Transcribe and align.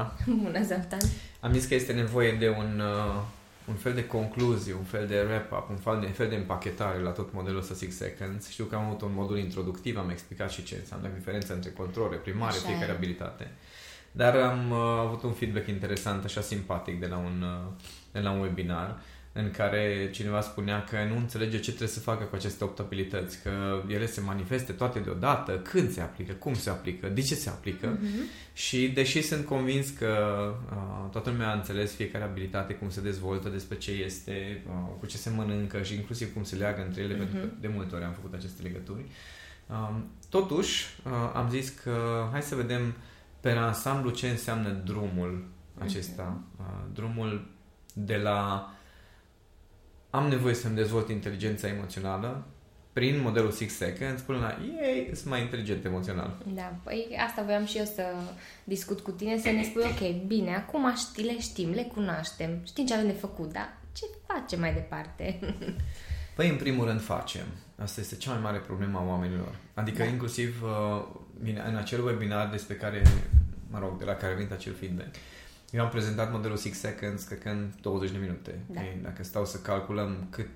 Ana! 0.00 0.12
Bună, 0.42 0.62
Zoltan! 0.62 0.98
Am 1.40 1.52
zis 1.52 1.66
că 1.66 1.74
este 1.74 1.92
nevoie 1.92 2.32
de 2.32 2.48
un, 2.48 2.80
uh, 2.80 3.22
un 3.68 3.74
fel 3.74 3.94
de 3.94 4.06
concluzie, 4.06 4.74
un 4.74 4.84
fel 4.84 5.06
de 5.06 5.22
wrap-up, 5.28 5.70
un 5.70 5.76
fel 5.76 6.00
de, 6.00 6.06
un 6.06 6.12
fel 6.12 6.28
de 6.28 6.36
împachetare 6.36 6.98
la 6.98 7.10
tot 7.10 7.32
modelul 7.32 7.58
ăsta 7.58 7.74
Six 7.74 7.96
Seconds. 7.96 8.48
Știu 8.48 8.64
că 8.64 8.74
am 8.74 8.84
avut 8.84 9.02
un 9.02 9.12
modul 9.14 9.38
introductiv, 9.38 9.98
am 9.98 10.10
explicat 10.10 10.50
și 10.50 10.62
ce 10.62 10.76
înseamnă 10.78 11.08
diferența 11.14 11.54
între 11.54 11.70
controle, 11.70 12.16
primare, 12.16 12.56
Așa 12.56 12.66
fiecare 12.66 12.92
e. 12.92 12.94
abilitate. 12.94 13.50
Dar 14.12 14.36
am 14.36 14.70
uh, 14.70 14.78
avut 14.98 15.22
un 15.22 15.32
feedback 15.32 15.66
interesant, 15.66 16.24
așa 16.24 16.40
simpatic, 16.40 17.00
de 17.00 17.06
la 17.06 17.16
un, 17.16 17.42
uh, 17.42 17.72
de 18.12 18.20
la 18.20 18.30
un 18.30 18.40
webinar 18.40 19.00
în 19.32 19.50
care 19.50 20.10
cineva 20.12 20.40
spunea 20.40 20.84
că 20.84 20.96
nu 21.08 21.16
înțelege 21.16 21.56
ce 21.56 21.68
trebuie 21.68 21.88
să 21.88 22.00
facă 22.00 22.24
cu 22.24 22.34
aceste 22.34 22.64
opt 22.64 22.78
abilități, 22.78 23.42
că 23.42 23.82
ele 23.88 24.06
se 24.06 24.20
manifeste 24.20 24.72
toate 24.72 24.98
deodată, 24.98 25.58
când 25.58 25.90
se 25.90 26.00
aplică, 26.00 26.32
cum 26.32 26.54
se 26.54 26.70
aplică, 26.70 27.08
de 27.08 27.20
ce 27.20 27.34
se 27.34 27.48
aplică. 27.48 27.96
Mm-hmm. 27.98 28.52
Și 28.52 28.88
deși 28.88 29.22
sunt 29.22 29.44
convins 29.46 29.90
că 29.90 30.14
uh, 30.70 31.10
toată 31.10 31.30
lumea 31.30 31.50
a 31.50 31.54
înțeles 31.54 31.94
fiecare 31.94 32.24
abilitate, 32.24 32.72
cum 32.74 32.90
se 32.90 33.00
dezvoltă, 33.00 33.48
despre 33.48 33.76
ce 33.76 33.90
este, 33.90 34.62
uh, 34.66 34.72
cu 35.00 35.06
ce 35.06 35.16
se 35.16 35.30
mănâncă 35.30 35.82
și 35.82 35.94
inclusiv 35.94 36.32
cum 36.32 36.44
se 36.44 36.56
leagă 36.56 36.84
între 36.86 37.02
ele, 37.02 37.14
Mhm. 37.14 37.22
pentru 37.22 37.38
că 37.48 37.52
de 37.60 37.68
multe 37.74 37.94
ori 37.94 38.04
am 38.04 38.12
făcut 38.12 38.34
aceste 38.34 38.62
legături, 38.62 39.04
uh, 39.66 39.90
totuși 40.28 40.86
uh, 41.04 41.12
am 41.34 41.48
zis 41.50 41.68
că 41.68 42.28
hai 42.32 42.42
să 42.42 42.54
vedem 42.54 42.94
pe 43.40 43.50
ansamblu 43.50 44.10
ce 44.10 44.28
înseamnă 44.28 44.68
drumul 44.84 45.44
acesta. 45.78 46.40
Uh, 46.58 46.64
drumul 46.94 47.46
de 47.94 48.16
la 48.16 48.70
am 50.10 50.28
nevoie 50.28 50.54
să-mi 50.54 50.74
dezvolt 50.74 51.08
inteligența 51.08 51.68
emoțională 51.68 52.44
prin 52.92 53.20
modelul 53.20 53.50
Six 53.50 53.74
Seconds 53.74 54.22
până 54.22 54.38
la 54.38 54.58
ei 54.82 55.10
sunt 55.14 55.28
mai 55.28 55.40
inteligent 55.40 55.84
emoțional. 55.84 56.36
Da, 56.54 56.74
păi 56.84 57.16
asta 57.26 57.42
voiam 57.42 57.64
și 57.64 57.78
eu 57.78 57.84
să 57.84 58.02
discut 58.64 59.00
cu 59.00 59.10
tine, 59.10 59.38
să 59.38 59.50
ne 59.50 59.62
spui, 59.62 59.82
ok, 59.84 60.26
bine, 60.26 60.54
acum 60.54 60.94
știi, 60.96 61.24
le 61.24 61.38
știm, 61.40 61.70
le 61.70 61.82
cunoaștem, 61.82 62.60
știm 62.66 62.86
ce 62.86 62.94
avem 62.94 63.06
de 63.06 63.12
făcut, 63.12 63.52
dar 63.52 63.78
ce 63.92 64.04
facem 64.26 64.60
mai 64.60 64.72
departe? 64.74 65.38
Păi, 66.36 66.48
în 66.48 66.56
primul 66.56 66.86
rând, 66.86 67.00
facem. 67.00 67.46
Asta 67.82 68.00
este 68.00 68.16
cea 68.16 68.30
mai 68.30 68.40
mare 68.40 68.58
problemă 68.58 68.98
a 68.98 69.08
oamenilor. 69.08 69.54
Adică, 69.74 69.98
Da. 69.98 70.04
da. 70.04 70.10
inclusiv, 70.10 70.62
uh, 70.62 71.04
bine, 71.42 71.62
în 71.68 71.76
acel 71.76 72.04
webinar 72.06 72.48
despre 72.48 72.74
care, 72.74 73.02
mă 73.70 73.78
rog, 73.78 73.98
de 73.98 74.04
la 74.04 74.14
care 74.14 74.32
a 74.32 74.36
venit 74.36 74.52
acel 74.52 74.74
feedback, 74.74 75.14
eu 75.70 75.82
am 75.82 75.88
prezentat 75.88 76.32
modelul 76.32 76.56
Six 76.56 76.78
Seconds, 76.78 77.22
cred 77.22 77.42
că 77.42 77.48
în 77.48 77.70
20 77.80 78.10
de 78.10 78.18
minute. 78.18 78.58
Da. 78.66 78.80
Ei, 78.80 78.98
dacă 79.02 79.22
stau 79.22 79.46
să 79.46 79.58
calculăm 79.58 80.26
cât 80.30 80.48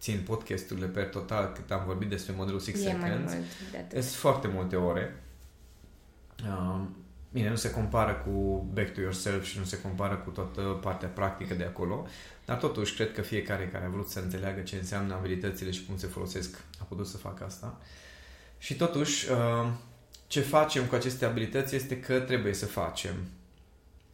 țin 0.00 0.22
podcasturile 0.26 0.86
per 0.86 1.08
total, 1.08 1.52
cât 1.54 1.70
am 1.70 1.82
vorbit 1.86 2.08
despre 2.08 2.34
modelul 2.36 2.60
Six 2.60 2.84
e 2.84 2.92
mai 2.92 3.08
Seconds, 3.10 3.32
mult 3.32 3.44
de 3.70 3.78
atât. 3.78 4.02
sunt 4.02 4.14
foarte 4.14 4.48
multe 4.48 4.76
ore. 4.76 5.22
Uh, 6.44 6.80
bine, 7.32 7.48
nu 7.48 7.56
se 7.56 7.70
compară 7.70 8.12
cu 8.14 8.66
Back 8.72 8.94
to 8.94 9.00
Yourself 9.00 9.44
și 9.44 9.58
nu 9.58 9.64
se 9.64 9.80
compară 9.80 10.16
cu 10.16 10.30
toată 10.30 10.60
partea 10.60 11.08
practică 11.08 11.54
de 11.54 11.64
acolo, 11.64 12.06
dar 12.44 12.56
totuși 12.56 12.94
cred 12.94 13.12
că 13.12 13.22
fiecare 13.22 13.68
care 13.68 13.84
a 13.84 13.88
vrut 13.88 14.08
să 14.08 14.20
înțeleagă 14.20 14.60
ce 14.60 14.76
înseamnă 14.76 15.14
abilitățile 15.14 15.70
și 15.70 15.84
cum 15.86 15.98
se 15.98 16.06
folosesc 16.06 16.64
a 16.80 16.84
putut 16.84 17.06
să 17.06 17.16
facă 17.16 17.44
asta. 17.44 17.78
Și 18.58 18.74
totuși, 18.74 19.30
uh, 19.30 19.70
ce 20.26 20.40
facem 20.40 20.84
cu 20.86 20.94
aceste 20.94 21.24
abilități 21.24 21.74
este 21.74 22.00
că 22.00 22.20
trebuie 22.20 22.54
să 22.54 22.66
facem. 22.66 23.14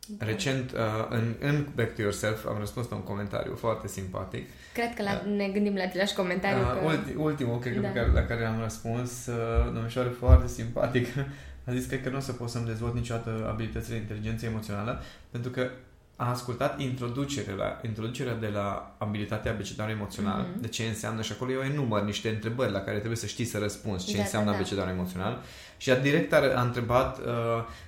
Da. 0.09 0.27
Recent, 0.27 0.73
uh, 0.73 0.79
în, 1.09 1.35
în 1.41 1.67
Back 1.75 1.95
to 1.95 2.03
Yourself, 2.03 2.47
am 2.47 2.57
răspuns 2.59 2.89
la 2.89 2.97
un 2.97 3.03
comentariu 3.03 3.55
foarte 3.55 3.89
simpatic 3.89 4.49
Cred 4.73 4.95
că 4.95 5.03
la, 5.03 5.11
Da. 5.11 5.31
ne 5.31 5.49
gândim 5.49 5.75
la 5.75 5.83
același 5.83 6.15
comentariu. 6.15 6.63
Uh, 6.63 6.73
că... 6.73 6.87
ulti, 6.87 7.15
ultimul, 7.15 7.59
cred 7.59 7.75
că, 7.75 7.81
Da. 7.81 7.89
pe 7.89 7.95
care, 7.95 8.11
la 8.13 8.25
care 8.27 8.45
am 8.45 8.61
răspuns, 8.63 9.27
uh, 9.27 9.73
domnișoară 9.75 10.09
foarte 10.09 10.49
simpatic, 10.49 11.07
a 11.67 11.73
zis 11.73 11.87
că, 11.87 11.97
că 11.97 12.09
nu 12.09 12.17
o 12.17 12.21
să 12.21 12.33
pot 12.33 12.49
să-mi 12.49 12.67
dezvolt 12.67 12.95
niciodată 12.95 13.49
abilitățile 13.49 13.95
de 13.95 14.01
inteligență 14.01 14.47
emoțională, 14.47 15.03
pentru 15.31 15.51
că 15.51 15.71
a 16.17 16.31
ascultat 16.31 16.81
introducerea, 16.81 17.55
la, 17.55 17.81
introducerea 17.85 18.35
de 18.35 18.47
la 18.47 18.95
abilitatea 18.99 19.53
abecedarului 19.53 19.99
emoțional, 19.99 20.41
Mhm. 20.51 20.61
de 20.61 20.69
ce 20.69 20.83
înseamnă, 20.85 21.23
și 21.23 21.33
acolo 21.33 21.51
eu 21.53 21.61
enumăr 21.61 22.03
niște 22.03 22.29
întrebări 22.29 22.73
la 22.73 22.81
care 22.81 22.97
trebuie 22.97 23.17
să 23.17 23.27
știi 23.27 23.45
să 23.45 23.59
răspunzi, 23.59 24.07
ce 24.07 24.17
Da, 24.17 24.23
înseamnă 24.23 24.47
da, 24.51 24.53
da. 24.57 24.59
abecedarul 24.61 24.93
emoțional, 24.93 25.43
și 25.77 25.91
a 25.91 25.97
direct 25.99 26.33
a, 26.33 26.37
a 26.55 26.63
întrebat, 26.63 27.19
uh, 27.19 27.25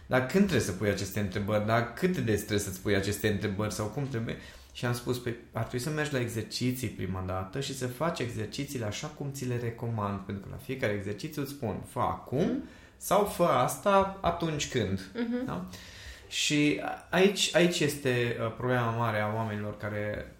dar 0.07 0.21
când 0.27 0.43
trebuie 0.43 0.61
să 0.67 0.73
pui 0.73 0.89
aceste 0.89 1.21
întrebări, 1.21 1.67
dar 1.67 1.93
cât 1.93 2.15
de 2.15 2.21
des 2.21 2.39
trebuie 2.39 2.59
să-ți 2.59 2.81
pui 2.81 2.95
aceste 2.95 3.29
întrebări 3.29 3.73
sau 3.75 3.87
cum 3.87 4.09
trebuie, 4.09 4.37
și 4.73 4.85
am 4.87 4.93
spus, 4.95 5.19
păi, 5.19 5.37
ar 5.53 5.63
trebui 5.63 5.79
să 5.87 5.91
mergi 5.91 6.13
la 6.13 6.21
exerciții 6.21 6.89
prima 6.89 7.25
dată 7.27 7.61
și 7.61 7.77
să 7.77 7.87
faci 7.87 8.19
exercițiile 8.19 8.85
așa 8.85 9.07
cum 9.07 9.31
ți 9.33 9.45
le 9.47 9.59
recomand, 9.63 10.19
pentru 10.21 10.45
că 10.45 10.49
la 10.53 10.61
fiecare 10.65 10.93
exercițiu 10.93 11.43
îți 11.43 11.51
spun, 11.51 11.77
fă 11.89 11.99
acum 12.01 12.63
sau 12.97 13.25
fă 13.25 13.43
asta 13.45 14.19
atunci 14.21 14.69
când. 14.71 15.01
Mhm. 15.15 15.45
Da? 15.47 15.65
Și 16.29 16.81
a- 16.85 17.07
aici, 17.11 17.55
aici 17.55 17.81
este 17.81 18.37
uh, 18.41 18.55
problema 18.57 18.91
mare 18.91 19.21
a 19.21 19.35
oamenilor 19.35 19.77
care 19.77 20.37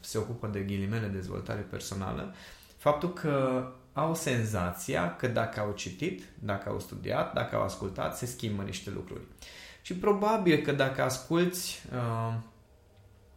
se 0.00 0.18
ocupă 0.18 0.46
de 0.46 0.60
ghilimele 0.60 1.06
dezvoltare 1.06 1.60
personală. 1.60 2.34
Faptul 2.76 3.12
că 3.12 3.66
au 3.92 4.14
senzația 4.14 5.16
că 5.16 5.26
dacă 5.26 5.60
au 5.60 5.72
citit, 5.72 6.22
dacă 6.38 6.68
au 6.68 6.80
studiat, 6.80 7.32
dacă 7.34 7.56
au 7.56 7.62
ascultat, 7.62 8.16
se 8.16 8.26
schimbă 8.26 8.62
niște 8.62 8.90
lucruri. 8.90 9.20
Și 9.82 9.94
probabil 9.94 10.62
că 10.62 10.72
dacă 10.72 11.02
asculți, 11.02 11.82
uh, 11.92 12.34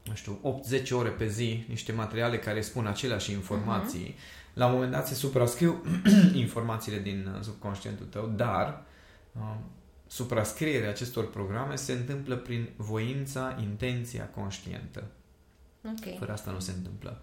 nu 0.03 0.13
știu, 0.13 0.61
8-10 0.87 0.91
ore 0.91 1.09
pe 1.09 1.27
zi, 1.27 1.65
niște 1.67 1.91
materiale 1.91 2.39
care 2.39 2.61
spun 2.61 2.87
aceleași 2.87 3.31
informații, 3.31 4.15
la 4.53 4.65
un 4.65 4.73
moment 4.73 4.91
dat 4.91 5.07
se 5.07 5.13
suprascriu 5.13 5.83
informațiile 6.33 6.99
din 6.99 7.33
uh, 7.35 7.41
subconștientul 7.41 8.05
tău, 8.05 8.27
dar 8.35 8.83
uh, 9.31 9.55
suprascrierea 10.11 10.89
acestor 10.89 11.29
programe 11.29 11.75
se 11.75 11.91
întâmplă 11.91 12.35
prin 12.35 12.69
voința, 12.75 13.57
intenția 13.61 14.29
conștientă. 14.29 15.03
Ok. 15.85 16.17
Fără 16.17 16.31
asta 16.31 16.51
nu 16.51 16.59
se 16.59 16.71
întâmplă. 16.71 17.21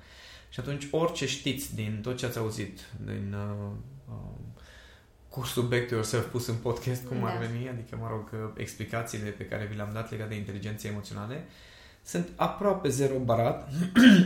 Și 0.48 0.60
atunci 0.60 0.86
orice 0.90 1.26
știți 1.26 1.74
din 1.74 2.00
tot 2.02 2.16
ce 2.16 2.26
ați 2.26 2.38
auzit, 2.38 2.80
din 3.04 3.34
uh, 3.34 3.70
uh, 4.08 4.14
cursul 5.28 5.62
Back 5.62 5.88
to 5.88 5.94
Yourself 5.94 6.30
pus 6.30 6.46
în 6.46 6.54
podcast, 6.54 7.06
cum 7.06 7.20
Da. 7.20 7.26
ar 7.26 7.38
veni, 7.38 7.68
adică, 7.68 7.96
mă 7.96 8.08
rog, 8.08 8.30
uh, 8.32 8.50
explicațiile 8.56 9.30
pe 9.30 9.44
care 9.44 9.66
vi 9.70 9.76
le-am 9.76 9.92
dat 9.92 10.10
legate 10.10 10.28
de 10.28 10.36
inteligențe 10.36 10.88
emoționale, 10.88 11.44
sunt 12.06 12.28
aproape 12.36 12.88
zero 12.88 13.18
barat. 13.18 13.68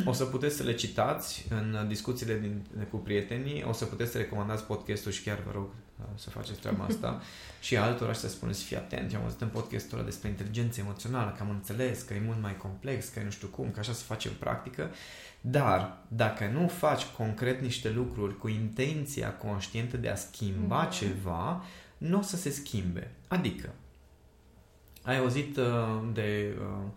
o 0.05 0.13
să 0.13 0.25
puteți 0.25 0.57
să 0.57 0.63
le 0.63 0.75
citați 0.75 1.47
în 1.51 1.77
uh, 1.81 1.89
discuțiile 1.89 2.39
din, 2.39 2.67
cu 2.91 2.97
prietenii, 2.97 3.65
o 3.69 3.73
să 3.73 3.85
puteți 3.85 4.11
să 4.11 4.19
recomandați 4.19 4.65
podcastul 4.65 5.13
și 5.13 5.23
chiar 5.23 5.43
vă 5.47 5.51
rog 5.55 5.69
uh, 5.99 6.05
să 6.15 6.31
faceți 6.31 6.59
treaba 6.61 6.85
asta 6.85 7.21
și 7.61 7.77
altora 7.77 8.13
și 8.13 8.21
să 8.21 8.29
spuneți, 8.29 8.63
fii 8.65 8.77
atent, 8.77 9.13
eu 9.13 9.19
am 9.19 9.25
auzit 9.25 9.41
în 9.41 9.49
podcastul 9.49 9.99
ăla 9.99 10.07
despre 10.07 10.29
inteligență 10.29 10.81
emoțională, 10.81 11.35
că 11.37 11.43
am 11.43 11.51
înțeles 11.51 12.03
că 12.03 12.15
e 12.15 12.23
mult 12.25 12.41
mai 12.43 12.57
complex, 12.57 13.09
că 13.09 13.21
e 13.21 13.25
nu 13.25 13.31
știu 13.31 13.49
cum, 13.49 13.71
că 13.71 13.81
așa 13.81 13.93
se 13.93 14.03
face 14.07 14.29
în 14.29 14.35
practică, 14.39 14.91
dar 15.41 15.99
dacă 16.09 16.51
nu 16.53 16.69
faci 16.69 17.05
concret 17.05 17.61
niște 17.61 17.91
lucruri 17.91 18.39
cu 18.39 18.49
intenția 18.49 19.33
conștientă 19.37 19.97
de 19.97 20.09
a 20.09 20.15
schimba 20.17 20.83
Mhm. 20.83 20.91
ceva, 20.91 21.65
nu 21.99 22.19
o 22.19 22.23
să 22.23 22.37
se 22.37 22.51
schimbe. 22.51 23.11
Adică, 23.29 23.69
ai 25.03 25.19
auzit 25.19 25.57
uh, 25.57 26.03
de 26.12 26.57
uh, 26.61 26.89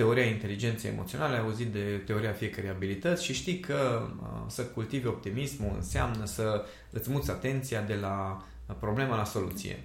teoria 0.00 0.24
inteligenței 0.24 0.90
emoționale, 0.90 1.36
ai 1.36 1.42
auzit 1.42 1.72
de 1.72 2.02
teoria 2.06 2.32
fiecărei 2.32 2.70
abilități 2.70 3.24
și 3.24 3.32
știi 3.32 3.60
că 3.60 4.08
uh, 4.22 4.28
să 4.46 4.64
cultivi 4.64 5.06
optimismul 5.06 5.72
înseamnă 5.74 6.24
să 6.24 6.64
îți 6.90 7.10
muți 7.10 7.30
atenția 7.30 7.82
de 7.82 7.94
la 7.94 8.44
uh, 8.66 8.76
problema 8.78 9.16
la 9.16 9.24
soluție. 9.24 9.82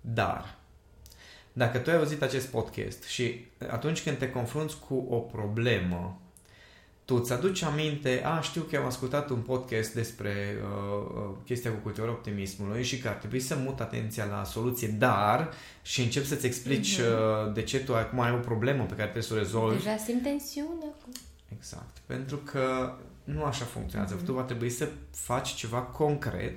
Dar, 0.00 0.58
dacă 1.52 1.78
tu 1.78 1.90
ai 1.90 1.96
auzit 1.96 2.22
acest 2.22 2.46
podcast 2.48 3.02
și 3.02 3.44
atunci 3.70 4.02
când 4.02 4.18
te 4.18 4.30
confrunți 4.30 4.76
cu 4.88 5.06
o 5.08 5.16
problemă, 5.16 6.20
tu 7.12 7.18
îți 7.18 7.32
aduci 7.32 7.62
aminte, 7.62 8.22
a, 8.24 8.40
știu 8.40 8.62
că 8.62 8.76
am 8.76 8.84
ascultat 8.86 9.30
un 9.30 9.38
podcast 9.38 9.94
despre 9.94 10.56
uh, 10.62 11.06
uh, 11.14 11.36
chestia 11.44 11.70
cu 11.70 11.76
cultivarea 11.76 12.14
optimismului 12.14 12.82
și 12.82 12.98
că 12.98 13.08
ar 13.08 13.14
trebui 13.14 13.40
să 13.40 13.56
mut 13.56 13.80
atenția 13.80 14.24
la 14.24 14.44
soluție, 14.44 14.88
dar 14.88 15.50
și 15.82 16.02
încep 16.02 16.24
să-ți 16.24 16.46
explici 16.46 16.98
Mhm. 16.98 17.06
uh, 17.08 17.52
de 17.54 17.62
ce 17.62 17.78
tu 17.78 17.94
acum 17.94 18.20
ai 18.20 18.32
o 18.32 18.36
problemă 18.36 18.82
pe 18.84 18.90
care 18.94 19.02
trebuie 19.02 19.22
să 19.22 19.34
o 19.34 19.36
rezolvi. 19.36 19.82
Deja 19.82 19.96
simt 19.96 20.22
tensiune 20.22 20.84
acum. 20.98 21.12
Exact. 21.56 21.96
Pentru 22.06 22.36
că 22.36 22.92
nu 23.24 23.44
așa 23.44 23.64
funcționează. 23.64 24.14
Mhm. 24.14 24.24
Tu 24.24 24.32
va 24.32 24.42
trebui 24.42 24.70
să 24.70 24.88
faci 25.10 25.54
ceva 25.54 25.78
concret 25.78 26.54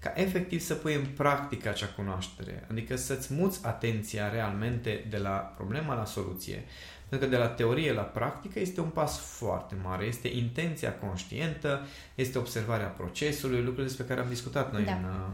ca 0.00 0.12
efectiv 0.16 0.60
să 0.60 0.74
pui 0.74 0.94
în 0.94 1.04
practică 1.16 1.68
acea 1.68 1.86
cunoaștere. 1.96 2.66
Adică 2.70 2.96
să-ți 2.96 3.34
muți 3.34 3.60
atenția 3.66 4.28
realmente 4.30 5.06
de 5.10 5.16
la 5.16 5.30
problema 5.30 5.94
la 5.94 6.04
soluție. 6.04 6.64
Pentru 7.08 7.28
că 7.28 7.34
de 7.34 7.40
la 7.40 7.48
teorie 7.48 7.92
la 7.92 8.02
practică 8.02 8.58
este 8.60 8.80
un 8.80 8.88
pas 8.88 9.18
foarte 9.18 9.74
mare. 9.82 10.04
Este 10.04 10.28
intenția 10.28 10.94
conștientă, 10.94 11.80
este 12.14 12.38
observarea 12.38 12.86
procesului, 12.86 13.62
lucruri 13.62 13.86
despre 13.86 14.04
care 14.04 14.20
am 14.20 14.28
discutat 14.28 14.72
noi 14.72 14.84
Da. 14.84 14.92
în, 14.92 15.04
uh, 15.04 15.26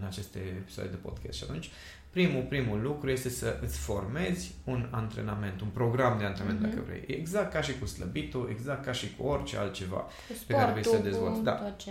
în 0.00 0.06
aceste 0.06 0.38
episoade 0.38 0.88
de 0.90 0.96
podcast. 0.96 1.38
Și 1.38 1.44
atunci, 1.48 1.70
primul, 2.10 2.42
primul 2.42 2.80
lucru 2.82 3.10
este 3.10 3.28
să 3.28 3.58
îți 3.62 3.78
formezi 3.78 4.54
un 4.64 4.88
antrenament, 4.90 5.60
un 5.60 5.68
program 5.68 6.18
de 6.18 6.24
antrenament, 6.24 6.60
Mhm. 6.60 6.68
dacă 6.70 6.82
vrei. 6.86 7.04
Exact 7.18 7.52
ca 7.52 7.60
și 7.60 7.78
cu 7.78 7.86
slăbitul, 7.86 8.48
exact 8.50 8.84
ca 8.84 8.92
și 8.92 9.14
cu 9.18 9.26
orice 9.26 9.56
altceva. 9.56 9.96
Cu 9.96 10.34
Pe 10.46 10.52
care 10.54 10.70
vrei 10.70 10.82
să 10.82 10.88
sportul, 10.88 11.10
dezvolți, 11.10 11.38
cu 11.38 11.44
da. 11.44 11.52
tot 11.52 11.78
ce... 11.78 11.90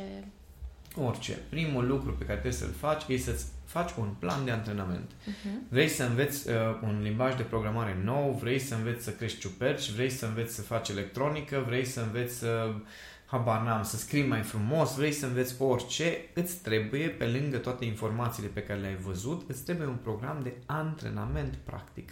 Orice. 0.96 1.38
Primul 1.50 1.88
lucru 1.88 2.12
pe 2.12 2.24
care 2.24 2.40
trebuie 2.40 2.60
să-l 2.60 2.74
faci 2.80 3.04
e 3.08 3.18
să-ți 3.18 3.46
faci 3.66 3.90
un 4.00 4.10
plan 4.20 4.46
de 4.46 4.52
antrenament. 4.52 5.12
Uh-huh. 5.12 5.70
Vrei 5.70 5.88
să 5.88 6.04
înveți 6.04 6.50
uh, 6.50 6.56
un 6.84 7.00
limbaj 7.02 7.36
de 7.36 7.44
programare 7.44 7.98
nou, 8.04 8.38
vrei 8.42 8.60
să 8.60 8.76
înveți 8.76 9.04
să 9.04 9.12
crești 9.12 9.40
ciuperci, 9.40 9.92
vrei 9.92 10.10
să 10.10 10.26
înveți 10.26 10.56
să 10.56 10.62
faci 10.62 10.90
electronică, 10.90 11.64
vrei 11.68 11.86
să 11.86 12.02
înveți 12.02 12.38
să, 12.38 12.74
habar 13.26 13.62
n-am, 13.62 13.84
să 13.84 13.98
scrii 13.98 14.28
mai 14.28 14.42
frumos, 14.42 14.96
vrei 14.96 15.12
să 15.12 15.26
înveți 15.26 15.62
orice, 15.62 16.18
îți 16.34 16.56
trebuie, 16.56 17.08
pe 17.08 17.26
lângă 17.26 17.58
toate 17.58 17.86
informațiile 17.86 18.50
pe 18.54 18.64
care 18.64 18.80
le-ai 18.80 18.96
văzut, 18.96 19.50
îți 19.50 19.64
trebuie 19.64 19.88
un 19.88 19.98
program 20.04 20.40
de 20.44 20.54
antrenament 20.66 21.56
practic. 21.56 22.12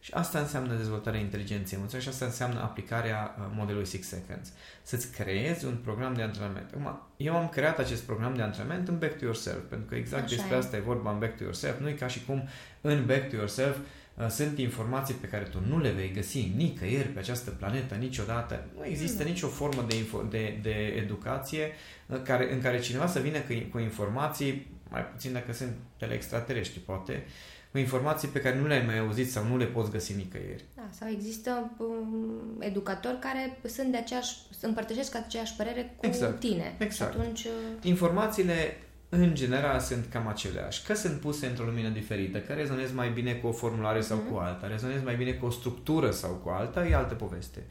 Da. 0.00 0.06
Și 0.06 0.12
asta 0.12 0.38
înseamnă 0.38 0.74
dezvoltarea 0.74 1.20
inteligenței 1.20 1.78
emoționale 1.78 2.08
și 2.08 2.14
asta 2.14 2.24
înseamnă 2.24 2.60
aplicarea 2.60 3.34
uh, 3.38 3.44
modelului 3.54 3.86
Six 3.86 4.06
Seconds. 4.08 4.52
Să-ți 4.82 5.10
creezi 5.12 5.64
un 5.64 5.76
program 5.84 6.14
de 6.14 6.22
antrenament. 6.22 6.70
Acum, 6.70 7.00
eu 7.16 7.36
am 7.36 7.48
creat 7.48 7.78
acest 7.78 8.02
program 8.02 8.34
de 8.34 8.42
antrenament 8.42 8.88
în 8.88 8.98
Back 8.98 9.18
to 9.18 9.24
Yourself, 9.24 9.58
pentru 9.68 9.86
că 9.88 9.94
exact 9.94 10.24
Așa 10.24 10.34
despre 10.34 10.54
e. 10.54 10.58
asta 10.58 10.76
e 10.76 10.80
vorba 10.80 11.10
în 11.12 11.18
Back 11.18 11.36
to 11.36 11.42
Yourself. 11.42 11.80
Nu 11.80 11.88
e 11.88 11.92
ca 11.92 12.06
și 12.06 12.24
cum 12.24 12.48
în 12.80 13.06
Back 13.06 13.28
to 13.28 13.36
Yourself 13.36 13.76
uh, 14.14 14.28
sunt 14.28 14.58
informații 14.58 15.14
pe 15.14 15.26
care 15.26 15.44
tu 15.44 15.58
nu 15.68 15.80
le 15.80 15.90
vei 15.90 16.12
găsi 16.12 16.52
nicăieri 16.56 17.08
pe 17.08 17.18
această 17.18 17.50
planetă 17.50 17.94
niciodată. 17.94 18.64
Nu 18.76 18.84
există 18.84 19.22
Nu. 19.22 19.28
nicio 19.28 19.48
formă 19.48 19.84
de, 19.88 19.94
info- 20.04 20.28
de, 20.30 20.58
de 20.62 20.74
educație 20.96 21.70
uh, 22.06 22.20
care, 22.22 22.52
în 22.52 22.60
care 22.60 22.80
cineva 22.80 23.06
să 23.06 23.18
vină 23.18 23.38
cu, 23.38 23.52
cu 23.70 23.78
informații, 23.78 24.78
mai 24.88 25.04
puțin 25.04 25.32
dacă 25.32 25.52
sunt 25.52 25.72
tele 25.96 26.14
extraterestri, 26.14 26.78
poate, 26.78 27.24
cu 27.70 27.78
informații 27.78 28.28
pe 28.28 28.40
care 28.40 28.58
nu 28.58 28.66
le-ai 28.66 28.86
mai 28.86 28.98
auzit 28.98 29.30
sau 29.30 29.44
nu 29.44 29.56
le 29.56 29.64
poți 29.64 29.90
găsi 29.90 30.14
nicăieri. 30.16 30.64
Da, 30.76 30.82
sau 30.90 31.08
există 31.08 31.70
um, 31.78 32.56
educatori 32.58 33.18
care 33.18 33.58
sunt 33.68 33.90
de 33.90 33.96
aceeași, 33.96 34.36
împărtășesc 34.60 35.14
aceeași 35.16 35.54
părere 35.56 35.92
cu 35.96 36.06
Exact, 36.06 36.38
tine. 36.40 36.74
exact. 36.78 37.12
Și 37.12 37.18
atunci, 37.18 37.44
uh, 37.44 37.50
Informațiile 37.82 38.76
în 39.08 39.34
general 39.34 39.80
sunt 39.80 40.06
cam 40.10 40.26
aceleași, 40.28 40.82
că 40.86 40.94
sunt 40.94 41.20
puse 41.20 41.46
într-o 41.46 41.64
lumină 41.64 41.88
diferită, 41.88 42.38
că 42.38 42.52
rezonezi 42.52 42.94
mai 42.94 43.10
bine 43.10 43.32
cu 43.32 43.46
o 43.46 43.52
formulare 43.52 44.00
sau 44.00 44.16
Mhm. 44.16 44.30
cu 44.32 44.38
alta, 44.38 44.66
rezonezi 44.66 45.04
mai 45.04 45.16
bine 45.16 45.32
cu 45.32 45.46
o 45.46 45.50
structură 45.50 46.10
sau 46.10 46.30
cu 46.30 46.48
alta, 46.48 46.86
e 46.86 46.94
altă 46.94 47.14
poveste. 47.14 47.62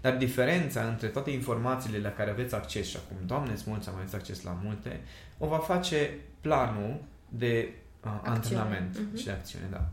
Dar 0.00 0.16
diferența 0.16 0.82
între 0.82 1.06
toate 1.06 1.30
informațiile 1.30 1.98
la 1.98 2.10
care 2.12 2.30
aveți 2.30 2.54
acces 2.54 2.86
și 2.88 2.96
acum, 2.96 3.16
Doamne, 3.26 3.52
îți 3.52 3.64
mulți 3.66 3.88
am 3.88 3.94
aveți 3.94 4.14
acces 4.14 4.42
la 4.42 4.58
multe, 4.64 5.00
o 5.38 5.46
va 5.46 5.58
face 5.58 6.18
planul 6.40 7.00
de 7.28 7.68
uh, 8.14 8.30
antrenament 8.30 8.98
Mhm. 8.98 9.16
și 9.16 9.24
de 9.24 9.30
acțiune, 9.30 9.66
da. 9.70 9.88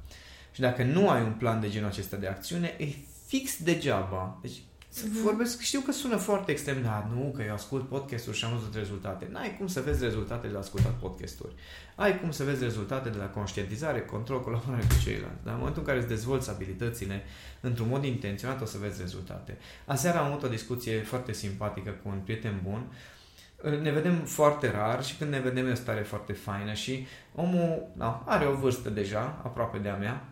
Și 0.51 0.62
dacă 0.62 0.83
nu 0.83 1.09
ai 1.09 1.21
un 1.23 1.31
plan 1.31 1.59
de 1.62 1.69
genul 1.69 1.89
acesta 1.89 2.17
de 2.17 2.27
acțiune, 2.27 2.75
e 2.77 2.85
fix 3.27 3.63
degeaba. 3.63 4.38
Deci 4.41 4.62
să 4.89 5.06
Mhm. 5.09 5.21
vorbesc, 5.21 5.59
știu 5.62 5.79
că 5.79 5.91
sună 5.91 6.15
foarte 6.15 6.51
extrem, 6.51 6.81
dar 6.81 7.07
nu, 7.15 7.31
că 7.35 7.44
eu 7.44 7.53
ascult 7.53 7.88
podcasturi 7.88 8.38
și 8.38 8.45
am 8.45 8.51
văzut 8.57 8.75
rezultate. 8.75 9.27
N-ai 9.31 9.56
cum 9.57 9.67
să 9.67 9.81
vezi 9.81 10.03
rezultate 10.03 10.47
de 10.47 10.53
la 10.53 10.59
ascultat 10.59 10.91
podcasturi. 10.94 11.53
Ai 11.95 12.19
cum 12.19 12.31
să 12.31 12.44
vezi 12.44 12.63
rezultate 12.63 13.09
de 13.09 13.17
la 13.17 13.25
conștientizare, 13.25 14.01
control, 14.01 14.41
colaborare 14.44 14.81
cu 14.81 15.01
ceilalți. 15.03 15.44
Dar 15.44 15.53
în 15.53 15.59
momentul 15.59 15.81
în 15.81 15.88
care 15.88 16.00
îți 16.00 16.07
dezvolți 16.07 16.50
abilitățile 16.50 17.23
într-un 17.61 17.88
mod 17.88 18.03
intenționat, 18.03 18.61
o 18.61 18.65
să 18.65 18.77
vezi 18.77 19.01
rezultate. 19.01 19.57
Aseară 19.85 20.18
am 20.18 20.25
avut 20.31 20.44
o 20.44 20.47
discuție 20.47 21.01
foarte 21.01 21.33
simpatică 21.33 21.89
cu 22.03 22.09
un 22.09 22.19
prieten 22.23 22.59
bun. 22.63 22.85
Ne 23.81 23.91
vedem 23.91 24.15
foarte 24.15 24.71
rar 24.71 25.03
și 25.03 25.15
când 25.15 25.31
ne 25.31 25.39
vedem 25.39 25.67
e 25.67 25.71
o 25.71 25.75
stare 25.75 26.01
foarte 26.01 26.33
faină 26.33 26.73
și 26.73 27.07
omul 27.35 27.88
da, 27.94 28.23
are 28.25 28.45
o 28.45 28.56
vârstă 28.56 28.89
deja, 28.89 29.41
aproape 29.44 29.77
de 29.77 29.89
a 29.89 29.95
mea, 29.95 30.23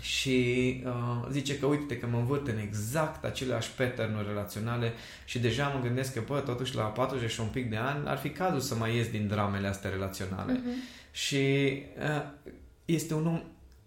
și 0.00 0.82
uh, 0.86 1.28
zice 1.30 1.58
că 1.58 1.66
uite 1.66 1.98
că 1.98 2.06
mă 2.06 2.18
învârt 2.18 2.48
în 2.48 2.58
exact 2.58 3.24
aceleași 3.24 3.70
pattern 3.70 4.26
relaționale 4.26 4.92
și 5.24 5.38
deja 5.38 5.68
mă 5.68 5.80
gândesc 5.82 6.14
că, 6.14 6.22
bă, 6.26 6.40
totuși 6.40 6.76
la 6.76 6.82
40 6.82 7.30
și 7.30 7.40
un 7.40 7.46
pic 7.46 7.70
de 7.70 7.76
ani 7.76 8.08
ar 8.08 8.18
fi 8.18 8.30
cazul 8.30 8.60
să 8.60 8.74
mai 8.74 8.96
ies 8.96 9.08
din 9.08 9.26
dramele 9.26 9.66
astea 9.66 9.90
relaționale. 9.90 10.60
uh-huh. 10.60 11.10
Și 11.10 11.36
uh, 11.98 12.22
este 12.84 13.14
un 13.14 13.26
om, 13.26 13.42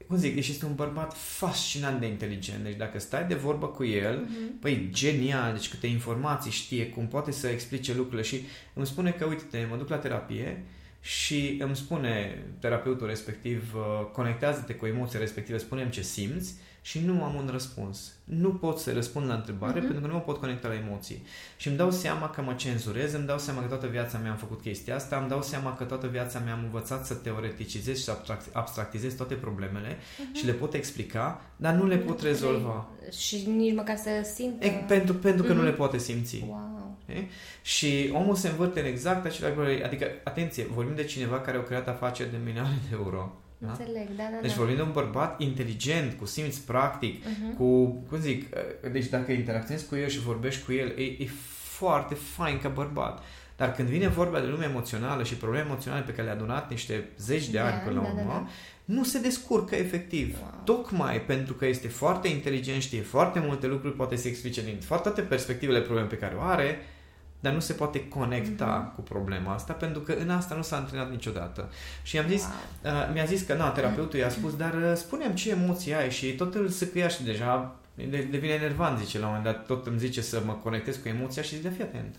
cum 0.08 0.18
zic, 0.18 0.34
deci 0.34 0.48
este 0.48 0.66
un 0.66 0.76
bărbat 0.76 1.14
fascinant 1.18 2.00
de 2.00 2.06
inteligent. 2.06 2.64
Deci 2.64 2.76
dacă 2.76 3.00
stai 3.00 3.26
de 3.28 3.36
vorbă 3.36 3.68
cu 3.68 3.84
el, 3.84 4.26
Uh-huh. 4.26 4.60
Păi, 4.62 4.90
genial, 4.92 5.54
deci 5.54 5.70
câte 5.70 5.88
informații 5.88 6.52
știe, 6.52 6.90
cum 6.90 7.08
poate 7.08 7.32
să 7.32 7.48
explice 7.48 7.94
lucrurile 7.94 8.22
și 8.22 8.42
îmi 8.74 8.86
spune 8.86 9.12
că, 9.12 9.26
uite, 9.26 9.68
mă 9.70 9.76
duc 9.76 9.90
la 9.90 9.98
terapie 9.98 10.64
și 11.02 11.58
îmi 11.60 11.76
spune 11.76 12.44
terapeutul 12.60 13.08
respectiv, 13.08 13.74
uh, 13.76 14.06
conectează-te 14.12 14.74
cu 14.74 14.86
emoția 14.86 15.20
respectivă, 15.20 15.58
spune 15.58 15.90
ce 15.90 16.02
simți 16.02 16.54
și 16.88 17.00
nu 17.06 17.24
am 17.24 17.36
un 17.36 17.50
răspuns. 17.52 18.14
Nu 18.24 18.50
pot 18.50 18.80
să 18.80 18.94
răspund 18.94 19.28
la 19.28 19.34
întrebare 19.34 19.74
Mhm. 19.80 19.84
pentru 19.86 20.02
că 20.02 20.08
nu 20.08 20.14
mă 20.14 20.20
pot 20.20 20.38
conecta 20.38 20.68
la 20.68 20.74
emoții. 20.74 21.24
Și 21.58 21.68
îmi 21.68 21.78
dau 21.78 21.92
seama 21.92 22.30
că 22.30 22.42
mă 22.42 22.54
cenzurez, 22.54 23.14
îmi 23.14 23.26
dau 23.26 23.38
seama 23.40 23.62
că 23.62 23.68
toată 23.68 23.88
viața 23.88 24.18
mea 24.18 24.32
am 24.32 24.38
făcut 24.38 24.62
chestia 24.62 24.96
asta, 24.96 25.18
îmi 25.18 25.30
dau 25.30 25.42
seama 25.42 25.76
că 25.76 25.84
toată 25.84 26.08
viața 26.08 26.40
mea 26.40 26.54
am 26.54 26.64
învățat 26.64 27.06
să 27.06 27.14
teoreticizez 27.14 27.98
și 27.98 28.04
să 28.04 28.12
abstract- 28.12 28.52
abstractizez 28.54 29.14
toate 29.14 29.34
problemele 29.34 29.98
și 30.34 30.46
le 30.46 30.52
pot 30.52 30.74
explica, 30.74 31.42
dar 31.56 31.74
nu 31.74 31.86
le 31.88 31.98
pot 31.98 32.22
rezolva. 32.22 32.88
Și 33.20 33.48
nici 33.56 33.76
măcar 33.76 33.98
să 33.98 34.10
simtă... 34.36 34.66
E, 34.66 34.70
pentru, 34.88 35.14
pentru 35.16 35.44
că 35.46 35.54
nu 35.54 35.60
Mhm. 35.60 35.68
le 35.68 35.74
poate 35.74 35.98
simți. 35.98 36.44
Wow. 36.48 36.98
E? 37.06 37.24
Și 37.62 38.10
omul 38.14 38.36
se 38.36 38.48
învârte 38.48 38.80
în 38.80 38.86
exact 38.86 39.26
același 39.26 39.54
probleme. 39.54 39.84
Adică, 39.86 40.06
atenție, 40.24 40.66
vorbim 40.74 40.96
de 40.96 41.04
cineva 41.04 41.40
care 41.40 41.58
a 41.58 41.64
creat 41.64 41.88
afaceri 41.88 42.32
de 42.32 42.38
milioane 42.46 42.78
de 42.90 42.96
euro. 42.96 43.40
Da? 43.58 43.70
Înțeleg, 43.70 44.08
da, 44.18 44.24
da, 44.32 44.38
Deci 44.42 44.52
da. 44.52 44.58
vorbim 44.58 44.76
de 44.76 44.82
un 44.82 44.92
bărbat 44.92 45.42
inteligent, 45.42 46.14
cu 46.20 46.26
simț 46.26 46.58
practic, 46.58 47.24
Uh-huh. 47.24 47.58
cu, 47.58 47.86
cum 48.10 48.20
zic, 48.20 48.56
deci 48.92 49.06
dacă 49.06 49.32
interacționezi 49.32 49.88
cu 49.88 49.96
el 49.96 50.08
și 50.08 50.20
vorbești 50.20 50.66
cu 50.66 50.74
el, 50.74 50.88
e, 50.98 51.04
e 51.04 51.28
foarte 51.70 52.16
fain 52.16 52.60
ca 52.60 52.70
bărbat. 52.70 53.24
Dar 53.58 53.72
când 53.72 53.88
vine 53.88 54.08
vorba 54.08 54.40
de 54.40 54.46
lumea 54.48 54.68
emoțională 54.70 55.24
și 55.24 55.36
probleme 55.36 55.66
emoționale 55.66 56.02
pe 56.04 56.12
care 56.12 56.24
le-a 56.24 56.34
adunat 56.36 56.70
niște 56.70 57.10
zeci 57.18 57.48
de 57.50 57.58
Da, 57.58 57.66
ani 57.66 57.82
până 57.86 57.96
la 57.96 58.02
da, 58.02 58.08
urmă, 58.08 58.22
da, 58.22 58.28
da. 58.28 58.48
nu 58.86 59.04
se 59.04 59.20
descurcă 59.20 59.76
efectiv. 59.76 60.38
Wow. 60.42 60.62
Tocmai 60.64 61.22
pentru 61.22 61.54
că 61.54 61.66
este 61.66 61.88
foarte 61.88 62.28
inteligent, 62.28 62.82
știe 62.82 63.02
foarte 63.02 63.40
multe 63.40 63.68
lucruri, 63.68 63.96
poate 63.96 64.16
să 64.16 64.28
explice 64.28 64.64
din 64.64 64.78
foarte 64.80 65.10
toate 65.10 65.22
perspectivele 65.22 65.82
probleme 65.82 66.08
pe 66.08 66.18
care 66.18 66.36
o 66.36 66.42
are, 66.42 66.78
dar 67.46 67.54
nu 67.54 67.60
se 67.60 67.74
poate 67.74 68.08
conecta 68.08 68.82
Mhm. 68.86 68.96
cu 68.96 69.02
problema 69.02 69.54
asta 69.54 69.74
pentru 69.74 70.02
că 70.02 70.12
în 70.14 70.30
asta 70.30 70.56
nu 70.56 70.62
s-a 70.62 70.76
antrenat 70.76 71.10
niciodată. 71.12 71.70
Și 72.04 72.18
am 72.20 72.28
zis, 72.28 72.44
Wow. 72.84 72.94
uh, 72.94 73.10
mi-a 73.14 73.26
zis 73.26 73.42
că, 73.42 73.54
na, 73.54 73.70
terapeutul 73.70 74.20
i-a 74.20 74.30
spus, 74.30 74.56
dar 74.56 74.74
uh, 74.74 74.92
spune 74.96 75.34
ce 75.34 75.50
emoții 75.50 75.94
ai 75.96 76.12
și 76.12 76.36
tot 76.36 76.56
îl 76.56 76.70
săcăia 76.70 77.08
și 77.08 77.24
deja 77.24 77.76
de- 77.96 78.28
devine 78.32 78.54
enervant, 78.54 78.98
zice, 79.00 79.20
la 79.20 79.28
un 79.28 79.34
moment 79.36 79.54
dat 79.56 79.66
tot 79.66 79.88
îmi 79.88 80.00
zice 80.00 80.22
să 80.22 80.42
mă 80.46 80.54
conectez 80.54 80.96
cu 80.96 81.08
emoția 81.08 81.42
și 81.42 81.54
zic, 81.54 81.62
de 81.64 81.70
fii 81.70 81.84
atent. 81.84 82.16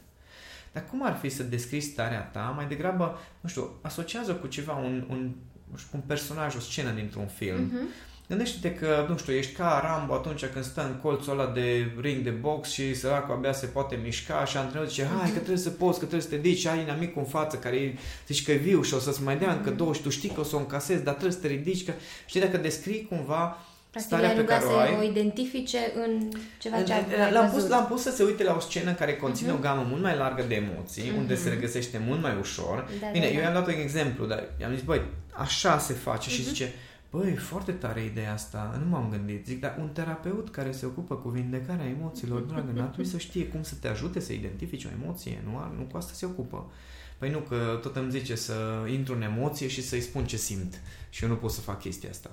Dar 0.72 0.84
cum 0.90 1.04
ar 1.06 1.16
fi 1.20 1.28
să 1.28 1.42
descrii 1.42 1.80
starea 1.80 2.20
ta? 2.20 2.52
Mai 2.56 2.66
degrabă, 2.66 3.18
nu 3.40 3.48
știu, 3.48 3.70
asociază 3.82 4.32
cu 4.34 4.46
ceva, 4.46 4.72
un, 4.72 5.04
un, 5.10 5.30
nu 5.70 5.76
știu, 5.76 5.90
un 5.92 6.00
personaj, 6.06 6.54
o 6.56 6.60
scenă 6.60 6.90
dintr-un 6.90 7.26
film. 7.26 7.62
Mhm. 7.62 7.86
Gândește-te 8.28 8.74
că, 8.74 9.06
nu 9.08 9.16
știu, 9.16 9.32
ești 9.32 9.52
ca 9.52 9.80
Rambo 9.84 10.14
atunci 10.14 10.44
când 10.44 10.64
stă 10.64 10.82
în 10.84 10.94
colțul 11.02 11.32
ăla 11.40 11.50
de 11.50 11.92
ring 12.00 12.22
de 12.22 12.30
box 12.30 12.68
și 12.70 12.94
săracul 12.94 13.34
abia 13.34 13.52
se 13.52 13.66
poate 13.66 13.98
mișca 14.02 14.44
și 14.44 14.56
antrenorul 14.56 14.88
zice, 14.90 15.08
hai 15.20 15.28
că 15.30 15.36
trebuie 15.36 15.56
să 15.56 15.70
poți, 15.70 15.92
că 15.98 16.04
trebuie 16.04 16.20
să 16.20 16.28
te 16.28 16.34
ridici, 16.36 16.66
ai 16.66 16.80
inamicul 16.80 17.22
în 17.22 17.28
față 17.28 17.56
care 17.56 17.76
e, 17.76 17.94
zici 18.26 18.44
că 18.44 18.52
e 18.52 18.56
viu 18.56 18.82
și 18.82 18.94
o 18.94 18.98
să-ți 18.98 19.22
mai 19.22 19.36
dea 19.38 19.52
încă 19.52 19.70
două 19.70 19.92
și 19.92 20.02
tu 20.02 20.08
știi 20.08 20.28
că 20.28 20.40
o 20.40 20.44
să 20.44 20.56
o 20.56 20.58
încasezi, 20.58 21.02
dar 21.02 21.12
trebuie 21.12 21.32
să 21.34 21.38
te 21.40 21.46
ridici, 21.46 21.84
că 21.84 21.92
știi 22.26 22.40
dacă 22.40 22.56
descrii 22.56 23.06
cumva 23.08 23.58
Practic 23.90 24.00
starea 24.16 24.32
le-ai 24.32 24.34
pe 24.34 24.40
rugat 24.40 24.60
care 24.62 24.72
o 24.72 24.76
să 24.76 24.82
ai. 24.82 24.96
o 24.98 25.10
identifice 25.10 25.78
în 26.06 26.28
ceva 26.58 26.82
ce 26.82 26.92
L- 26.92 27.20
ai 27.22 27.32
L-am 27.32 27.44
pus, 27.44 27.54
văzut. 27.54 27.70
l-am 27.70 27.86
pus 27.86 28.02
să 28.02 28.10
se 28.10 28.22
uite 28.22 28.42
la 28.44 28.54
o 28.56 28.60
scenă 28.60 28.92
care 28.92 29.16
conține 29.16 29.48
Mhm. 29.50 29.58
o 29.58 29.62
gamă 29.62 29.86
mult 29.88 30.02
mai 30.02 30.16
largă 30.16 30.44
de 30.48 30.54
emoții, 30.54 31.12
unde 31.16 31.32
Mhm. 31.34 31.42
se 31.42 31.48
regăsește 31.48 32.00
mult 32.06 32.22
mai 32.22 32.36
ușor. 32.40 32.88
Da, 33.00 33.06
Bine, 33.12 33.24
da, 33.26 33.30
eu 33.30 33.36
da. 33.38 33.42
i-am 33.42 33.52
dat 33.54 33.66
un 33.66 33.74
exemplu, 33.82 34.24
dar 34.26 34.44
i-am 34.60 34.72
zis, 34.74 34.82
băi, 34.82 35.02
așa 35.32 35.78
se 35.78 35.92
face 35.92 36.30
și 36.30 36.40
Mhm. 36.40 36.48
zice, 36.48 36.72
băi, 37.16 37.36
foarte 37.36 37.72
tare 37.72 38.04
ideea 38.04 38.32
asta, 38.32 38.80
nu 38.84 38.88
m-am 38.88 39.10
gândit. 39.10 39.46
Zic, 39.46 39.60
dar 39.60 39.76
un 39.80 39.88
terapeut 39.88 40.50
care 40.50 40.72
se 40.72 40.86
ocupă 40.86 41.14
cu 41.14 41.28
vindecarea 41.28 41.86
emoțiilor, 41.86 42.40
dragă, 42.40 42.72
n-ar 42.74 42.86
trebui 42.86 43.10
să 43.10 43.18
știe 43.18 43.46
cum 43.46 43.62
să 43.62 43.74
te 43.80 43.88
ajute 43.88 44.20
să 44.20 44.32
identifici 44.32 44.84
o 44.84 44.88
emoție, 45.02 45.42
nu, 45.50 45.58
Ar- 45.58 45.72
nu 45.78 45.82
cu 45.82 45.96
asta 45.96 46.12
se 46.14 46.26
ocupă. 46.26 46.70
Păi 47.18 47.30
nu, 47.30 47.38
că 47.38 47.78
tot 47.82 47.96
îmi 47.96 48.10
zice 48.10 48.34
să 48.34 48.54
intru 48.90 49.14
în 49.14 49.22
emoție 49.22 49.68
și 49.68 49.82
să-i 49.82 50.00
spun 50.00 50.24
ce 50.26 50.36
simt 50.36 50.80
și 51.10 51.22
eu 51.22 51.28
nu 51.28 51.36
pot 51.36 51.50
să 51.50 51.60
fac 51.60 51.80
chestia 51.80 52.10
asta. 52.10 52.30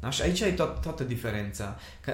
Da? 0.00 0.10
Și 0.10 0.22
aici 0.22 0.40
e 0.40 0.52
to- 0.54 0.80
toată 0.82 1.04
diferența. 1.04 1.76
Că 2.00 2.12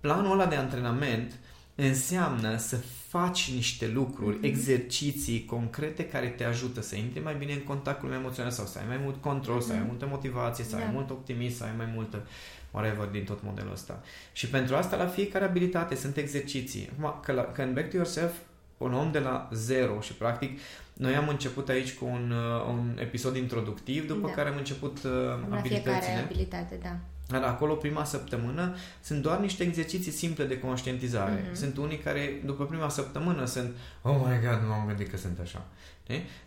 planul 0.00 0.32
ăla 0.32 0.46
de 0.46 0.54
antrenament 0.56 1.32
înseamnă 1.74 2.56
să 2.56 2.76
faci 3.08 3.50
niște 3.54 3.86
lucruri, 3.88 4.36
Mhm. 4.36 4.44
exerciții 4.44 5.44
concrete 5.44 6.06
care 6.08 6.26
te 6.26 6.44
ajută 6.44 6.80
să 6.82 6.96
intri 6.96 7.22
mai 7.22 7.34
bine 7.34 7.52
în 7.52 7.62
contactul 7.62 8.12
emoțional 8.12 8.50
sau 8.50 8.66
să 8.66 8.78
ai 8.78 8.84
mai 8.88 8.98
mult 9.02 9.22
control, 9.22 9.60
să 9.60 9.66
ai 9.70 9.78
mai 9.78 9.86
Mhm. 9.86 9.88
multă 9.90 10.06
motivație, 10.10 10.64
să 10.64 10.76
Da. 10.76 10.82
ai 10.82 10.90
mult 10.92 11.10
optimism, 11.10 11.56
să 11.56 11.64
ai 11.64 11.72
mai 11.76 11.88
multă 11.94 12.26
whatever 12.70 13.06
din 13.08 13.24
tot 13.24 13.42
modelul 13.42 13.72
ăsta. 13.72 14.02
Și 14.32 14.48
pentru 14.48 14.76
asta 14.76 14.96
la 14.96 15.06
fiecare 15.06 15.44
abilitate 15.44 15.94
sunt 15.94 16.16
exerciții. 16.16 16.90
Acum, 16.98 17.20
că, 17.22 17.32
la, 17.32 17.42
că 17.42 17.62
în 17.62 17.72
Back 17.74 17.90
to 17.90 17.96
Yourself, 17.96 18.32
un 18.78 18.94
om 18.94 19.12
de 19.12 19.18
la 19.18 19.48
zero 19.52 20.00
și 20.00 20.12
practic 20.12 20.58
noi 20.92 21.14
am 21.16 21.28
început 21.28 21.68
aici 21.68 21.92
cu 21.94 22.04
un, 22.04 22.30
uh, 22.30 22.66
un 22.68 22.98
episod 23.00 23.36
introductiv, 23.36 24.06
după 24.06 24.26
Da. 24.26 24.32
care 24.32 24.48
am 24.48 24.56
început 24.56 24.96
uh, 25.04 25.10
La 25.12 25.36
fiecare 25.36 25.58
abilitățile. 25.58 26.22
abilitate, 26.24 26.78
da. 26.82 26.96
Dar 27.34 27.42
acolo, 27.42 27.74
prima 27.74 28.04
săptămână, 28.04 28.74
sunt 29.02 29.22
doar 29.22 29.38
niște 29.38 29.62
exerciții 29.62 30.12
simple 30.12 30.44
de 30.44 30.58
conștientizare. 30.58 31.40
Mm-hmm. 31.40 31.52
Sunt 31.52 31.76
unii 31.76 31.98
care, 31.98 32.42
după 32.44 32.64
prima 32.64 32.88
săptămână, 32.88 33.44
sunt 33.44 33.70
Oh 34.02 34.16
my 34.16 34.38
God, 34.46 34.60
nu 34.62 34.68
m-am 34.68 34.86
gândit 34.86 35.10
că 35.10 35.16
sunt 35.16 35.38
așa. 35.42 35.66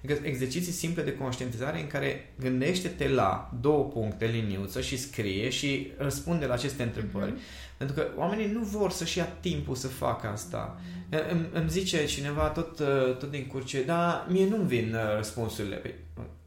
Adică 0.03 0.20
exerciții 0.27 0.72
simple 0.72 1.03
de 1.03 1.15
conștientizare 1.15 1.79
în 1.79 1.88
care 1.88 2.34
gândește-te 2.39 3.10
la 3.10 3.51
două 3.62 3.84
puncte, 3.84 4.25
liniuță 4.25 4.82
și 4.82 4.98
scrie 4.98 5.50
și 5.50 5.91
răspunde 5.98 6.46
la 6.46 6.53
aceste 6.53 6.84
întrebări. 6.84 7.32
Mm-hmm. 7.32 7.77
Pentru 7.77 7.96
că 7.96 8.08
oamenii 8.15 8.51
nu 8.51 8.63
vor 8.63 8.91
să-și 8.91 9.17
ia 9.17 9.25
timpul 9.25 9.75
să 9.75 9.88
facă 9.88 10.27
asta. 10.27 10.79
Mm-hmm. 10.79 11.32
Îmi, 11.32 11.48
îmi 11.53 11.70
zice 11.70 12.06
cineva 12.06 12.48
tot, 12.48 12.75
tot 13.20 13.32
din 13.32 13.48
curce, 13.48 13.84
da, 13.84 14.27
mie 14.29 14.48
nu-mi 14.48 14.67
vin 14.67 14.94
uh, 14.94 15.15
răspunsurile. 15.15 15.75
Păi, 15.75 15.94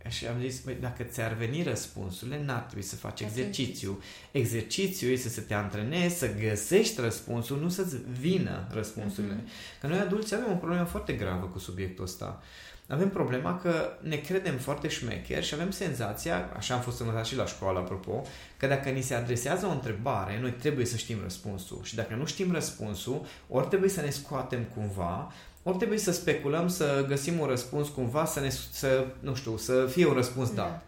și 0.08 0.26
am 0.26 0.40
zis, 0.40 0.60
băi, 0.60 0.76
dacă 0.80 1.02
ți-ar 1.02 1.32
veni 1.32 1.62
răspunsurile, 1.62 2.42
n-ar 2.44 2.60
trebui 2.60 2.82
să 2.84 2.96
faci 2.96 3.20
exercițiu. 3.20 4.02
Exercițiu 4.30 5.08
este 5.08 5.28
să 5.28 5.40
te 5.40 5.54
antrenezi, 5.54 6.18
să 6.18 6.34
găsești 6.34 7.00
răspunsul, 7.00 7.60
nu 7.60 7.68
să-ți 7.68 7.96
vină 8.20 8.66
răspunsurile. 8.72 9.34
Uh-huh. 9.34 9.80
Că 9.80 9.86
noi 9.86 9.98
adulți 9.98 10.34
avem 10.34 10.52
o 10.52 10.56
problemă 10.56 10.84
foarte 10.84 11.12
gravă 11.12 11.46
cu 11.46 11.58
subiectul 11.58 12.04
ăsta. 12.04 12.42
Avem 12.90 13.10
problema 13.10 13.58
că 13.58 13.92
ne 14.00 14.16
credem 14.16 14.56
foarte 14.56 14.88
șmecheri 14.88 15.46
și 15.46 15.54
avem 15.54 15.70
senzația, 15.70 16.52
așa 16.56 16.74
am 16.74 16.80
fost 16.80 17.00
învățat 17.00 17.26
și 17.26 17.36
la 17.36 17.46
școală, 17.46 17.78
apropo, 17.78 18.22
că 18.56 18.66
dacă 18.66 18.88
ni 18.88 19.00
se 19.00 19.14
adresează 19.14 19.66
o 19.66 19.70
întrebare, 19.70 20.38
noi 20.40 20.50
trebuie 20.50 20.86
să 20.86 20.96
știm 20.96 21.18
răspunsul. 21.22 21.80
Și 21.82 21.94
dacă 21.94 22.14
nu 22.14 22.26
știm 22.26 22.52
răspunsul, 22.52 23.26
ori 23.48 23.68
trebuie 23.68 23.90
să 23.90 24.00
ne 24.00 24.10
scoatem 24.10 24.64
cumva, 24.74 25.32
ori 25.62 25.76
trebuie 25.76 25.98
să 25.98 26.12
speculăm, 26.12 26.68
să 26.68 27.04
găsim 27.08 27.38
un 27.38 27.46
răspuns 27.46 27.88
cumva, 27.88 28.24
să, 28.24 28.40
ne, 28.40 28.50
să 28.70 29.06
nu 29.20 29.34
știu, 29.34 29.56
să 29.56 29.86
fie 29.90 30.06
un 30.06 30.14
răspuns 30.14 30.48
dat. 30.48 30.66
Da. 30.66 30.82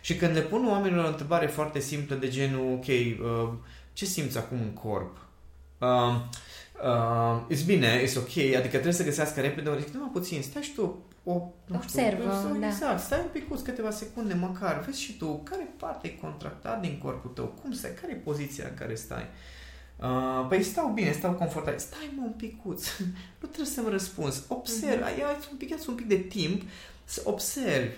Și 0.00 0.16
când 0.16 0.34
le 0.34 0.40
pun 0.40 0.68
oamenilor 0.68 1.04
o 1.04 1.08
întrebare 1.08 1.46
foarte 1.46 1.78
simplă 1.78 2.16
de 2.16 2.28
genul, 2.28 2.72
ok, 2.72 2.86
uh, 2.86 3.52
ce 3.92 4.04
simți 4.04 4.38
acum 4.38 4.58
în 4.60 4.72
corp? 4.72 5.16
Uh, 5.78 5.88
uh, 6.84 7.58
e 7.58 7.62
bine, 7.66 7.86
e 7.86 8.12
ok, 8.16 8.54
adică 8.56 8.68
trebuie 8.68 8.92
să 8.92 9.04
găsească 9.04 9.40
repede, 9.40 9.68
ori 9.68 9.88
nu 9.92 10.08
puțin, 10.08 10.42
stai 10.42 10.62
și 10.62 10.74
tu 10.74 11.02
o, 11.24 11.32
nu 11.64 11.76
Observă, 11.76 12.44
știu, 12.44 12.60
da. 12.60 12.66
Exact, 12.66 13.00
stai 13.00 13.18
un 13.18 13.28
pic 13.32 13.62
câteva 13.62 13.90
secunde 13.90 14.34
măcar, 14.34 14.82
vezi 14.86 15.00
și 15.00 15.16
tu 15.16 15.40
care 15.50 15.68
parte 15.76 16.06
e 16.06 16.20
contractat 16.20 16.80
din 16.80 16.98
corpul 17.02 17.30
tău, 17.30 17.54
cum 17.62 17.72
stai, 17.72 17.90
care 18.00 18.12
e 18.12 18.16
poziția 18.16 18.64
în 18.68 18.74
care 18.74 18.94
stai. 18.94 19.22
Uh, 19.22 19.58
păi 20.48 20.62
stau 20.62 20.88
bine, 20.88 21.12
stau 21.12 21.32
confortabil. 21.32 21.78
Stai 21.78 22.10
mă 22.16 22.22
un 22.24 22.32
picuț, 22.32 22.98
nu 23.40 23.48
trebuie 23.48 23.66
să-mi 23.66 23.90
răspunzi. 23.90 24.42
Observ, 24.48 25.02
uh-huh. 25.02 25.18
ia 25.18 25.26
un 25.50 25.56
pic, 25.56 25.74
un 25.88 25.94
pic 25.94 26.06
de 26.06 26.16
timp 26.16 26.62
să 27.04 27.22
observi. 27.24 27.96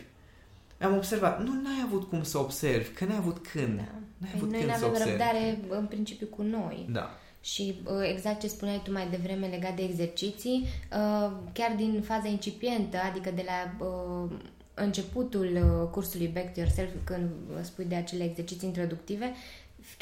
Am 0.80 0.96
observat, 0.96 1.44
nu 1.44 1.52
n-ai 1.52 1.82
avut 1.84 2.08
cum 2.08 2.22
să 2.22 2.38
observi, 2.38 2.88
că 2.88 3.04
n-ai 3.04 3.16
avut 3.16 3.46
când. 3.46 3.76
Da. 3.76 3.84
N-ai 4.16 4.32
avut 4.34 4.50
păi 4.50 4.58
noi 4.58 4.66
nu 4.66 4.86
avem 4.86 5.08
răbdare 5.08 5.58
în 5.68 5.86
principiu 5.86 6.26
cu 6.26 6.42
noi. 6.42 6.86
Da. 6.90 7.10
Și 7.40 7.80
uh, 7.84 7.92
exact 8.12 8.40
ce 8.40 8.46
spuneai 8.46 8.80
tu 8.84 8.92
mai 8.92 9.08
devreme 9.10 9.46
legat 9.46 9.76
de 9.76 9.82
exerciții, 9.82 10.66
uh, 10.92 11.32
chiar 11.52 11.74
din 11.76 12.02
faza 12.02 12.28
incipientă, 12.28 12.96
adică 13.10 13.30
de 13.30 13.44
la 13.46 13.86
uh, 13.86 14.30
începutul 14.74 15.88
cursului 15.92 16.26
Back 16.26 16.52
to 16.52 16.60
Yourself, 16.60 16.90
când 17.04 17.30
spui 17.62 17.84
de 17.84 17.94
acele 17.94 18.24
exerciții 18.24 18.68
introductive, 18.68 19.34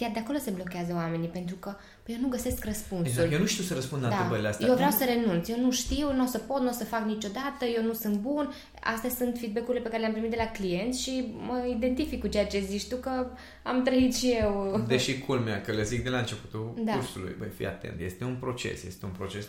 chiar 0.01 0.11
de 0.13 0.19
acolo 0.19 0.39
se 0.39 0.51
blochează 0.51 0.93
oamenii, 0.95 1.29
pentru 1.29 1.57
că 1.57 1.71
păi 2.03 2.15
eu 2.15 2.21
nu 2.21 2.29
găsesc 2.29 2.65
răspunsul. 2.65 3.07
Exact, 3.07 3.33
eu 3.33 3.39
nu 3.39 3.47
știu 3.47 3.65
să 3.65 3.75
răspund 3.75 4.03
la 4.03 4.09
da. 4.09 4.15
întrebările 4.15 4.49
astea. 4.49 4.67
Eu 4.67 4.75
vreau 4.75 4.91
să 4.91 5.05
renunț, 5.05 5.49
eu 5.49 5.61
nu 5.61 5.71
știu, 5.71 6.13
nu 6.13 6.23
o 6.23 6.27
să 6.27 6.39
pot, 6.39 6.61
nu 6.61 6.69
o 6.69 6.73
să 6.73 6.85
fac 6.85 7.05
niciodată, 7.05 7.65
eu 7.77 7.83
nu 7.83 7.93
sunt 7.93 8.17
bun. 8.17 8.53
Astea 8.83 9.11
sunt 9.11 9.37
feedback-urile 9.39 9.83
pe 9.83 9.89
care 9.89 10.01
le-am 10.01 10.13
primit 10.13 10.31
de 10.31 10.37
la 10.39 10.51
clienți 10.51 11.03
și 11.03 11.35
mă 11.47 11.67
identific 11.77 12.21
cu 12.21 12.27
ceea 12.27 12.47
ce 12.47 12.61
zici 12.61 12.89
tu, 12.89 12.97
că 12.97 13.27
am 13.63 13.83
trăit 13.83 14.15
și 14.15 14.37
eu. 14.41 14.85
Deși 14.87 15.19
culmea, 15.19 15.61
că 15.61 15.73
le 15.73 15.83
zic 15.83 16.03
de 16.03 16.09
la 16.09 16.19
începutul 16.19 16.81
da. 16.85 16.93
cursului, 16.93 17.35
băi, 17.39 17.49
fii 17.57 17.67
atent, 17.67 18.01
este 18.01 18.25
un 18.25 18.37
proces, 18.41 18.83
este 18.83 19.05
un 19.05 19.13
proces 19.19 19.49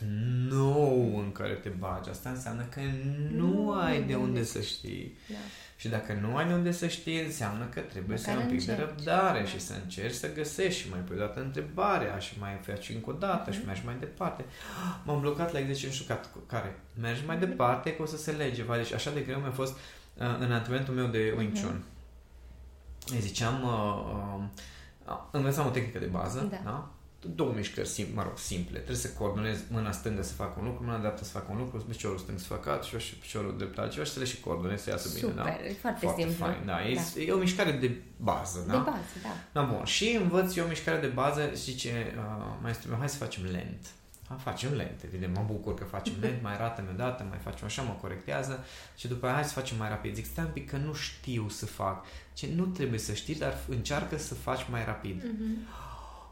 nou 0.49 1.17
în 1.17 1.31
care 1.31 1.53
te 1.53 1.69
bagi. 1.69 2.09
Asta 2.09 2.29
înseamnă 2.29 2.67
că 2.73 2.79
nu, 3.35 3.53
nu 3.53 3.71
ai 3.71 4.03
de 4.03 4.15
unde 4.15 4.43
să 4.43 4.61
știi. 4.61 5.17
Da. 5.29 5.35
Și 5.79 5.87
dacă 5.87 6.13
nu 6.13 6.35
ai 6.35 6.51
unde 6.53 6.71
să 6.71 6.87
știi, 6.87 7.23
înseamnă 7.23 7.65
că 7.65 7.79
trebuie 7.79 8.17
Măcar 8.17 8.23
să 8.23 8.29
ai 8.29 8.35
un 8.35 8.49
pic 8.49 8.59
încerci. 8.59 8.77
de 8.77 8.83
răbdare 8.83 9.45
și 9.45 9.59
să 9.59 9.73
încerci 9.83 10.13
să 10.13 10.33
găsești 10.33 10.81
și 10.81 10.89
mai 10.89 10.99
pui 10.99 11.15
o 11.15 11.19
dată 11.19 11.39
întrebarea 11.39 12.17
și 12.17 12.39
mai 12.39 12.59
faci 12.61 12.89
încă 12.89 13.09
o 13.09 13.13
dată 13.13 13.49
uh-huh. 13.49 13.53
și 13.53 13.57
mhm. 13.57 13.67
mergi 13.67 13.85
mai 13.85 13.95
departe. 13.99 14.45
M-am 15.03 15.21
blocat 15.21 15.51
la 15.53 15.59
exercițiu, 15.59 15.87
nu 15.89 15.93
știu 15.93 16.15
care. 16.45 16.79
Mergi 17.01 17.25
mai 17.25 17.35
mhm. 17.35 17.45
departe 17.45 17.95
că 17.95 18.01
o 18.01 18.05
să 18.05 18.17
se 18.17 18.31
lege. 18.31 18.63
Va, 18.63 18.75
deci 18.75 18.93
așa 18.93 19.11
de 19.11 19.19
greu 19.19 19.39
mi-a 19.39 19.51
fost 19.51 19.73
uh, 19.73 20.25
în 20.39 20.51
antrenamentul 20.51 20.93
meu 20.93 21.07
de 21.07 21.33
Wing 21.37 21.53
Chun. 21.53 21.83
Uh-huh. 21.83 23.13
Îi 23.13 23.19
ziceam, 23.19 23.63
uh, 23.63 24.43
uh, 25.07 25.17
învățam 25.31 25.67
o 25.67 25.69
tehnică 25.69 25.99
de 25.99 26.05
bază, 26.05 26.47
da? 26.51 26.61
da? 26.63 26.91
Două 27.27 27.53
mișcări, 27.55 27.87
sim, 27.87 28.07
mă 28.13 28.23
rog, 28.23 28.37
simple. 28.37 28.77
Trebuie 28.77 28.97
să 28.97 29.09
coordonezi 29.09 29.63
mâna 29.69 29.91
stângă 29.91 30.23
să 30.23 30.33
facă 30.33 30.55
un 30.59 30.65
lucru, 30.65 30.83
mâna 30.83 30.97
dreaptă 30.97 31.23
să 31.23 31.31
facă 31.31 31.47
un 31.49 31.57
lucru, 31.57 31.77
piciorul 31.77 32.17
stâng 32.17 32.39
să 32.39 32.45
facă 32.45 32.69
altceva 32.69 33.01
și 33.01 33.15
piciorul 33.15 33.57
drept 33.57 33.77
altceva 33.77 34.05
și 34.05 34.11
să 34.11 34.19
le 34.19 34.25
și 34.25 34.39
coordonezi 34.39 34.83
să 34.83 34.89
iasă 34.89 35.07
Super, 35.07 35.29
bine, 35.29 35.43
da? 35.43 35.51
Super, 35.51 35.75
foarte, 35.81 35.99
foarte 35.99 36.21
simplu. 36.21 36.45
Fain, 36.45 36.65
da. 36.65 36.87
E, 36.87 36.93
da. 36.93 37.21
e 37.21 37.31
o 37.31 37.37
mișcare 37.37 37.71
de 37.71 38.01
bază, 38.17 38.63
da? 38.67 38.71
De 38.71 38.77
bază, 38.77 39.15
da. 39.23 39.61
Da, 39.61 39.61
bun. 39.61 39.83
Și 39.83 40.17
învăț 40.21 40.55
eu 40.55 40.65
o 40.65 40.67
mișcare 40.67 40.99
de 40.99 41.07
bază, 41.07 41.51
zice 41.53 42.13
uh, 42.17 42.45
maestru 42.61 42.89
meu, 42.89 42.97
hai 42.97 43.09
să 43.09 43.17
facem 43.17 43.43
lent. 43.51 43.87
Ha, 44.27 44.35
facem 44.35 44.73
lent, 44.73 45.03
evident, 45.05 45.35
mă 45.35 45.43
bucur 45.47 45.73
că 45.73 45.83
facem 45.83 46.13
lent, 46.21 46.41
mai 46.41 46.53
arată-mi 46.53 46.87
odată, 46.93 47.25
mai 47.29 47.37
facem 47.43 47.65
așa, 47.65 47.81
mă 47.81 47.97
corectează 48.01 48.63
și 48.95 49.07
după 49.07 49.25
aia 49.25 49.35
hai 49.35 49.43
să 49.43 49.53
facem 49.53 49.77
mai 49.77 49.89
rapid. 49.89 50.15
Zic, 50.15 50.25
stai 50.25 50.45
un 50.45 50.51
pic 50.51 50.69
că 50.69 50.77
nu 50.77 50.93
știu 50.93 51.49
să 51.49 51.65
fac. 51.65 52.05
Ce 52.33 52.49
nu 52.55 52.65
trebuie 52.65 52.99
să 52.99 53.13
știi, 53.13 53.35
dar 53.35 53.57
încearcă 53.69 54.17
să 54.17 54.33
faci 54.33 54.65
mai 54.69 54.85
rapid. 54.85 55.23
Mm-hmm 55.23 55.88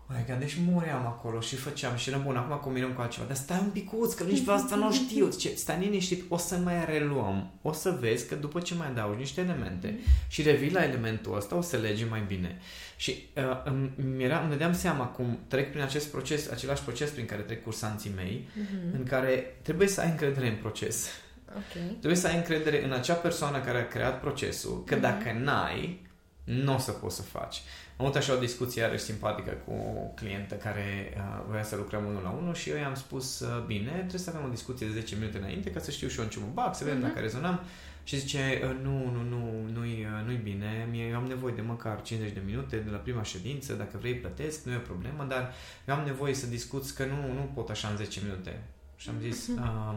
mai 0.09 0.25
că 0.25 0.35
deci 0.39 0.57
muream 0.67 1.05
acolo 1.05 1.39
și 1.39 1.55
făceam 1.55 1.95
și 1.95 2.09
eram 2.09 2.23
bun, 2.23 2.35
acum 2.35 2.57
combinăm 2.57 2.91
cu 2.91 3.01
altceva. 3.01 3.25
Dar 3.25 3.35
stai 3.35 3.59
un 3.63 3.69
picuț, 3.69 4.13
că 4.13 4.23
nici 4.23 4.45
pe 4.45 4.51
asta 4.51 4.75
nu 4.75 4.93
știu. 4.93 5.29
Ce, 5.29 5.55
stai 5.55 5.79
liniștit, 5.79 6.23
o 6.29 6.37
să 6.37 6.57
mai 6.57 6.85
reluăm. 6.85 7.51
O 7.61 7.71
să 7.71 7.97
vezi 7.99 8.27
că 8.27 8.35
după 8.35 8.59
ce 8.59 8.75
mai 8.75 8.87
adaugi 8.87 9.19
niște 9.19 9.41
elemente 9.41 9.87
mm. 9.87 10.03
și 10.27 10.41
revii 10.41 10.71
la 10.71 10.83
elementul 10.83 11.35
ăsta, 11.35 11.55
o 11.55 11.61
să 11.61 11.77
legi 11.77 12.03
mai 12.09 12.23
bine. 12.27 12.59
Și 12.95 13.29
uh, 13.35 13.43
îmi, 13.63 14.23
era, 14.23 14.39
îmi 14.39 14.49
dădeam 14.49 14.73
seama 14.73 15.05
cum 15.05 15.39
trec 15.47 15.69
prin 15.69 15.81
acest 15.81 16.07
proces, 16.07 16.49
același 16.49 16.83
proces 16.83 17.09
prin 17.09 17.25
care 17.25 17.41
trec 17.41 17.63
cursanții 17.63 18.11
mei, 18.15 18.47
mm-hmm. 18.49 18.95
în 18.97 19.03
care 19.03 19.57
trebuie 19.61 19.87
să 19.87 20.01
ai 20.01 20.09
încredere 20.09 20.47
în 20.47 20.55
proces. 20.55 21.07
Okay. 21.49 21.87
Trebuie 21.89 22.15
să 22.15 22.27
ai 22.27 22.35
încredere 22.35 22.83
în 22.83 22.91
acea 22.91 23.13
persoană 23.13 23.59
care 23.59 23.77
a 23.77 23.87
creat 23.87 24.19
procesul, 24.19 24.83
că 24.83 24.97
mm-hmm. 24.97 25.01
dacă 25.01 25.37
n-ai, 25.39 26.07
nu 26.43 26.73
o 26.73 26.77
să 26.77 26.91
poți 26.91 27.15
să 27.15 27.21
faci. 27.21 27.61
Am 27.97 28.05
avut 28.05 28.17
așa 28.17 28.33
o 28.33 28.39
discuție 28.39 28.81
iarăși 28.81 29.03
simpatică 29.03 29.51
cu 29.65 29.71
o 29.71 30.01
clientă 30.15 30.55
care 30.55 31.13
uh, 31.15 31.43
voia 31.47 31.63
să 31.63 31.75
lucrăm 31.75 32.05
unul 32.05 32.21
la 32.23 32.29
unul 32.29 32.53
și 32.53 32.69
eu 32.69 32.77
i-am 32.77 32.95
spus, 32.95 33.39
uh, 33.39 33.63
bine, 33.65 33.91
trebuie 33.91 34.19
să 34.19 34.29
avem 34.29 34.45
o 34.47 34.51
discuție 34.51 34.87
de 34.87 34.93
10 34.93 35.15
minute 35.15 35.37
înainte 35.37 35.71
ca 35.71 35.79
să 35.79 35.91
știu 35.91 36.07
și 36.07 36.17
eu 36.17 36.23
în 36.23 36.29
ce 36.29 36.39
mă 36.39 36.45
bag, 36.53 36.75
să 36.75 36.83
vedem 36.83 36.99
uh-huh. 36.99 37.03
dacă 37.03 37.19
rezonăm. 37.19 37.61
Și 38.03 38.19
zice, 38.19 38.61
uh, 38.63 38.75
nu, 38.83 39.11
nu, 39.11 39.21
nu, 39.29 39.69
nu-i, 39.73 40.05
uh, 40.05 40.25
nu-i 40.25 40.39
bine, 40.43 40.87
Mie, 40.91 41.07
eu 41.07 41.15
am 41.15 41.25
nevoie 41.25 41.53
de 41.53 41.61
măcar 41.61 42.01
50 42.01 42.33
de 42.33 42.41
minute 42.45 42.77
de 42.77 42.89
la 42.89 42.97
prima 42.97 43.23
ședință, 43.23 43.73
dacă 43.73 43.97
vrei 43.97 44.15
plătesc, 44.15 44.65
nu 44.65 44.71
e 44.71 44.75
o 44.75 44.79
problemă, 44.79 45.25
dar 45.29 45.53
eu 45.87 45.95
am 45.95 46.05
nevoie 46.05 46.33
să 46.33 46.47
discuți 46.47 46.95
că 46.95 47.05
nu, 47.05 47.33
nu 47.33 47.51
pot 47.53 47.69
așa 47.69 47.87
în 47.87 47.95
10 47.95 48.19
minute. 48.23 48.63
Și 48.95 49.09
am 49.09 49.15
zis, 49.21 49.47
mhm. 49.47 49.61
uh, 49.61 49.95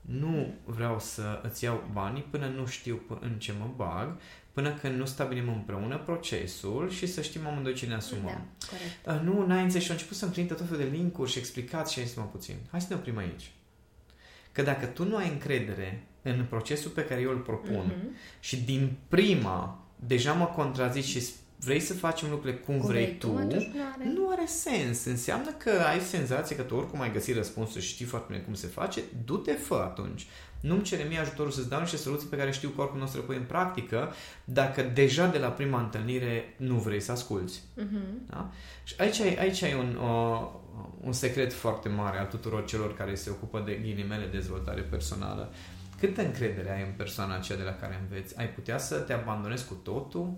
nu 0.00 0.54
vreau 0.64 1.00
să 1.00 1.40
îți 1.42 1.64
iau 1.64 1.84
banii 1.92 2.22
până 2.30 2.46
nu 2.46 2.66
știu 2.66 3.00
în 3.20 3.38
ce 3.38 3.52
mă 3.58 3.70
bag 3.76 4.16
până 4.58 4.72
când 4.72 4.98
nu 4.98 5.04
stabilim 5.04 5.48
împreună 5.48 5.98
procesul 5.98 6.90
și 6.90 7.06
să 7.06 7.22
știm 7.22 7.46
amândoi 7.46 7.74
ce 7.74 7.86
ne 7.86 7.94
asumăm. 7.94 8.46
Da, 8.58 8.66
corect. 8.68 9.24
Uh, 9.24 9.32
nu, 9.32 9.46
n-ai 9.46 9.62
înțeles 9.62 9.84
și 9.84 9.90
au 9.90 9.96
început 9.96 10.16
să-mi 10.16 10.32
trimită 10.32 10.54
tot 10.54 10.66
felul 10.68 10.84
de 10.84 10.96
linkuri 10.96 11.30
și 11.30 11.38
explicați 11.38 11.92
și 11.92 11.98
ai 11.98 12.04
zis, 12.04 12.16
mă 12.16 12.28
puțin, 12.32 12.54
hai 12.70 12.80
să 12.80 12.86
ne 12.90 12.96
oprim 12.96 13.16
aici. 13.16 13.50
Că 14.52 14.62
dacă 14.62 14.86
tu 14.86 15.04
nu 15.04 15.16
ai 15.16 15.28
încredere 15.28 16.06
în 16.22 16.44
procesul 16.48 16.90
pe 16.90 17.04
care 17.04 17.20
eu 17.20 17.30
îl 17.30 17.38
propun 17.38 17.92
uh-huh. 17.92 18.40
și 18.40 18.56
din 18.56 18.96
prima 19.08 19.86
deja 19.96 20.32
mă 20.32 20.46
contrazici 20.46 21.04
și 21.04 21.22
vrei 21.58 21.80
să 21.80 21.94
facem 21.94 22.30
lucrurile 22.30 22.58
cum, 22.58 22.78
cum 22.78 22.86
vrei, 22.86 23.04
vrei 23.04 23.18
tu, 23.18 23.26
tu 23.26 23.32
nu, 23.32 23.40
are... 23.94 24.10
nu 24.14 24.28
are 24.30 24.46
sens. 24.46 25.04
Înseamnă 25.04 25.50
că 25.50 25.70
ai 25.70 26.00
senzația 26.00 26.56
că 26.56 26.62
tu 26.62 26.74
oricum 26.74 27.00
ai 27.00 27.12
găsit 27.12 27.34
răspunsul 27.34 27.80
și 27.80 27.92
știi 27.92 28.06
foarte 28.06 28.26
bine 28.30 28.42
cum 28.42 28.54
se 28.54 28.66
face, 28.66 29.02
du-te 29.24 29.52
fă 29.52 29.74
atunci. 29.74 30.26
Nu-mi 30.60 30.82
cere 30.82 31.02
mie 31.02 31.18
ajutorul 31.18 31.52
să-ți 31.52 31.68
dau 31.68 31.80
niște 31.80 31.96
soluții 31.96 32.28
pe 32.28 32.36
care 32.36 32.50
știu 32.50 32.68
corpul 32.68 32.98
nostru 32.98 33.20
le 33.20 33.26
pui 33.26 33.36
în 33.36 33.42
practică 33.42 34.12
dacă 34.44 34.82
deja 34.82 35.26
de 35.26 35.38
la 35.38 35.48
prima 35.48 35.80
întâlnire 35.80 36.54
nu 36.56 36.74
vrei 36.74 37.00
să 37.00 37.12
asculți. 37.12 37.60
Uh-huh. 37.60 38.26
Da? 38.26 38.50
Și 38.84 38.94
aici, 38.98 39.20
aici 39.20 39.62
ai 39.62 39.74
un, 39.74 39.96
o, 39.96 40.42
un 41.00 41.12
secret 41.12 41.52
foarte 41.52 41.88
mare 41.88 42.18
al 42.18 42.26
tuturor 42.26 42.64
celor 42.64 42.96
care 42.96 43.14
se 43.14 43.30
ocupă 43.30 43.62
de 43.66 43.74
ghilimele 43.82 44.26
dezvoltare 44.26 44.80
personală. 44.80 45.52
Câtă 46.00 46.22
încredere 46.22 46.74
ai 46.74 46.82
în 46.82 46.92
persoana 46.96 47.36
aceea 47.36 47.58
de 47.58 47.64
la 47.64 47.74
care 47.74 48.00
înveți? 48.02 48.38
Ai 48.38 48.48
putea 48.48 48.78
să 48.78 48.96
te 48.96 49.12
abandonezi 49.12 49.66
cu 49.66 49.74
totul? 49.74 50.36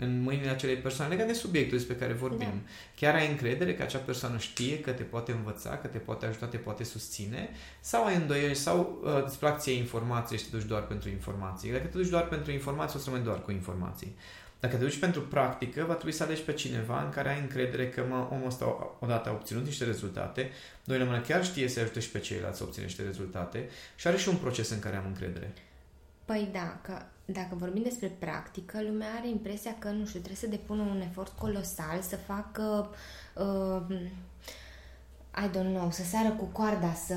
În 0.00 0.22
mâinile 0.22 0.50
acelei 0.50 0.76
persoane 0.76 1.14
legat 1.14 1.26
de 1.26 1.32
subiectul 1.32 1.76
despre 1.76 1.94
care 1.94 2.12
vorbim. 2.12 2.38
Da. 2.38 2.70
Chiar 2.94 3.14
ai 3.14 3.28
încredere 3.30 3.74
că 3.74 3.82
acea 3.82 3.98
persoană 3.98 4.38
știe 4.38 4.80
că 4.80 4.90
te 4.90 5.02
poate 5.02 5.32
învăța, 5.32 5.76
că 5.76 5.86
te 5.86 5.98
poate 5.98 6.26
ajuta, 6.26 6.46
te 6.46 6.56
poate 6.56 6.84
susține 6.84 7.48
sau 7.80 8.04
ai 8.04 8.16
îndoieli 8.16 8.54
sau 8.54 9.00
uh, 9.04 9.24
îți 9.26 9.38
plac 9.38 9.60
ție 9.60 9.72
informații 9.72 10.38
și 10.38 10.44
te 10.44 10.56
duci 10.56 10.66
doar 10.66 10.86
pentru 10.86 11.08
informații. 11.08 11.72
Dacă 11.72 11.84
te 11.84 11.98
duci 11.98 12.08
doar 12.08 12.28
pentru 12.28 12.52
informații, 12.52 12.98
o 12.98 13.00
să 13.00 13.10
rămâi 13.10 13.24
doar 13.24 13.42
cu 13.42 13.50
informații. 13.50 14.16
Dacă 14.60 14.76
te 14.76 14.82
duci 14.82 14.98
pentru 14.98 15.20
practică, 15.20 15.84
va 15.86 15.94
trebui 15.94 16.12
să 16.12 16.22
alegi 16.22 16.42
pe 16.42 16.52
cineva 16.52 17.02
în 17.02 17.10
care 17.10 17.28
ai 17.28 17.40
încredere 17.40 17.88
că 17.88 18.04
mă, 18.08 18.28
omul 18.30 18.46
ăsta 18.46 18.96
odată 18.98 19.28
a 19.28 19.32
obținut 19.32 19.64
niște 19.64 19.84
rezultate, 19.84 20.50
doi 20.84 20.98
la 20.98 21.04
mână 21.04 21.20
chiar 21.20 21.44
știe 21.44 21.68
să 21.68 21.80
ajute 21.80 22.00
și 22.00 22.10
pe 22.10 22.18
ceilalți 22.18 22.58
să 22.58 22.64
obțină 22.64 22.84
niște 22.84 23.02
rezultate 23.02 23.68
și 23.96 24.06
are 24.06 24.16
și 24.16 24.28
un 24.28 24.36
proces 24.36 24.70
în 24.70 24.78
care 24.78 24.96
am 24.96 25.04
încredere. 25.06 25.54
Păi 26.30 26.48
da, 26.52 26.78
că 26.82 27.02
dacă 27.24 27.54
vorbim 27.58 27.82
despre 27.82 28.16
practică, 28.18 28.82
lumea 28.82 29.08
are 29.18 29.28
impresia 29.28 29.76
că, 29.78 29.88
nu 29.88 30.06
știu, 30.06 30.18
trebuie 30.18 30.36
să 30.36 30.46
depună 30.46 30.82
un 30.82 31.00
efort 31.00 31.38
colosal, 31.38 32.00
să 32.00 32.16
facă 32.16 32.90
uh, 33.34 33.96
I 35.44 35.48
don't 35.48 35.74
know, 35.74 35.90
să 35.90 36.02
sară 36.02 36.30
cu 36.30 36.44
coarda, 36.44 36.92
să, 36.92 37.14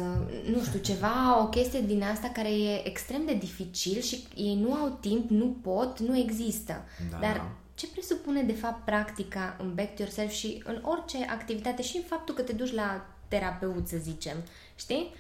nu 0.51 0.63
știu, 0.63 0.79
ceva, 0.89 1.41
o 1.41 1.47
chestie 1.47 1.81
din 1.81 2.03
asta 2.03 2.29
care 2.33 2.49
e 2.49 2.87
extrem 2.87 3.25
de 3.25 3.33
dificil 3.33 4.01
și 4.01 4.27
ei 4.35 4.55
nu 4.55 4.73
au 4.73 4.97
timp, 4.99 5.29
nu 5.29 5.55
pot, 5.61 5.99
nu 5.99 6.17
există. 6.17 6.83
Da. 7.11 7.17
Dar 7.17 7.51
ce 7.73 7.87
presupune 7.87 8.41
de 8.41 8.53
fapt 8.53 8.85
practica 8.85 9.55
în 9.59 9.75
back 9.75 9.95
to 9.95 10.01
yourself 10.01 10.31
și 10.31 10.63
în 10.65 10.81
orice 10.83 11.25
activitate 11.29 11.81
și 11.81 11.97
în 11.97 12.03
faptul 12.03 12.35
că 12.35 12.41
te 12.41 12.53
duci 12.53 12.73
la 12.73 13.05
terapeut, 13.27 13.87
să 13.87 13.97
zicem, 13.97 14.37
știi? 14.75 15.13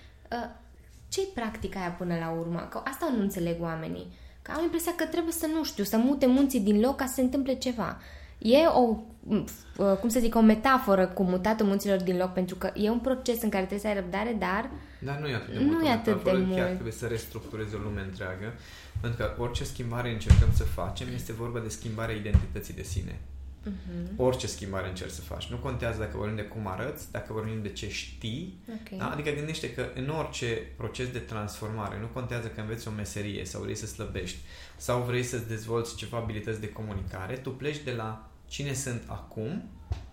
Uh, 1.13 1.19
ce-i 1.19 1.43
practica 1.43 1.79
aia 1.79 1.89
până 1.89 2.15
la 2.19 2.29
urmă? 2.39 2.67
Că 2.69 2.81
asta 2.83 3.13
nu 3.15 3.21
înțeleg 3.21 3.61
oamenii. 3.61 4.07
Că 4.41 4.51
am 4.51 4.63
impresia 4.63 4.93
că 4.95 5.05
trebuie 5.05 5.33
să, 5.33 5.47
nu 5.53 5.63
știu, 5.63 5.83
să 5.83 5.97
mute 5.97 6.25
munții 6.25 6.59
din 6.59 6.79
loc 6.79 6.95
ca 6.95 7.05
să 7.05 7.13
se 7.13 7.21
întâmple 7.21 7.53
ceva. 7.53 7.97
E 8.37 8.57
o, 8.67 8.97
uh, 9.27 9.97
cum 9.99 10.09
să 10.09 10.19
zic, 10.19 10.35
o 10.35 10.41
metaforă 10.41 11.07
cu 11.07 11.23
mutatul 11.23 11.65
munților 11.65 12.01
din 12.01 12.17
loc, 12.17 12.33
pentru 12.33 12.55
că 12.55 12.71
e 12.75 12.89
un 12.89 12.99
proces 12.99 13.41
în 13.41 13.49
care 13.49 13.65
trebuie 13.65 13.79
să 13.79 13.87
ai 13.87 14.01
răbdare, 14.01 14.35
dar 14.39 14.69
dar 14.99 15.19
nu 15.19 15.27
e 15.27 15.33
atât 15.35 15.53
de 15.53 15.59
nu 15.59 15.71
mult. 15.71 15.85
E 15.85 15.89
atât 15.89 16.23
de 16.23 16.31
mult. 16.31 16.55
Chiar 16.55 16.67
trebuie 16.67 16.91
să 16.91 17.07
restructurezi 17.07 17.75
o 17.75 17.77
lume 17.77 18.01
întreagă, 18.01 18.53
pentru 19.01 19.19
că 19.19 19.41
orice 19.41 19.63
schimbare 19.63 20.11
încercăm 20.11 20.49
să 20.53 20.63
facem 20.63 21.07
este 21.13 21.33
vorba 21.33 21.59
de 21.59 21.69
schimbarea 21.69 22.15
identității 22.15 22.73
de 22.73 22.83
sine. 22.83 23.19
Uh-huh. 23.69 24.15
Orice 24.15 24.47
schimbare 24.47 24.87
încerci 24.87 25.11
să 25.11 25.21
faci. 25.21 25.45
Nu 25.45 25.57
contează 25.57 25.99
dacă 25.99 26.17
vorbim 26.17 26.35
de 26.35 26.43
cum 26.43 26.67
arăți, 26.67 27.11
dacă 27.11 27.33
vorbim 27.33 27.61
de 27.61 27.69
ce 27.69 27.89
știi. 27.89 28.59
Okay. 28.81 28.97
Da? 28.97 29.11
Adică 29.11 29.29
gândește 29.29 29.73
că 29.73 29.89
în 29.95 30.09
orice 30.09 30.45
proces 30.77 31.07
de 31.07 31.19
transformare, 31.19 31.99
nu 31.99 32.05
contează 32.05 32.47
că 32.47 32.61
înveți 32.61 32.87
o 32.87 32.91
meserie 32.91 33.45
sau 33.45 33.61
vrei 33.61 33.75
să 33.75 33.85
slăbești 33.85 34.37
sau 34.77 35.01
vrei 35.01 35.23
să-ți 35.23 35.47
dezvolți 35.47 35.95
ceva 35.95 36.17
abilități 36.17 36.59
de 36.59 36.69
comunicare, 36.69 37.35
tu 37.35 37.49
pleci 37.51 37.83
de 37.83 37.91
la 37.91 38.29
cine 38.47 38.73
sunt 38.73 39.03
acum 39.07 39.69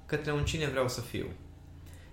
către 0.07 0.33
un 0.33 0.45
cine 0.45 0.67
vreau 0.67 0.89
să 0.89 1.01
fiu. 1.01 1.27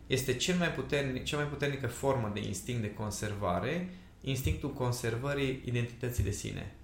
Este 0.08 0.34
cel 0.34 0.58
mai 0.58 0.72
puternic, 0.72 1.24
cea 1.24 1.38
mai 1.38 1.46
puternică 1.46 1.88
formă 1.88 2.32
de 2.34 2.39
instinct 2.39 2.82
de 2.82 2.94
conservare, 2.94 3.89
instinctul 4.22 4.74
conservării 4.74 5.62
identității 5.65 6.24
de 6.24 6.32
sine. 6.32 6.75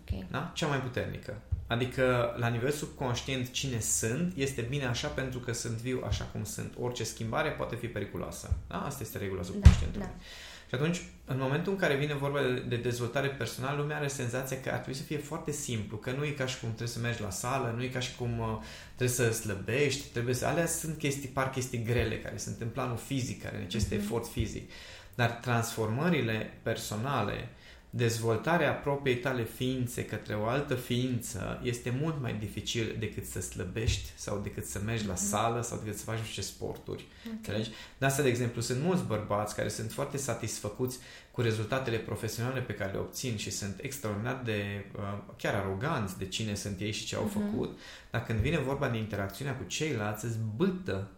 Okay. 0.00 0.26
Da? 0.30 0.50
Cea 0.54 0.66
mai 0.66 0.80
puternică. 0.80 1.40
Adică, 1.72 2.34
la 2.38 2.48
nivel 2.48 2.70
subconștient, 2.70 3.50
cine 3.50 3.80
sunt 3.80 4.32
este 4.36 4.60
bine 4.60 4.86
așa 4.86 5.08
pentru 5.08 5.38
că 5.38 5.52
sunt 5.52 5.76
viu 5.76 6.02
așa 6.06 6.24
cum 6.24 6.44
sunt. 6.44 6.74
Orice 6.80 7.04
schimbare 7.04 7.50
poate 7.50 7.76
fi 7.76 7.86
periculoasă. 7.86 8.56
Da? 8.68 8.82
Asta 8.82 9.02
este 9.02 9.18
regula 9.18 9.42
subconștientului. 9.42 10.06
Da, 10.06 10.12
da. 10.12 10.22
Și 10.68 10.74
atunci, 10.74 11.02
în 11.24 11.36
momentul 11.38 11.72
în 11.72 11.78
care 11.78 11.94
vine 11.94 12.14
vorba 12.14 12.40
de 12.68 12.76
dezvoltare 12.76 13.28
personală, 13.28 13.80
lumea 13.80 13.96
are 13.96 14.08
senzația 14.08 14.60
că 14.60 14.68
ar 14.68 14.74
trebui 14.76 14.94
să 14.94 15.02
fie 15.02 15.16
foarte 15.18 15.50
simplu, 15.50 15.96
că 15.96 16.10
nu 16.10 16.24
e 16.24 16.30
ca 16.30 16.46
și 16.46 16.58
cum 16.58 16.68
trebuie 16.68 16.88
să 16.88 16.98
mergi 16.98 17.22
la 17.22 17.30
sală, 17.30 17.74
nu 17.76 17.82
e 17.82 17.86
ca 17.86 18.00
și 18.00 18.16
cum 18.16 18.38
uh, 18.38 18.58
trebuie 18.96 19.16
să 19.16 19.32
slăbești, 19.32 20.06
trebuie 20.12 20.34
să... 20.34 20.46
Alea 20.46 20.66
sunt 20.66 20.98
chestii, 20.98 21.28
par 21.28 21.50
chestii 21.50 21.82
grele, 21.82 22.18
care 22.18 22.36
sunt 22.36 22.60
în 22.60 22.68
planul 22.68 22.96
fizic, 22.96 23.42
care 23.42 23.58
necesită 23.58 23.94
uh-huh. 23.94 23.98
efort 23.98 24.26
fizic. 24.26 24.70
Dar 25.14 25.30
transformările 25.30 26.52
personale, 26.62 27.48
dezvoltarea 27.94 28.72
propriei 28.72 29.16
tale 29.16 29.44
ființe 29.44 30.04
către 30.04 30.34
o 30.34 30.46
altă 30.46 30.74
ființă 30.74 31.60
este 31.62 31.96
mult 32.00 32.20
mai 32.20 32.34
dificil 32.34 32.96
decât 32.98 33.24
să 33.24 33.40
slăbești 33.40 34.10
sau 34.16 34.40
decât 34.42 34.64
să 34.64 34.80
mergi 34.84 35.04
mm-hmm. 35.04 35.06
la 35.06 35.12
mhm. 35.12 35.22
sală 35.22 35.62
sau 35.62 35.78
decât 35.84 35.98
să 35.98 36.04
faci 36.04 36.18
niște 36.18 36.40
sporturi. 36.40 37.06
Okay. 37.38 37.68
De 37.98 38.06
asta, 38.06 38.22
de 38.22 38.28
exemplu, 38.28 38.60
sunt 38.60 38.82
mulți 38.82 39.04
bărbați 39.04 39.54
care 39.54 39.68
sunt 39.68 39.92
foarte 39.92 40.16
satisfăcuți 40.16 40.98
cu 41.30 41.40
rezultatele 41.40 41.96
profesionale 41.96 42.60
pe 42.60 42.74
care 42.74 42.92
le 42.92 42.98
obțin 42.98 43.36
și 43.36 43.50
sunt 43.50 43.78
extraordinar 43.80 44.40
de 44.44 44.84
uh, 44.96 45.18
chiar 45.36 45.54
aroganți 45.54 46.18
de 46.18 46.26
cine 46.26 46.54
sunt 46.54 46.80
ei 46.80 46.92
și 46.92 47.04
ce 47.04 47.16
au 47.16 47.28
mm-hmm. 47.28 47.32
făcut, 47.32 47.78
dar 48.10 48.24
când 48.24 48.38
vine 48.38 48.58
vorba 48.58 48.88
de 48.88 48.96
interacțiunea 48.96 49.56
cu 49.56 49.64
ceilalți, 49.66 50.24
îți 50.24 50.38
bâtă 50.56 51.10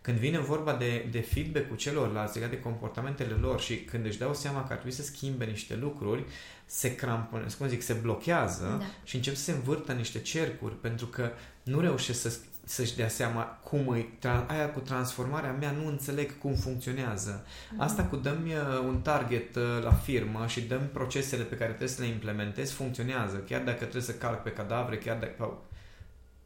când 0.00 0.18
vine 0.18 0.38
vorba 0.38 0.74
de, 0.74 1.08
de 1.10 1.20
feedback 1.20 1.68
cu 1.68 1.74
celorlalți 1.74 2.34
legat 2.34 2.50
de 2.50 2.60
comportamentele 2.60 3.34
lor 3.34 3.60
și 3.60 3.76
când 3.76 4.06
își 4.06 4.18
dau 4.18 4.34
seama 4.34 4.58
că 4.58 4.66
ar 4.72 4.78
trebui 4.78 4.92
să 4.92 5.02
schimbe 5.02 5.44
niște 5.44 5.76
lucruri, 5.76 6.24
se 6.66 6.94
crampă, 6.94 7.46
cum 7.58 7.68
zic, 7.68 7.82
se 7.82 7.92
blochează 7.92 8.76
da. 8.78 8.84
și 9.04 9.16
încep 9.16 9.34
să 9.34 9.42
se 9.42 9.52
învârtă 9.52 9.92
niște 9.92 10.20
cercuri 10.20 10.80
pentru 10.80 11.06
că 11.06 11.30
nu 11.62 11.80
reușesc 11.80 12.20
să, 12.20 12.36
să-și 12.64 12.96
dea 12.96 13.08
seama 13.08 13.42
cum 13.42 13.88
îi, 13.88 14.18
aia 14.46 14.70
cu 14.70 14.80
transformarea 14.80 15.52
mea 15.52 15.70
nu 15.70 15.86
înțeleg 15.86 16.38
cum 16.38 16.54
funcționează. 16.54 17.44
Mm-hmm. 17.44 17.78
Asta 17.78 18.04
cu 18.04 18.16
dăm 18.16 18.42
uh, 18.46 18.78
un 18.86 19.00
target 19.00 19.56
uh, 19.56 19.82
la 19.82 19.92
firmă 19.92 20.46
și 20.46 20.60
dăm 20.60 20.88
procesele 20.92 21.42
pe 21.42 21.56
care 21.56 21.68
trebuie 21.68 21.88
să 21.88 22.02
le 22.02 22.08
implementez, 22.08 22.70
funcționează. 22.70 23.36
Chiar 23.36 23.62
dacă 23.62 23.78
trebuie 23.78 24.02
să 24.02 24.14
calc 24.14 24.42
pe 24.42 24.50
cadavre, 24.50 24.98
chiar 24.98 25.18
dacă... 25.18 25.58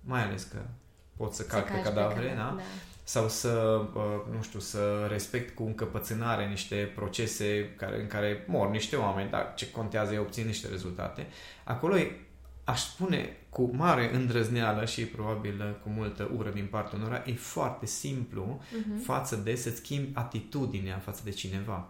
Mai 0.01 0.25
ales 0.25 0.43
că 0.43 0.59
pot 1.17 1.35
să 1.35 1.43
calc 1.43 1.65
pe 1.65 1.81
cadavre, 1.83 2.21
pe 2.21 2.27
cadavre, 2.27 2.35
da? 2.37 2.55
da? 2.57 2.63
Sau 3.05 3.29
să, 3.29 3.83
nu 4.31 4.43
știu, 4.43 4.59
să 4.59 5.07
respect 5.09 5.55
cu 5.55 5.63
încăpățânare 5.63 6.47
niște 6.47 6.93
procese 6.95 7.75
care, 7.77 8.01
în 8.01 8.07
care 8.07 8.45
mor 8.47 8.71
niște 8.71 8.97
oameni, 8.97 9.31
dar 9.31 9.53
ce 9.57 9.71
contează 9.71 10.15
e 10.15 10.19
obțin 10.19 10.47
niște 10.47 10.69
rezultate. 10.69 11.27
Acolo 11.65 11.99
e, 11.99 12.21
aș 12.65 12.81
spune 12.81 13.37
cu 13.49 13.71
mare 13.73 14.15
îndrăzneală 14.15 14.85
și 14.85 15.07
probabil 15.07 15.81
cu 15.83 15.89
multă 15.89 16.31
ură 16.37 16.51
din 16.51 16.67
partea 16.67 16.99
unora, 16.99 17.23
e 17.27 17.35
foarte 17.35 17.87
simplu 17.87 18.63
uh-huh. 18.63 19.05
față 19.05 19.37
de 19.37 19.55
să 19.55 19.71
schimbi 19.71 20.11
atitudinea 20.15 20.99
față 20.99 21.21
de 21.25 21.31
cineva. 21.31 21.89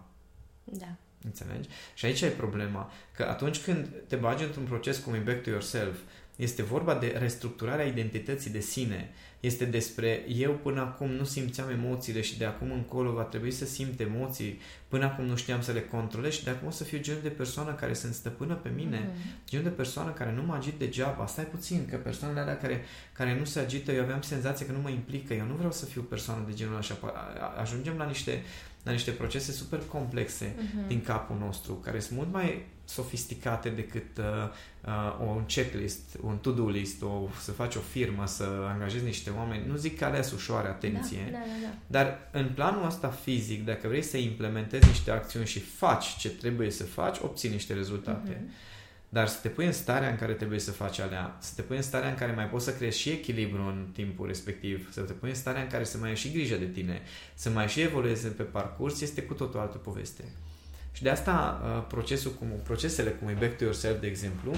Da. 0.64 0.96
Înțelegi? 1.24 1.68
Și 1.94 2.04
aici 2.04 2.20
e 2.20 2.28
problema, 2.28 2.90
că 3.16 3.22
atunci 3.22 3.62
când 3.62 3.88
te 4.08 4.16
bagi 4.16 4.44
într-un 4.44 4.64
proces 4.64 4.98
cum 4.98 5.14
e 5.14 5.18
Back 5.18 5.42
to 5.42 5.50
Yourself, 5.50 5.98
este 6.36 6.62
vorba 6.62 6.94
de 6.94 7.16
restructurarea 7.18 7.84
identității 7.84 8.50
de 8.50 8.60
sine. 8.60 9.12
Este 9.44 9.64
despre 9.64 10.24
eu 10.28 10.52
până 10.62 10.80
acum 10.80 11.10
nu 11.10 11.24
simțeam 11.24 11.70
emoțiile 11.70 12.20
și 12.20 12.38
de 12.38 12.44
acum 12.44 12.72
încolo 12.72 13.12
va 13.12 13.22
trebui 13.22 13.50
să 13.50 13.64
simt 13.64 14.00
emoții. 14.00 14.60
Până 14.94 15.06
acum 15.06 15.24
nu 15.24 15.36
știam 15.36 15.62
să 15.62 15.72
le 15.72 15.80
controlez 15.80 16.32
și 16.32 16.44
de 16.44 16.50
acum 16.50 16.68
o 16.68 16.70
să 16.70 16.84
fiu 16.84 16.98
genul 16.98 17.22
de 17.22 17.28
persoană 17.28 17.72
care 17.72 17.94
sunt 17.94 18.14
stăpână 18.14 18.54
pe 18.54 18.68
mine. 18.74 19.08
Mm-hmm. 19.08 19.48
Genul 19.48 19.64
de 19.64 19.70
persoană 19.70 20.10
care 20.10 20.32
nu 20.32 20.42
mă 20.42 20.54
agit 20.54 20.78
degeaba. 20.78 21.26
Stai 21.26 21.44
puțin, 21.44 21.86
că 21.90 21.96
persoanele 21.96 22.40
alea 22.40 22.56
care, 22.56 22.84
care 23.12 23.38
nu 23.38 23.44
se 23.44 23.58
agită, 23.58 23.92
eu 23.92 24.02
aveam 24.02 24.22
senzația 24.22 24.66
că 24.66 24.72
nu 24.72 24.80
mă 24.80 24.88
implică. 24.88 25.34
Eu 25.34 25.46
nu 25.46 25.54
vreau 25.54 25.72
să 25.72 25.84
fiu 25.84 26.02
persoană 26.02 26.44
de 26.46 26.54
genul 26.54 26.76
așa. 26.76 26.96
Ajungem 27.60 27.96
la 27.96 28.04
niște 28.04 28.42
la 28.84 28.92
niște 28.92 29.10
procese 29.10 29.52
super 29.52 29.80
complexe 29.88 30.54
uh-huh. 30.54 30.86
din 30.86 31.02
capul 31.02 31.36
nostru, 31.38 31.72
care 31.72 32.00
sunt 32.00 32.18
mult 32.18 32.32
mai 32.32 32.66
sofisticate 32.84 33.68
decât 33.68 34.18
uh, 34.18 34.24
uh, 34.86 35.34
un 35.36 35.44
checklist, 35.44 36.18
un 36.22 36.36
to-do 36.36 36.68
list, 36.68 37.02
o, 37.02 37.28
să 37.40 37.52
faci 37.52 37.74
o 37.74 37.80
firmă, 37.80 38.26
să 38.26 38.44
angajezi 38.72 39.04
niște 39.04 39.30
oameni. 39.30 39.66
Nu 39.66 39.76
zic 39.76 39.98
că 39.98 40.04
alea 40.04 40.22
sunt 40.22 40.40
ușoare, 40.40 40.68
atenție, 40.68 41.28
da, 41.32 41.38
da, 41.38 41.44
da, 41.44 41.66
da. 41.66 41.74
dar 41.86 42.28
în 42.32 42.50
planul 42.54 42.86
ăsta 42.86 43.08
fizic, 43.08 43.64
dacă 43.64 43.88
vrei 43.88 44.02
să 44.02 44.16
implementezi 44.16 44.83
niște 44.86 45.10
acțiuni 45.10 45.46
și 45.46 45.60
faci 45.60 46.16
ce 46.16 46.30
trebuie 46.30 46.70
să 46.70 46.84
faci, 46.84 47.16
obții 47.22 47.48
niște 47.48 47.74
rezultate. 47.74 48.32
Uh-huh. 48.32 48.72
Dar 49.08 49.28
să 49.28 49.38
te 49.42 49.48
pui 49.48 49.66
în 49.66 49.72
starea 49.72 50.08
în 50.08 50.16
care 50.16 50.32
trebuie 50.32 50.58
să 50.58 50.70
faci 50.70 50.98
alea, 50.98 51.36
să 51.40 51.52
te 51.56 51.62
pui 51.62 51.76
în 51.76 51.82
starea 51.82 52.08
în 52.08 52.14
care 52.14 52.32
mai 52.32 52.48
poți 52.48 52.64
să 52.64 52.74
creezi 52.74 52.98
și 52.98 53.10
echilibru 53.10 53.62
în 53.62 53.86
timpul 53.92 54.26
respectiv, 54.26 54.92
să 54.92 55.00
te 55.00 55.12
pui 55.12 55.28
în 55.28 55.34
starea 55.34 55.62
în 55.62 55.68
care 55.68 55.84
să 55.84 55.98
mai 55.98 56.08
ai 56.08 56.16
și 56.16 56.30
grijă 56.30 56.56
de 56.56 56.66
tine, 56.66 57.02
să 57.34 57.50
mai 57.50 57.68
și 57.68 57.80
evolueze 57.80 58.28
pe 58.28 58.42
parcurs, 58.42 59.00
este 59.00 59.22
cu 59.22 59.34
totul 59.34 59.60
altă 59.60 59.76
poveste. 59.76 60.24
Și 60.92 61.02
de 61.02 61.10
asta 61.10 61.60
uh, 61.64 61.84
procesul 61.88 62.30
cum, 62.30 62.48
procesele 62.62 63.10
cum 63.10 63.28
e 63.28 63.32
Back 63.32 63.56
to 63.56 63.64
Yourself, 63.64 64.00
de 64.00 64.06
exemplu, 64.06 64.50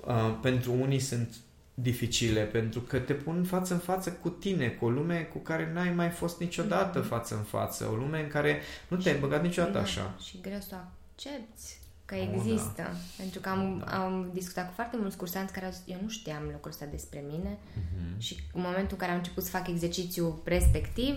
uh, 0.00 0.34
pentru 0.42 0.72
unii 0.72 1.00
sunt 1.00 1.34
dificile, 1.74 2.40
pentru 2.40 2.80
că 2.80 2.98
te 2.98 3.12
pun 3.12 3.44
față 3.44 3.72
în 3.72 3.80
față 3.80 4.12
cu 4.12 4.28
tine, 4.28 4.68
cu 4.68 4.84
o 4.84 4.90
lume 4.90 5.20
cu 5.20 5.38
care 5.38 5.72
n-ai 5.72 5.90
mai 5.90 6.10
fost 6.10 6.40
niciodată 6.40 7.04
mm-hmm. 7.04 7.08
față 7.08 7.34
în 7.34 7.42
față, 7.42 7.88
o 7.92 7.94
lume 7.94 8.22
în 8.22 8.28
care 8.28 8.60
nu 8.88 8.96
te-ai 8.96 9.18
băgat 9.18 9.42
niciodată 9.42 9.78
așa. 9.78 10.14
Și 10.22 10.40
greu 10.40 10.60
să 10.60 10.74
accepti 10.74 11.80
că 12.04 12.14
există. 12.14 12.82
Oh, 12.82 12.86
da. 12.86 12.90
Pentru 13.16 13.40
că 13.40 13.48
am, 13.48 13.84
da. 13.86 14.04
am 14.04 14.30
discutat 14.32 14.66
cu 14.66 14.72
foarte 14.74 14.96
mulți 14.96 15.16
cursanți 15.16 15.52
care 15.52 15.66
au 15.66 15.72
zis, 15.72 15.82
eu 15.86 15.98
nu 16.02 16.08
știam 16.08 16.42
lucrul 16.42 16.70
ăsta 16.70 16.84
despre 16.90 17.24
mine 17.28 17.58
uh-huh. 17.58 18.18
și 18.18 18.36
în 18.52 18.60
momentul 18.60 18.90
în 18.90 18.96
care 18.96 19.10
am 19.10 19.16
început 19.16 19.44
să 19.44 19.50
fac 19.50 19.68
exercițiul 19.68 20.42
respectiv, 20.44 21.14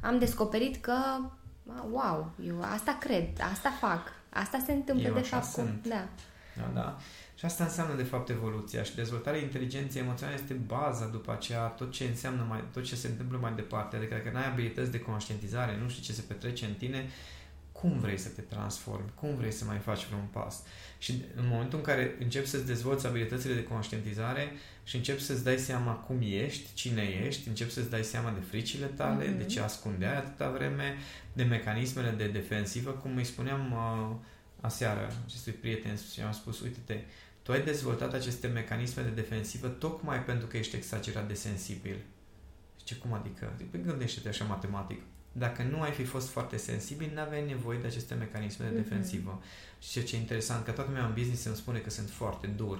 am 0.00 0.18
descoperit 0.18 0.76
că, 0.76 0.96
wow, 1.90 2.30
eu 2.46 2.62
asta 2.62 2.96
cred, 3.00 3.28
asta 3.52 3.70
fac, 3.80 4.12
asta 4.28 4.62
se 4.66 4.72
întâmplă 4.72 5.06
eu 5.06 5.14
de 5.14 5.20
fapt. 5.20 5.44
Sunt. 5.44 5.82
Cu... 5.82 5.88
Da. 5.88 6.08
da, 6.56 6.70
da. 6.74 6.98
Și 7.38 7.44
asta 7.44 7.64
înseamnă 7.64 7.94
de 7.94 8.02
fapt 8.02 8.28
evoluția 8.28 8.82
și 8.82 8.94
dezvoltarea 8.94 9.40
inteligenței 9.40 10.02
emoționale 10.02 10.38
este 10.40 10.54
baza 10.54 11.06
după 11.06 11.32
aceea 11.32 11.66
tot 11.66 11.92
ce 11.92 12.04
înseamnă 12.04 12.46
mai, 12.48 12.64
tot 12.72 12.84
ce 12.84 12.94
se 12.94 13.06
întâmplă 13.06 13.38
mai 13.40 13.52
departe. 13.54 13.96
Adică 13.96 14.14
dacă 14.14 14.30
n-ai 14.32 14.46
abilități 14.46 14.90
de 14.90 15.00
conștientizare, 15.00 15.78
nu 15.82 15.88
știi 15.88 16.02
ce 16.02 16.12
se 16.12 16.24
petrece 16.28 16.64
în 16.64 16.74
tine, 16.74 17.08
cum 17.72 17.98
vrei 17.98 18.18
să 18.18 18.28
te 18.28 18.40
transformi, 18.40 19.10
cum 19.14 19.34
vrei 19.34 19.52
să 19.52 19.64
mai 19.64 19.78
faci 19.78 20.06
vreun 20.06 20.28
pas. 20.32 20.62
Și 20.98 21.22
în 21.36 21.48
momentul 21.48 21.78
în 21.78 21.84
care 21.84 22.16
începi 22.20 22.46
să-ți 22.46 22.66
dezvolți 22.66 23.06
abilitățile 23.06 23.54
de 23.54 23.62
conștientizare 23.62 24.52
și 24.84 24.96
începi 24.96 25.22
să-ți 25.22 25.44
dai 25.44 25.58
seama 25.58 25.92
cum 25.92 26.18
ești, 26.20 26.74
cine 26.74 27.02
ești, 27.26 27.48
începi 27.48 27.72
să-ți 27.72 27.90
dai 27.90 28.04
seama 28.04 28.30
de 28.30 28.40
fricile 28.48 28.86
tale, 28.86 29.24
mm-hmm. 29.24 29.38
de 29.38 29.44
ce 29.44 29.60
ascundeai 29.60 30.16
atâta 30.16 30.50
vreme, 30.50 30.96
de 31.32 31.42
mecanismele 31.42 32.10
de 32.10 32.26
defensivă, 32.26 32.90
cum 32.90 33.16
îi 33.16 33.24
spuneam 33.24 33.72
uh, 33.72 34.16
aseară 34.60 35.12
acestui 35.26 35.52
prieten 35.52 35.98
și 36.12 36.20
am 36.20 36.32
spus, 36.32 36.60
uite-te, 36.60 37.00
tu 37.48 37.54
ai 37.54 37.62
dezvoltat 37.62 38.12
aceste 38.12 38.46
mecanisme 38.46 39.02
de 39.02 39.08
defensivă 39.08 39.68
tocmai 39.68 40.24
pentru 40.24 40.46
că 40.46 40.56
ești 40.56 40.76
exagerat 40.76 41.28
de 41.28 41.34
sensibil. 41.34 41.96
Ce 42.84 42.94
cum 42.94 43.12
adică? 43.12 43.52
Păi 43.70 43.80
gândește-te 43.82 44.28
așa 44.28 44.44
matematic. 44.44 45.00
Dacă 45.32 45.62
nu 45.62 45.80
ai 45.80 45.90
fi 45.90 46.04
fost 46.04 46.28
foarte 46.28 46.56
sensibil, 46.56 47.10
n-aveai 47.14 47.46
nevoie 47.46 47.78
de 47.78 47.86
aceste 47.86 48.14
mecanisme 48.14 48.64
de 48.64 48.78
mhm. 48.78 48.82
defensivă. 48.82 49.40
Mm-hmm. 49.40 49.82
Și 49.82 50.04
ce 50.04 50.16
e 50.16 50.18
interesant, 50.18 50.64
că 50.64 50.70
toată 50.70 50.90
lumea 50.90 51.06
în 51.06 51.14
business 51.14 51.44
îmi 51.44 51.56
spune 51.56 51.78
că 51.78 51.90
sunt 51.90 52.10
foarte 52.10 52.46
dur, 52.46 52.76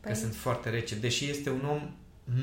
păi... 0.00 0.12
că 0.12 0.18
sunt 0.18 0.34
foarte 0.34 0.70
rece, 0.70 0.94
deși 0.94 1.30
este 1.30 1.50
un 1.50 1.64
om 1.64 1.94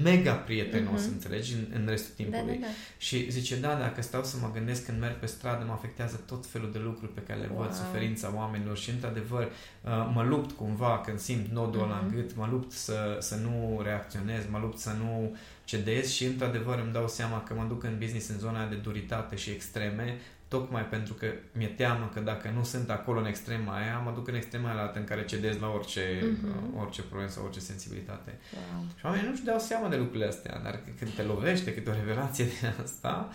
mega 0.04 0.34
prietenos, 0.34 1.02
uh-huh. 1.02 1.12
înțelegi, 1.12 1.54
în, 1.54 1.66
în 1.74 1.88
restul 1.88 2.14
timpului. 2.16 2.54
Da, 2.54 2.60
da, 2.60 2.66
da. 2.66 2.74
Și 2.98 3.32
zice, 3.32 3.60
da, 3.60 3.76
dacă 3.76 4.02
stau 4.02 4.24
să 4.24 4.38
mă 4.42 4.52
gândesc 4.54 4.86
când 4.86 5.00
merg 5.00 5.16
pe 5.16 5.26
stradă, 5.26 5.64
mă 5.66 5.72
afectează 5.72 6.24
tot 6.26 6.46
felul 6.46 6.72
de 6.72 6.80
lucruri 6.80 7.14
pe 7.14 7.22
care 7.22 7.40
le 7.40 7.50
wow. 7.54 7.62
văd, 7.62 7.74
suferința 7.74 8.34
oamenilor 8.36 8.78
și, 8.78 8.90
într-adevăr, 8.90 9.44
uh, 9.44 10.12
mă 10.14 10.24
lupt 10.24 10.52
cumva 10.52 11.02
când 11.06 11.20
simt 11.20 11.52
nodul 11.52 11.86
uh-huh. 11.86 11.90
la 11.90 12.04
mhm. 12.06 12.16
gât, 12.16 12.36
mă 12.36 12.48
lupt 12.52 12.72
să, 12.72 13.18
să 13.20 13.36
nu 13.36 13.82
reacționez, 13.84 14.44
mă 14.50 14.60
lupt 14.62 14.78
să 14.78 14.92
nu 14.98 15.36
cedez 15.64 16.10
și, 16.10 16.26
într-adevăr, 16.26 16.80
îmi 16.80 16.94
dau 16.94 17.08
seama 17.08 17.44
că 17.44 17.54
mă 17.54 17.66
duc 17.68 17.84
în 17.84 17.98
business 18.00 18.30
în 18.30 18.40
zona 18.40 18.68
de 18.68 18.76
duritate 18.76 19.36
și 19.36 19.50
extreme, 19.50 20.18
tocmai 20.54 20.86
pentru 20.86 21.14
că 21.14 21.28
mi-e 21.52 21.68
teamă 21.68 22.10
că 22.14 22.20
dacă 22.20 22.50
nu 22.56 22.64
sunt 22.64 22.90
acolo 22.90 23.20
în 23.20 23.26
extrema 23.26 23.76
aia, 23.76 23.98
mă 24.06 24.12
duc 24.12 24.28
în 24.28 24.36
extrema 24.36 24.70
aia 24.72 24.92
în 24.96 25.04
care 25.04 25.26
cedez 25.26 25.58
la 25.58 25.68
orice, 25.68 26.04
uh-huh. 26.20 26.80
orice 26.80 27.02
problemă 27.02 27.30
sau 27.30 27.44
orice 27.44 27.60
sensibilitate. 27.60 28.40
Wow. 28.54 28.86
Și 28.98 29.06
oamenii 29.06 29.30
nu-și 29.30 29.44
dau 29.44 29.60
seama 29.60 29.88
de 29.88 29.96
lucrurile 29.96 30.28
astea, 30.28 30.60
dar 30.64 30.80
când 31.00 31.12
te 31.14 31.22
lovește 31.22 31.74
câte 31.74 31.90
o 31.90 31.94
revelație 31.94 32.46
din 32.46 32.74
asta, 32.84 33.30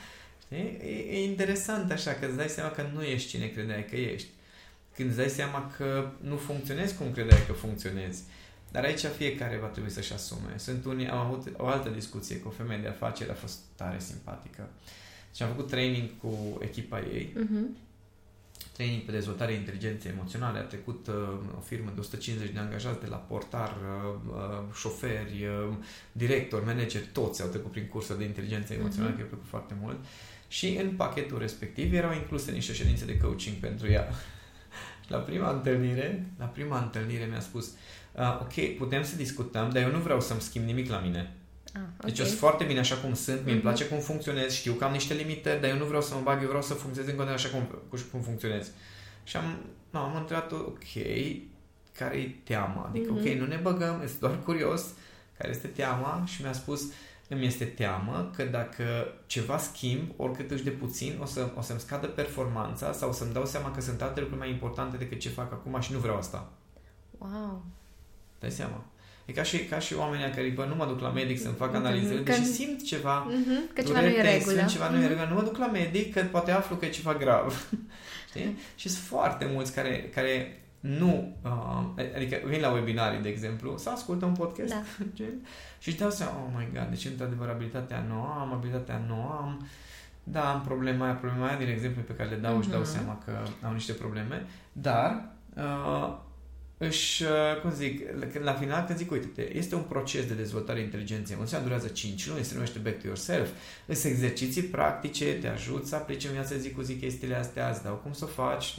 știi? 0.45 0.79
E, 0.83 1.17
e 1.17 1.25
interesant 1.25 1.91
așa, 1.91 2.13
că 2.13 2.27
îți 2.27 2.37
dai 2.37 2.49
seama 2.49 2.71
că 2.71 2.83
nu 2.95 3.03
ești 3.03 3.29
cine 3.29 3.47
credeai 3.47 3.85
că 3.85 3.97
ești. 3.97 4.29
Când 4.95 5.09
îți 5.09 5.19
dai 5.19 5.29
seama 5.29 5.73
că 5.77 6.11
nu 6.21 6.37
funcționezi 6.37 6.97
cum 6.97 7.13
credeai 7.13 7.47
că 7.47 7.53
funcționezi. 7.53 8.23
Dar 8.73 8.85
aici 8.85 9.05
fiecare 9.17 9.57
va 9.57 9.67
trebui 9.67 9.91
să-și 9.91 10.13
asume. 10.13 10.53
Sunt 10.57 10.85
unii, 10.85 11.09
am 11.09 11.19
avut 11.19 11.53
o 11.57 11.67
altă 11.67 11.89
discuție 11.89 12.37
cu 12.37 12.49
o 12.49 12.51
femeie 12.51 12.81
de 12.81 12.89
afaceri, 12.89 13.31
a 13.31 13.35
fost 13.35 13.59
tare 13.77 13.99
simpatică. 13.99 14.69
Și 15.37 15.43
am 15.43 15.49
făcut 15.49 15.69
training 15.69 16.09
cu 16.23 16.59
echipa 16.61 17.01
ei. 17.01 17.33
Uh-huh. 17.37 17.85
Training 18.73 19.03
pe 19.03 19.13
dezvoltare 19.13 19.53
inteligenței 19.53 20.11
emoționale. 20.11 20.59
A 20.59 20.63
trecut 20.63 21.07
uh, 21.07 21.15
o 21.57 21.61
firmă 21.61 21.91
de 21.95 22.01
150 22.01 22.51
de 22.51 22.59
angajați 22.59 23.01
de 23.01 23.07
la 23.07 23.17
portar, 23.17 23.71
uh, 23.71 24.15
uh, 24.29 24.75
șoferi, 24.75 25.47
uh, 25.47 25.75
director, 26.13 26.65
manager, 26.65 27.03
toți 27.13 27.43
au 27.43 27.49
trecut 27.49 27.71
prin 27.71 27.87
cursul 27.89 28.17
de 28.17 28.25
inteligență 28.25 28.73
emoțională, 28.73 29.13
uh-huh. 29.13 29.17
care 29.17 29.27
a 29.27 29.31
plăcut 29.31 29.49
foarte 29.49 29.75
mult. 29.81 30.05
Și 30.49 30.79
în 30.83 30.91
pachetul 30.91 31.39
respectiv 31.39 31.95
erau 31.95 32.13
incluse 32.13 32.51
niște 32.51 32.73
ședințe 32.73 33.05
de 33.05 33.19
coaching 33.19 33.57
pentru 33.57 33.91
ea. 33.91 34.09
la 35.15 35.19
prima 35.19 35.51
întâlnire, 35.51 36.27
la 36.39 36.45
prima 36.45 36.83
întâlnire 36.83 37.25
mi-a 37.25 37.41
spus 37.41 37.73
uh, 38.13 38.41
ok, 38.41 38.77
putem 38.79 39.03
să 39.03 39.17
discutăm, 39.17 39.71
dar 39.71 39.83
eu 39.83 39.91
nu 39.91 39.99
vreau 39.99 40.21
să-mi 40.21 40.41
schimb 40.41 40.65
nimic 40.65 40.91
la 40.91 40.99
mine. 40.99 41.36
Ah, 41.77 41.83
okay. 41.83 42.11
Deci 42.11 42.19
eu 42.19 42.25
sunt 42.25 42.39
foarte 42.39 42.65
bine 42.65 42.79
așa 42.79 42.97
cum 42.97 43.15
sunt, 43.15 43.45
mi-e 43.45 43.59
mm-hmm. 43.59 43.61
place 43.61 43.87
cum 43.87 43.99
funcționez, 43.99 44.53
știu 44.53 44.73
că 44.73 44.85
am 44.85 44.93
niște 44.93 45.15
limite, 45.15 45.59
dar 45.61 45.71
eu 45.71 45.77
nu 45.77 45.85
vreau 45.85 46.03
să 46.03 46.15
mă 46.15 46.21
bag, 46.21 46.41
eu 46.41 46.47
vreau 46.47 46.63
să 46.63 46.75
funcționez 46.75 47.11
în 47.11 47.17
continuare 47.17 47.47
așa 47.47 47.59
cum, 47.59 47.81
cum 48.11 48.21
funcționez. 48.21 48.71
Și 49.25 49.37
am, 49.37 49.59
no, 49.91 49.99
am 49.99 50.17
întrebat 50.17 50.53
ok, 50.53 50.85
care 51.93 52.17
e 52.17 52.37
teama? 52.45 52.87
Adică, 52.89 53.13
mm-hmm. 53.13 53.33
ok, 53.33 53.39
nu 53.39 53.47
ne 53.47 53.57
băgăm, 53.57 54.01
este 54.05 54.17
doar 54.21 54.39
curios, 54.43 54.85
care 55.39 55.51
este 55.51 55.67
teama? 55.67 56.23
Și 56.27 56.43
mi-a 56.43 56.53
spus, 56.53 56.83
îmi 57.29 57.47
este 57.47 57.65
teamă 57.65 58.31
că 58.37 58.45
dacă 58.45 58.85
ceva 59.27 59.59
schimb, 59.59 60.11
oricât 60.17 60.51
își 60.51 60.65
de 60.65 60.71
puțin, 60.71 61.19
o, 61.23 61.25
să, 61.25 61.51
o 61.57 61.61
să-mi 61.61 61.81
scadă 61.81 62.07
performanța 62.07 62.93
sau 62.93 63.09
o 63.09 63.13
să-mi 63.13 63.33
dau 63.33 63.47
seama 63.47 63.71
că 63.71 63.81
sunt 63.81 64.03
alte 64.03 64.21
lucruri 64.21 64.41
mai 64.41 64.51
importante 64.51 64.97
decât 64.97 65.19
ce 65.19 65.29
fac 65.29 65.53
acum 65.53 65.81
și 65.81 65.93
nu 65.93 65.99
vreau 65.99 66.17
asta. 66.17 66.53
Wow! 67.19 67.65
Dai 68.39 68.51
seama? 68.51 68.85
E 69.27 69.33
ca 69.33 69.43
și, 69.43 69.65
ca 69.65 69.79
și 69.79 69.95
oamenii 69.95 70.31
care, 70.31 70.53
bă, 70.55 70.65
nu 70.65 70.75
mă 70.75 70.87
duc 70.87 71.01
la 71.01 71.11
medic 71.11 71.41
să-mi 71.41 71.55
fac 71.55 71.75
analizele, 71.75 72.21
deși 72.21 72.45
simt 72.45 72.83
ceva, 72.83 73.27
uh-huh, 73.31 73.75
că 73.75 73.83
ceva 73.83 74.01
nu 74.01 74.07
e 74.07 74.21
regulă. 74.21 74.65
ceva 74.65 74.91
nu 74.91 75.03
e 75.03 75.07
regulă, 75.07 75.27
nu 75.29 75.35
mă 75.35 75.43
duc 75.43 75.57
la 75.57 75.67
medic, 75.67 76.13
că 76.13 76.21
poate 76.31 76.51
aflu 76.51 76.77
că 76.77 76.85
e 76.85 76.89
ceva 76.89 77.15
grav. 77.15 77.69
Știi? 78.29 78.59
Și 78.77 78.89
sunt 78.89 79.05
foarte 79.05 79.51
mulți 79.53 79.75
care, 79.75 80.11
care 80.15 80.61
nu, 80.81 81.37
uh, 81.43 82.05
adică 82.15 82.41
vin 82.45 82.61
la 82.61 82.71
webinarii, 82.71 83.21
de 83.21 83.29
exemplu, 83.29 83.77
să 83.77 83.91
ascultă 83.91 84.25
un 84.25 84.35
podcast 84.35 84.73
da. 84.73 84.83
și 85.83 85.89
își 85.89 85.97
dau 85.97 86.11
seama, 86.11 86.33
oh 86.33 86.53
my 86.57 86.69
god, 86.73 86.87
deci 86.89 87.05
într-adevăr 87.05 87.49
abilitatea 87.49 88.05
nouă, 88.09 88.37
am 88.39 88.53
abilitatea 88.53 89.05
nouă, 89.09 89.39
am, 89.41 89.69
da, 90.23 90.53
am 90.53 90.61
problema 90.61 91.05
aia, 91.05 91.15
problema 91.15 91.47
aia 91.47 91.57
din 91.57 91.69
exemplu 91.69 92.03
pe 92.03 92.13
care 92.13 92.29
le 92.29 92.37
dau, 92.37 92.55
uh-huh. 92.55 92.61
își 92.61 92.69
dau 92.69 92.81
mhm. 92.81 92.89
seama 92.89 93.23
că 93.25 93.33
au 93.67 93.73
niște 93.73 93.93
probleme, 93.93 94.47
dar 94.73 95.29
uh, 95.55 96.17
își, 96.79 97.23
uh, 97.23 97.61
cum 97.61 97.73
zic, 97.73 98.01
la 98.43 98.53
final 98.53 98.85
când 98.85 98.99
zic, 98.99 99.11
uite 99.11 99.57
este 99.57 99.75
un 99.75 99.83
proces 99.83 100.27
de 100.27 100.35
dezvoltare 100.35 100.81
inteligenței 100.81 101.35
emoționale, 101.35 101.69
durează 101.69 101.89
5 101.89 102.27
luni, 102.27 102.45
se 102.45 102.55
numește 102.55 102.79
Back 102.79 103.01
to 103.01 103.07
Yourself, 103.07 103.49
sunt 103.87 104.13
exerciții 104.13 104.63
practice, 104.63 105.25
te 105.25 105.49
ajut 105.49 105.87
să 105.87 105.95
aplici 105.95 106.25
în 106.25 106.33
viața 106.33 106.57
zi 106.57 106.71
cu 106.71 106.81
zi 106.81 106.95
chestiile 106.95 107.35
astea, 107.35 107.71
îți 107.71 107.83
dau 107.83 107.95
cum 107.95 108.13
să 108.13 108.25
o 108.25 108.27
faci, 108.27 108.75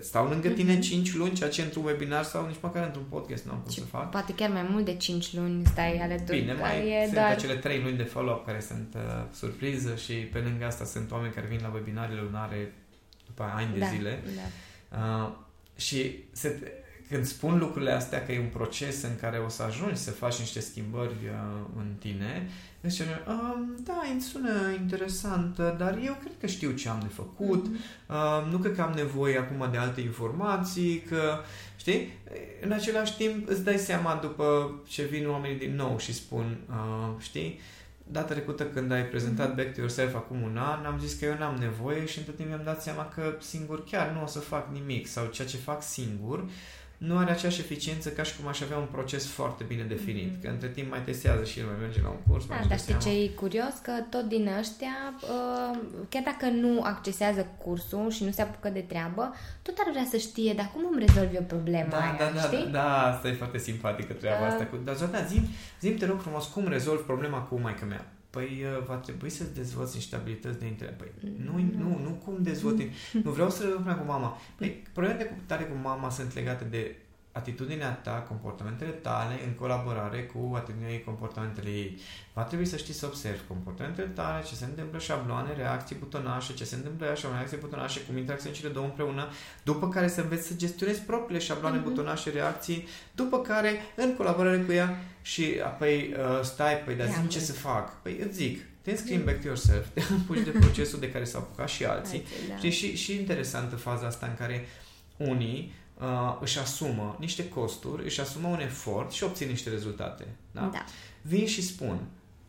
stau 0.00 0.28
lângă 0.28 0.48
tine 0.48 0.78
5 0.78 1.08
mhm. 1.08 1.18
luni, 1.18 1.32
ceea 1.32 1.48
ce 1.48 1.62
într-un 1.62 1.84
webinar 1.84 2.24
sau 2.24 2.46
nici 2.46 2.56
măcar 2.60 2.84
într-un 2.84 3.04
podcast 3.08 3.44
nu 3.44 3.52
am 3.52 3.58
cum 3.58 3.72
să 3.72 3.80
fac. 3.80 4.10
Poate 4.10 4.34
chiar 4.34 4.50
mai 4.50 4.66
mult 4.70 4.84
de 4.84 4.96
5 4.96 5.34
luni 5.34 5.66
stai 5.66 5.98
alături. 5.98 6.38
Bine, 6.38 6.52
mai 6.52 6.90
e 6.90 7.02
sunt 7.02 7.14
doar... 7.14 7.30
acele 7.30 7.54
3 7.54 7.82
luni 7.82 7.96
de 7.96 8.02
follow-up 8.02 8.46
care 8.46 8.60
sunt 8.60 8.94
uh, 8.94 9.02
surpriză 9.32 9.94
și 9.94 10.12
pe 10.12 10.38
lângă 10.38 10.64
asta 10.64 10.84
sunt 10.84 11.10
oameni 11.10 11.32
care 11.32 11.46
vin 11.46 11.58
la 11.62 11.70
webinarele 11.74 12.20
lunare 12.20 12.72
după 13.26 13.52
ani 13.56 13.72
de 13.72 13.78
da, 13.78 13.86
zile. 13.86 14.22
Da. 14.36 15.24
Uh, 15.24 15.32
și 15.76 16.24
se, 16.32 16.72
când 17.08 17.24
spun 17.24 17.58
lucrurile 17.58 17.90
astea 17.90 18.24
că 18.24 18.32
e 18.32 18.40
un 18.40 18.50
proces 18.52 19.02
în 19.02 19.16
care 19.20 19.38
o 19.38 19.48
să 19.48 19.62
ajungi 19.62 20.00
să 20.00 20.10
faci 20.10 20.38
niște 20.38 20.60
schimbări 20.60 21.14
uh, 21.24 21.66
în 21.76 21.86
tine, 21.98 22.50
zice, 22.82 23.22
um, 23.28 23.76
da, 23.84 24.02
îmi 24.12 24.20
sună 24.20 24.50
interesant, 24.80 25.56
dar 25.56 25.98
eu 26.04 26.16
cred 26.20 26.32
că 26.40 26.46
știu 26.46 26.70
ce 26.70 26.88
am 26.88 27.00
de 27.00 27.12
făcut, 27.14 27.68
mm-hmm. 27.68 28.08
uh, 28.08 28.50
nu 28.50 28.58
cred 28.58 28.74
că 28.74 28.82
am 28.82 28.92
nevoie 28.92 29.38
acum 29.38 29.68
de 29.70 29.76
alte 29.76 30.00
informații, 30.00 31.00
că, 31.00 31.38
știi, 31.76 32.12
în 32.60 32.72
același 32.72 33.16
timp 33.16 33.48
îți 33.48 33.64
dai 33.64 33.78
seama 33.78 34.18
după 34.22 34.74
ce 34.86 35.02
vin 35.02 35.28
oamenii 35.28 35.58
din 35.58 35.74
nou 35.74 35.98
și 35.98 36.14
spun, 36.14 36.58
uh, 36.68 37.14
știi, 37.18 37.60
data 38.10 38.32
trecută 38.32 38.64
când 38.64 38.92
ai 38.92 39.06
prezentat 39.06 39.54
Back 39.54 39.74
to 39.74 39.80
Yourself 39.80 40.14
acum 40.14 40.42
un 40.42 40.56
an, 40.56 40.84
am 40.84 40.98
zis 41.00 41.14
că 41.14 41.24
eu 41.24 41.36
n-am 41.38 41.54
nevoie 41.54 42.06
și 42.06 42.18
între 42.18 42.32
timp 42.32 42.48
mi-am 42.48 42.64
dat 42.64 42.82
seama 42.82 43.08
că 43.08 43.36
singur 43.40 43.84
chiar 43.84 44.10
nu 44.10 44.22
o 44.22 44.26
să 44.26 44.38
fac 44.38 44.72
nimic 44.72 45.06
sau 45.06 45.26
ceea 45.26 45.48
ce 45.48 45.56
fac 45.56 45.82
singur 45.82 46.44
nu 46.98 47.16
are 47.18 47.30
aceeași 47.30 47.60
eficiență 47.60 48.08
ca 48.08 48.22
și 48.22 48.36
cum 48.36 48.48
aș 48.48 48.60
avea 48.60 48.76
un 48.76 48.88
proces 48.90 49.26
foarte 49.26 49.64
bine 49.64 49.82
definit. 49.82 50.30
Mm-hmm. 50.30 50.42
Că 50.42 50.48
între 50.48 50.68
timp 50.68 50.90
mai 50.90 51.02
testează 51.02 51.44
și 51.44 51.58
el, 51.58 51.66
mai 51.66 51.74
merge 51.80 52.00
la 52.02 52.08
un 52.08 52.18
curs. 52.28 52.46
Da, 52.46 52.60
dar 52.68 52.78
știi 52.78 52.98
ce 52.98 53.10
e 53.22 53.28
curios? 53.28 53.74
Că 53.82 53.92
tot 54.10 54.24
din 54.28 54.48
ăștia, 54.58 54.96
uh, 55.22 55.78
chiar 56.08 56.22
dacă 56.22 56.46
nu 56.46 56.82
accesează 56.82 57.46
cursul 57.64 58.10
și 58.10 58.24
nu 58.24 58.30
se 58.30 58.42
apucă 58.42 58.68
de 58.68 58.80
treabă, 58.80 59.34
tot 59.62 59.74
ar 59.78 59.90
vrea 59.90 60.06
să 60.10 60.16
știe, 60.16 60.52
dar 60.52 60.70
cum 60.74 60.88
îmi 60.90 61.04
rezolv 61.06 61.34
eu 61.34 61.42
problema 61.42 61.88
da, 61.88 62.00
aia, 62.00 62.16
da, 62.18 62.30
da, 62.34 62.40
știi? 62.40 62.64
Da, 62.64 62.70
da, 62.70 63.06
asta 63.12 63.28
e 63.28 63.32
foarte 63.32 63.58
simpatică 63.58 64.12
treaba 64.12 64.46
uh... 64.46 64.52
asta. 64.52 64.64
Cu, 64.64 64.76
dar 64.84 64.94
Zoltan, 64.94 65.26
zim, 65.26 65.42
zim, 65.80 65.96
te 65.96 66.06
rog 66.06 66.20
frumos, 66.20 66.46
cum 66.46 66.68
rezolv 66.68 67.00
problema 67.00 67.38
cu 67.38 67.60
maica 67.60 67.84
mea? 67.84 68.06
Păi 68.36 68.64
uh, 68.64 68.84
va 68.86 68.94
trebui 68.94 69.30
să 69.30 69.44
dezvolți 69.44 69.94
niște 69.94 70.16
abilități 70.16 70.58
de 70.58 70.66
interes. 70.66 70.94
Păi 70.96 71.12
nu, 71.44 71.52
nu, 71.78 72.00
nu 72.02 72.10
cum 72.24 72.42
dezvolți. 72.42 72.86
nu 73.24 73.30
vreau 73.30 73.50
să 73.50 73.68
rămân 73.76 73.96
cu 73.96 74.04
mama. 74.04 74.38
Păi 74.56 74.82
problemele 74.92 75.42
tale 75.46 75.64
cu 75.64 75.76
mama 75.82 76.10
sunt 76.10 76.34
legate 76.34 76.64
de 76.64 76.96
atitudinea 77.36 77.92
ta, 77.92 78.24
comportamentele 78.28 78.90
tale 78.90 79.34
în 79.46 79.52
colaborare 79.52 80.22
cu 80.22 80.54
atitudinea 80.54 80.90
ei, 80.90 81.02
comportamentele 81.04 81.68
ei. 81.68 81.98
Va 82.32 82.42
trebui 82.42 82.66
să 82.66 82.76
știi 82.76 82.94
să 82.94 83.06
observi 83.06 83.40
comportamentele 83.48 84.06
tale, 84.06 84.44
ce 84.44 84.54
se 84.54 84.64
întâmplă, 84.64 84.98
șabloane, 84.98 85.52
reacții 85.56 85.96
butonașe, 85.96 86.54
ce 86.54 86.64
se 86.64 86.74
întâmplă 86.74 87.06
așa, 87.06 87.28
reacții 87.32 87.56
butonașe, 87.56 88.00
cum 88.00 88.16
interacționează 88.16 88.60
cele 88.60 88.72
două 88.72 88.86
împreună, 88.86 89.28
după 89.62 89.88
care 89.88 90.08
să 90.08 90.20
înveți 90.20 90.46
să 90.46 90.54
gestionezi 90.54 91.00
propriile 91.00 91.42
șabloane, 91.42 91.80
mm-hmm. 91.80 91.82
butonașe, 91.82 92.30
reacții, 92.30 92.86
după 93.14 93.40
care, 93.40 93.80
în 93.94 94.14
colaborare 94.16 94.58
cu 94.58 94.72
ea, 94.72 94.98
și 95.22 95.60
apoi 95.64 96.14
uh, 96.18 96.40
stai, 96.42 96.76
păi, 96.84 96.94
dar 96.94 97.06
zi 97.06 97.28
ce 97.28 97.38
să 97.38 97.52
fac? 97.52 98.02
Păi 98.02 98.18
îți 98.24 98.34
zic, 98.36 98.60
te 98.82 98.90
înscrii 98.90 99.18
back 99.18 99.40
to 99.40 99.46
yourself, 99.46 99.86
te 99.94 100.02
împuși 100.14 100.40
de 100.40 100.50
procesul 100.50 100.98
de 100.98 101.10
care 101.10 101.24
s-au 101.24 101.40
apucat 101.40 101.68
și 101.68 101.84
alții. 101.84 102.24
da. 102.48 102.70
și, 102.70 102.96
și 102.96 103.14
interesantă 103.14 103.76
faza 103.76 104.06
asta 104.06 104.26
în 104.26 104.34
care 104.34 104.66
unii 105.16 105.72
uh, 105.98 106.38
își 106.40 106.58
asumă 106.58 107.16
niște 107.20 107.48
costuri, 107.48 108.04
își 108.04 108.20
asumă 108.20 108.48
un 108.48 108.60
efort 108.60 109.10
și 109.12 109.24
obțin 109.24 109.48
niște 109.48 109.70
rezultate. 109.70 110.26
Da? 110.52 110.60
da. 110.72 110.84
Vin 111.22 111.46
și 111.46 111.62
spun, 111.62 112.00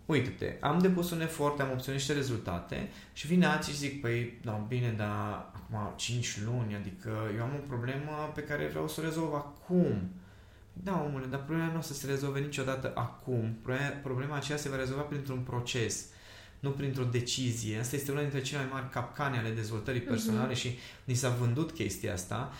uite-te, 0.06 0.58
am 0.60 0.80
depus 0.80 1.12
un 1.12 1.22
efort, 1.22 1.60
am 1.60 1.72
obținut 1.72 1.98
niște 1.98 2.14
rezultate 2.14 2.90
și 3.14 3.28
vine 3.28 3.46
alții 3.46 3.74
și 3.74 3.80
zic, 3.80 4.02
păi, 4.02 4.40
da, 4.44 4.66
bine, 4.68 4.94
dar 4.98 5.52
acum 5.54 5.94
5 5.96 6.42
luni, 6.46 6.76
adică 6.76 7.32
eu 7.36 7.44
am 7.44 7.52
o 7.56 7.68
problemă 7.68 8.32
pe 8.36 8.42
care 8.42 8.68
vreau 8.68 8.88
să 8.88 9.02
o 9.02 9.04
rezolv 9.04 9.34
acum. 9.34 10.12
Da, 10.84 11.04
omule, 11.08 11.26
dar 11.26 11.44
problema 11.44 11.72
nu 11.72 11.78
o 11.78 11.82
să 11.82 11.94
se 11.94 12.08
rezolve 12.08 12.40
niciodată 12.40 12.92
acum. 12.96 13.58
Problema, 13.62 13.90
problema 14.04 14.36
aceea 14.36 14.58
se 14.58 14.70
va 14.70 14.76
rezolva 14.76 15.02
printr-un 15.02 15.40
proces, 15.40 16.06
nu 16.60 16.70
printr-o 16.70 17.04
decizie. 17.04 17.80
Asta 17.80 17.96
este 17.96 18.12
una 18.12 18.22
dintre 18.22 18.42
cele 18.42 18.62
mai 18.62 18.70
mari 18.72 18.90
capcane 18.90 19.38
ale 19.38 19.50
dezvoltării 19.50 20.02
mhm. 20.02 20.10
personale 20.10 20.54
uh-huh. 20.54 20.58
și 20.58 20.78
ni 21.04 21.14
s-a 21.14 21.30
vândut 21.30 21.72
chestia 21.72 22.14
asta. 22.14 22.52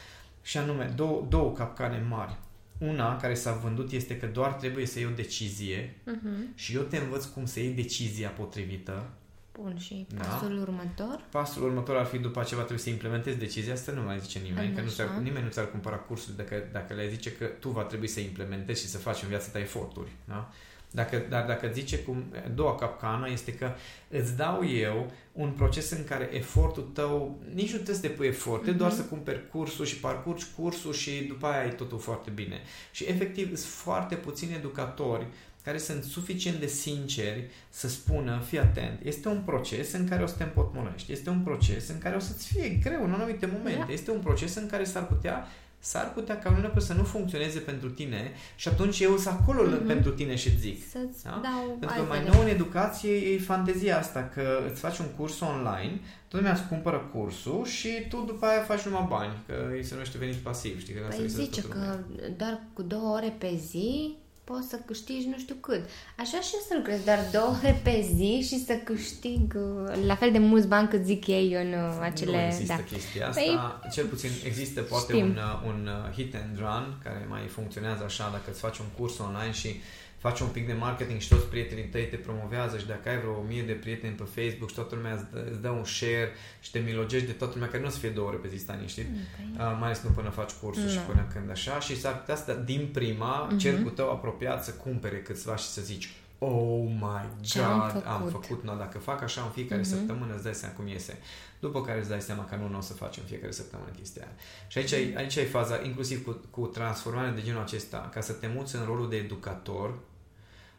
Și 0.48 0.58
anume, 0.58 0.94
două, 0.96 1.26
două 1.30 1.52
capcane 1.52 2.06
mari. 2.10 2.38
Una 2.78 3.18
care 3.18 3.34
s-a 3.34 3.54
vândut 3.54 3.92
este 3.92 4.18
că 4.18 4.26
doar 4.26 4.54
trebuie 4.54 4.86
să 4.86 5.00
iei 5.00 5.08
o 5.08 5.16
decizie 5.16 5.90
uh-huh. 5.90 6.56
și 6.56 6.76
eu 6.76 6.82
te 6.82 6.98
învăț 6.98 7.26
cum 7.26 7.46
să 7.46 7.60
iei 7.60 7.74
decizia 7.74 8.30
potrivită. 8.30 9.10
Bun, 9.54 9.78
și 9.78 10.06
da? 10.10 10.24
pasul 10.24 10.56
da? 10.56 10.62
următor? 10.62 11.24
Pasul 11.30 11.64
următor 11.64 11.96
ar 11.96 12.06
fi 12.06 12.18
după 12.18 12.40
aceea 12.40 12.60
trebuie 12.60 12.80
să 12.80 12.90
implementezi 12.90 13.38
decizia 13.38 13.74
asta, 13.74 13.92
nu 13.92 14.02
mai 14.02 14.20
zice 14.20 14.40
nimeni, 14.40 14.76
că 14.76 14.82
nu 14.82 14.90
ți-ar, 14.90 15.10
nimeni 15.10 15.44
nu 15.44 15.52
ți-ar 15.52 15.72
cumpăra 15.72 15.96
cursul 15.96 16.34
dacă, 16.38 16.70
dacă 16.72 16.94
le 16.94 17.10
zice 17.10 17.32
că 17.32 17.46
tu 17.46 17.70
va 17.70 17.84
trebui 17.84 18.08
să 18.08 18.20
implementezi 18.20 18.82
și 18.82 18.88
să 18.88 18.98
faci 18.98 19.22
în 19.22 19.28
viața 19.28 19.50
ta 19.52 19.60
eforturi. 19.60 20.12
Da? 20.26 20.52
Dacă, 20.92 21.26
dar 21.30 21.46
dacă 21.46 21.70
zice 21.74 22.00
cum, 22.00 22.24
a 22.46 22.50
doua 22.50 22.76
capcană 22.76 23.30
este 23.32 23.54
că 23.54 23.72
îți 24.10 24.36
dau 24.36 24.70
eu 24.70 25.12
un 25.32 25.52
proces 25.52 25.92
în 25.92 26.04
care 26.04 26.30
efortul 26.34 26.84
tău, 26.94 27.40
nici 27.54 27.70
nu 27.70 27.76
trebuie 27.76 27.96
să 27.96 28.02
depui 28.02 28.28
efort, 28.28 28.64
mm-hmm. 28.64 28.78
doar 28.78 28.92
să 28.92 29.02
cumperi 29.02 29.50
cursul 29.50 29.86
și 29.86 30.00
parcurgi 30.00 30.46
cursul 30.56 30.94
și 30.94 31.12
după 31.12 31.48
aia 31.48 31.62
ai 31.62 31.76
totul 31.76 32.00
foarte 32.00 32.30
bine. 32.30 32.62
Și 32.92 33.06
efectiv 33.06 33.46
sunt 33.48 33.72
foarte 33.72 34.16
puțini 34.16 34.54
educatori 34.54 35.28
care 35.64 35.80
sunt 35.80 36.04
suficient 36.04 36.60
de 36.60 36.68
sinceri 36.68 37.50
să 37.70 37.88
spună, 37.88 38.44
fii 38.48 38.60
atent, 38.60 39.00
este 39.04 39.28
un 39.28 39.42
proces 39.46 39.92
în 39.92 40.08
care 40.08 40.24
o 40.24 40.26
să 40.26 40.36
te 40.36 40.44
împotmolești, 40.44 41.12
este 41.12 41.30
un 41.30 41.40
proces 41.40 41.88
în 41.90 41.98
care 41.98 42.16
o 42.16 42.20
să-ți 42.20 42.48
fie 42.54 42.70
greu 42.70 43.04
în 43.04 43.12
anumite 43.12 43.46
momente, 43.46 43.78
yeah. 43.78 43.90
este 43.92 44.12
un 44.12 44.20
proces 44.20 44.56
în 44.56 44.68
care 44.68 44.84
s-ar 44.84 45.08
putea 45.08 45.48
s-ar 45.90 46.14
putea 46.14 46.40
ca 46.40 46.50
unul 46.50 46.74
să 46.78 46.94
nu 46.94 47.04
funcționeze 47.04 47.60
pentru 47.60 47.90
tine 47.90 48.32
și 48.56 48.68
atunci 48.68 49.00
eu 49.00 49.18
sunt 49.18 49.40
acolo 49.40 49.62
mm-hmm. 49.64 49.88
pentru 49.88 50.12
tine 50.12 50.36
și 50.36 50.58
zic. 50.58 50.90
Să-ți 50.90 51.24
da? 51.24 51.42
dau 51.44 51.78
pentru 51.80 52.02
că 52.02 52.08
mai 52.08 52.24
nou 52.24 52.42
în 52.42 52.48
educație 52.48 53.12
e 53.12 53.40
fantezia 53.40 53.98
asta 53.98 54.32
că 54.34 54.64
îți 54.72 54.80
faci 54.80 54.98
un 54.98 55.06
curs 55.18 55.40
online, 55.40 56.00
toată 56.28 56.46
lumea 56.46 56.52
îți 56.52 56.68
cumpără 56.68 57.10
cursul 57.14 57.66
și 57.66 57.90
tu 58.10 58.24
după 58.28 58.46
aia 58.46 58.62
faci 58.62 58.82
numai 58.82 59.06
bani, 59.10 59.34
că 59.46 59.54
îi 59.72 59.84
se 59.84 59.94
numește 59.94 60.18
venit 60.18 60.36
pasiv. 60.36 60.80
Știi, 60.80 60.94
că 60.94 61.02
păi 61.18 61.28
zice 61.28 61.62
că 61.62 62.00
doar 62.38 62.62
cu 62.74 62.82
două 62.82 63.16
ore 63.16 63.36
pe 63.38 63.56
zi 63.70 64.16
poți 64.50 64.68
să 64.68 64.80
câștigi 64.86 65.28
nu 65.28 65.38
știu 65.38 65.56
cât. 65.56 65.90
Așa 66.18 66.40
și 66.40 66.56
să 66.68 66.74
lucrez 66.76 67.04
doar 67.04 67.20
două 67.32 67.56
ore 67.58 67.80
pe 67.84 68.06
zi 68.16 68.48
și 68.48 68.64
să 68.66 68.74
câștig 68.74 69.56
uh, 69.56 70.06
la 70.06 70.16
fel 70.16 70.32
de 70.32 70.38
mulți 70.38 70.68
bani 70.68 70.88
cât 70.88 71.04
zic 71.06 71.28
ei 71.28 71.54
în 71.54 71.74
uh, 71.74 71.98
acele... 72.02 72.32
Nu 72.32 72.46
există 72.46 72.74
da. 72.78 72.84
chestia 72.84 73.28
asta. 73.28 73.42
Păi, 73.42 73.90
Cel 73.92 74.06
puțin 74.06 74.30
există 74.44 74.82
poate 74.82 75.16
un, 75.16 75.38
uh, 75.38 75.68
un 75.68 75.90
hit 76.16 76.36
and 76.36 76.58
run 76.58 76.98
care 77.04 77.26
mai 77.30 77.42
funcționează 77.48 78.04
așa 78.04 78.30
dacă 78.32 78.50
îți 78.50 78.60
faci 78.60 78.78
un 78.78 78.90
curs 78.98 79.18
online 79.18 79.52
și 79.52 79.82
faci 80.18 80.40
un 80.40 80.48
pic 80.48 80.68
de 80.68 80.74
marketing 80.74 81.20
și 81.20 81.30
toți 81.30 81.46
prietenii 81.46 81.84
tăi 81.84 82.08
te 82.08 82.16
promovează 82.16 82.78
și 82.78 82.88
dacă 82.88 83.10
ai 83.10 83.18
vreo 83.18 83.42
mie 83.42 83.64
de 83.64 83.72
prieteni 83.72 84.14
pe 84.14 84.24
Facebook 84.24 84.70
și 84.70 84.76
toată 84.76 84.96
lumea 84.96 85.14
îți 85.14 85.26
dă, 85.32 85.48
îți 85.50 85.62
dă 85.62 85.70
un 85.70 85.84
share 85.84 86.32
și 86.60 86.72
te 86.72 86.80
milogești 86.80 87.28
de 87.28 87.32
toată 87.32 87.54
lumea, 87.54 87.70
care 87.70 87.82
nu 87.82 87.88
o 87.88 87.92
să 87.92 87.98
fie 87.98 88.10
două 88.10 88.28
ore 88.28 88.38
pe 88.38 88.48
zi, 88.48 88.58
stani, 88.58 88.88
știi? 88.88 89.06
Okay. 89.06 89.68
Uh, 89.68 89.78
mai 89.80 89.88
ales 89.88 90.02
nu 90.02 90.10
până 90.10 90.30
faci 90.30 90.52
cursul 90.52 90.84
no. 90.84 90.90
și 90.90 90.98
până 90.98 91.28
când 91.34 91.50
așa 91.50 91.80
și 91.80 92.00
s-ar 92.00 92.20
putea 92.20 92.36
să 92.36 92.54
din 92.54 92.90
prima 92.94 93.48
uh-huh. 93.48 93.58
cercul 93.58 93.92
tău 93.92 94.12
apropiat 94.12 94.64
să 94.64 94.72
cumpere 94.72 95.18
câțiva 95.22 95.56
și 95.56 95.66
să 95.66 95.82
zici 95.82 96.14
Oh 96.40 96.84
my 96.90 97.30
God, 97.54 97.64
am 97.64 97.90
făcut, 97.90 98.06
am 98.06 98.28
făcut 98.32 98.64
no, 98.64 98.76
dacă 98.76 98.98
fac 98.98 99.22
așa 99.22 99.42
în 99.42 99.50
fiecare 99.50 99.82
uh-huh. 99.82 99.86
săptămână 99.86 100.34
îți 100.34 100.44
dai 100.44 100.54
seama 100.54 100.76
cum 100.76 100.88
iese. 100.88 101.20
După 101.60 101.82
care 101.82 102.00
îți 102.00 102.10
dai 102.10 102.22
seama 102.22 102.46
că 102.46 102.56
nu, 102.56 102.68
nu 102.68 102.78
o 102.78 102.82
să 102.82 102.94
facem 102.94 103.24
fiecare 103.24 103.52
săptămână 103.52 103.90
chestia 103.98 104.22
aia. 104.22 104.34
Și 104.68 104.78
aici, 104.78 105.16
aici 105.16 105.36
e 105.36 105.44
faza, 105.44 105.82
inclusiv 105.84 106.26
cu, 106.26 106.42
cu 106.50 106.66
transformarea 106.66 107.32
de 107.32 107.42
genul 107.42 107.62
acesta, 107.62 108.10
ca 108.14 108.22
să 108.22 108.34
te 108.34 108.48
muți 108.48 108.76
în 108.76 108.86
rolul 108.86 109.10
de 109.10 109.16
educator, 109.16 110.00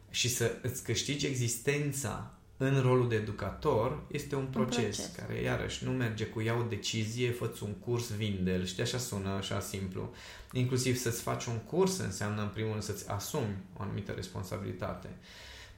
și 0.09 0.29
să 0.29 0.55
îți 0.61 0.83
câștigi 0.83 1.25
existența 1.25 2.33
în 2.57 2.81
rolul 2.81 3.09
de 3.09 3.15
educator 3.15 4.03
este 4.07 4.35
un 4.35 4.45
proces, 4.45 4.75
un 4.77 4.83
proces. 4.83 5.11
care 5.15 5.41
iarăși 5.41 5.83
nu 5.83 5.91
merge 5.91 6.25
cu 6.25 6.41
ia 6.41 6.53
o 6.53 6.63
decizie, 6.63 7.31
fă 7.31 7.51
un 7.61 7.73
curs, 7.73 8.11
vinde 8.11 8.65
știi, 8.65 8.83
așa 8.83 8.97
sună, 8.97 9.29
așa 9.29 9.59
simplu. 9.59 10.13
Inclusiv 10.51 10.95
să-ți 10.95 11.21
faci 11.21 11.45
un 11.45 11.57
curs 11.57 11.97
înseamnă 11.97 12.41
în 12.41 12.47
primul 12.47 12.71
rând 12.71 12.83
să-ți 12.83 13.09
asumi 13.09 13.57
o 13.77 13.81
anumită 13.81 14.11
responsabilitate 14.11 15.09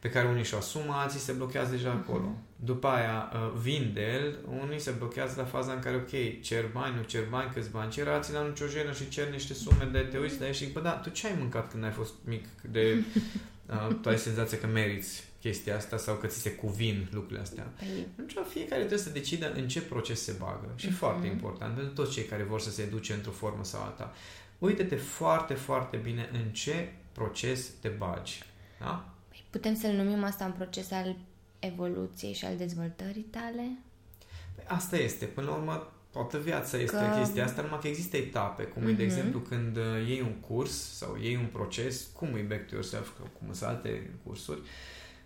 pe 0.01 0.09
care 0.09 0.27
unii 0.27 0.43
și-o 0.43 0.57
asumă, 0.57 0.93
alții 0.93 1.19
se 1.19 1.31
blochează 1.31 1.71
deja 1.71 1.89
uh-huh. 1.89 2.07
acolo. 2.07 2.35
După 2.55 2.87
aia, 2.87 3.31
uh, 3.33 3.59
vinde 3.61 4.35
unii 4.61 4.79
se 4.79 4.91
blochează 4.91 5.33
la 5.37 5.45
faza 5.45 5.73
în 5.73 5.79
care, 5.79 5.95
ok, 5.95 6.41
cer 6.41 6.65
bani, 6.73 6.95
nu 6.95 7.01
cer 7.01 7.23
bani, 7.29 7.51
câți 7.53 7.69
bani 7.69 7.91
cer, 7.91 8.07
alții 8.07 8.33
la 8.33 8.47
nicio 8.47 8.65
jenă 8.65 8.91
și 8.91 9.09
cer 9.09 9.29
niște 9.29 9.53
sume 9.53 9.89
de 9.91 9.99
te 9.99 10.17
uiți 10.17 10.39
la 10.39 10.45
ei 10.45 10.53
și 10.53 10.63
zic, 10.63 10.73
bă, 10.73 10.79
da, 10.79 10.91
tu 10.91 11.09
ce 11.09 11.27
ai 11.27 11.35
mâncat 11.39 11.71
când 11.71 11.83
ai 11.83 11.91
fost 11.91 12.13
mic 12.25 12.45
de 12.71 12.81
Uh, 13.71 13.95
tu 14.01 14.09
ai 14.09 14.17
senzația 14.17 14.57
că 14.57 14.67
meriți 14.67 15.23
chestia 15.39 15.75
asta 15.75 15.97
sau 15.97 16.15
că 16.15 16.27
ți 16.27 16.41
se 16.41 16.51
cuvin 16.51 17.07
lucrurile 17.11 17.41
astea. 17.41 17.63
Păi... 17.63 18.07
Atunci 18.11 18.47
fiecare 18.47 18.79
trebuie 18.79 18.99
să 18.99 19.09
decidă 19.09 19.51
în 19.53 19.67
ce 19.67 19.81
proces 19.81 20.23
se 20.23 20.35
bagă. 20.39 20.73
Și 20.75 20.87
uh-huh. 20.87 20.97
foarte 20.97 21.27
important 21.27 21.75
pentru 21.75 21.93
toți 21.93 22.11
cei 22.11 22.23
care 22.23 22.43
vor 22.43 22.61
să 22.61 22.71
se 22.71 22.81
educe 22.81 23.13
într-o 23.13 23.31
formă 23.31 23.63
sau 23.63 23.83
alta. 23.83 24.13
Uite-te 24.57 24.95
foarte, 24.95 25.53
foarte 25.53 25.97
bine 25.97 26.29
în 26.33 26.49
ce 26.49 26.93
proces 27.11 27.69
te 27.81 27.87
bagi. 27.87 28.43
Da? 28.79 29.10
Păi 29.51 29.59
putem 29.59 29.75
să-l 29.75 29.91
numim 29.91 30.23
asta 30.23 30.45
un 30.45 30.51
proces 30.51 30.91
al 30.91 31.15
evoluției 31.59 32.33
și 32.33 32.45
al 32.45 32.57
dezvoltării 32.57 33.25
tale? 33.29 33.77
Păi 34.55 34.63
asta 34.67 34.97
este. 34.97 35.25
Până 35.25 35.47
la 35.47 35.55
urmă, 35.55 35.91
toată 36.11 36.37
viața 36.37 36.77
este 36.77 36.95
că... 36.95 37.17
chestia 37.17 37.43
asta, 37.43 37.61
numai 37.61 37.79
că 37.81 37.87
există 37.87 38.17
etape, 38.17 38.63
cum 38.63 38.81
uh-huh. 38.81 38.89
e, 38.89 38.93
de 38.93 39.03
mhm. 39.03 39.11
exemplu, 39.11 39.39
când 39.39 39.77
uh, 39.77 40.07
iei 40.07 40.21
un 40.21 40.33
curs 40.33 40.95
sau 40.97 41.17
iei 41.21 41.35
un 41.35 41.47
proces, 41.51 42.07
cum 42.13 42.27
e 42.35 42.41
Back 42.41 42.67
to 42.67 42.73
Yourself, 42.73 43.09
cum 43.39 43.53
sunt 43.53 43.69
alte 43.69 44.09
cursuri, 44.23 44.61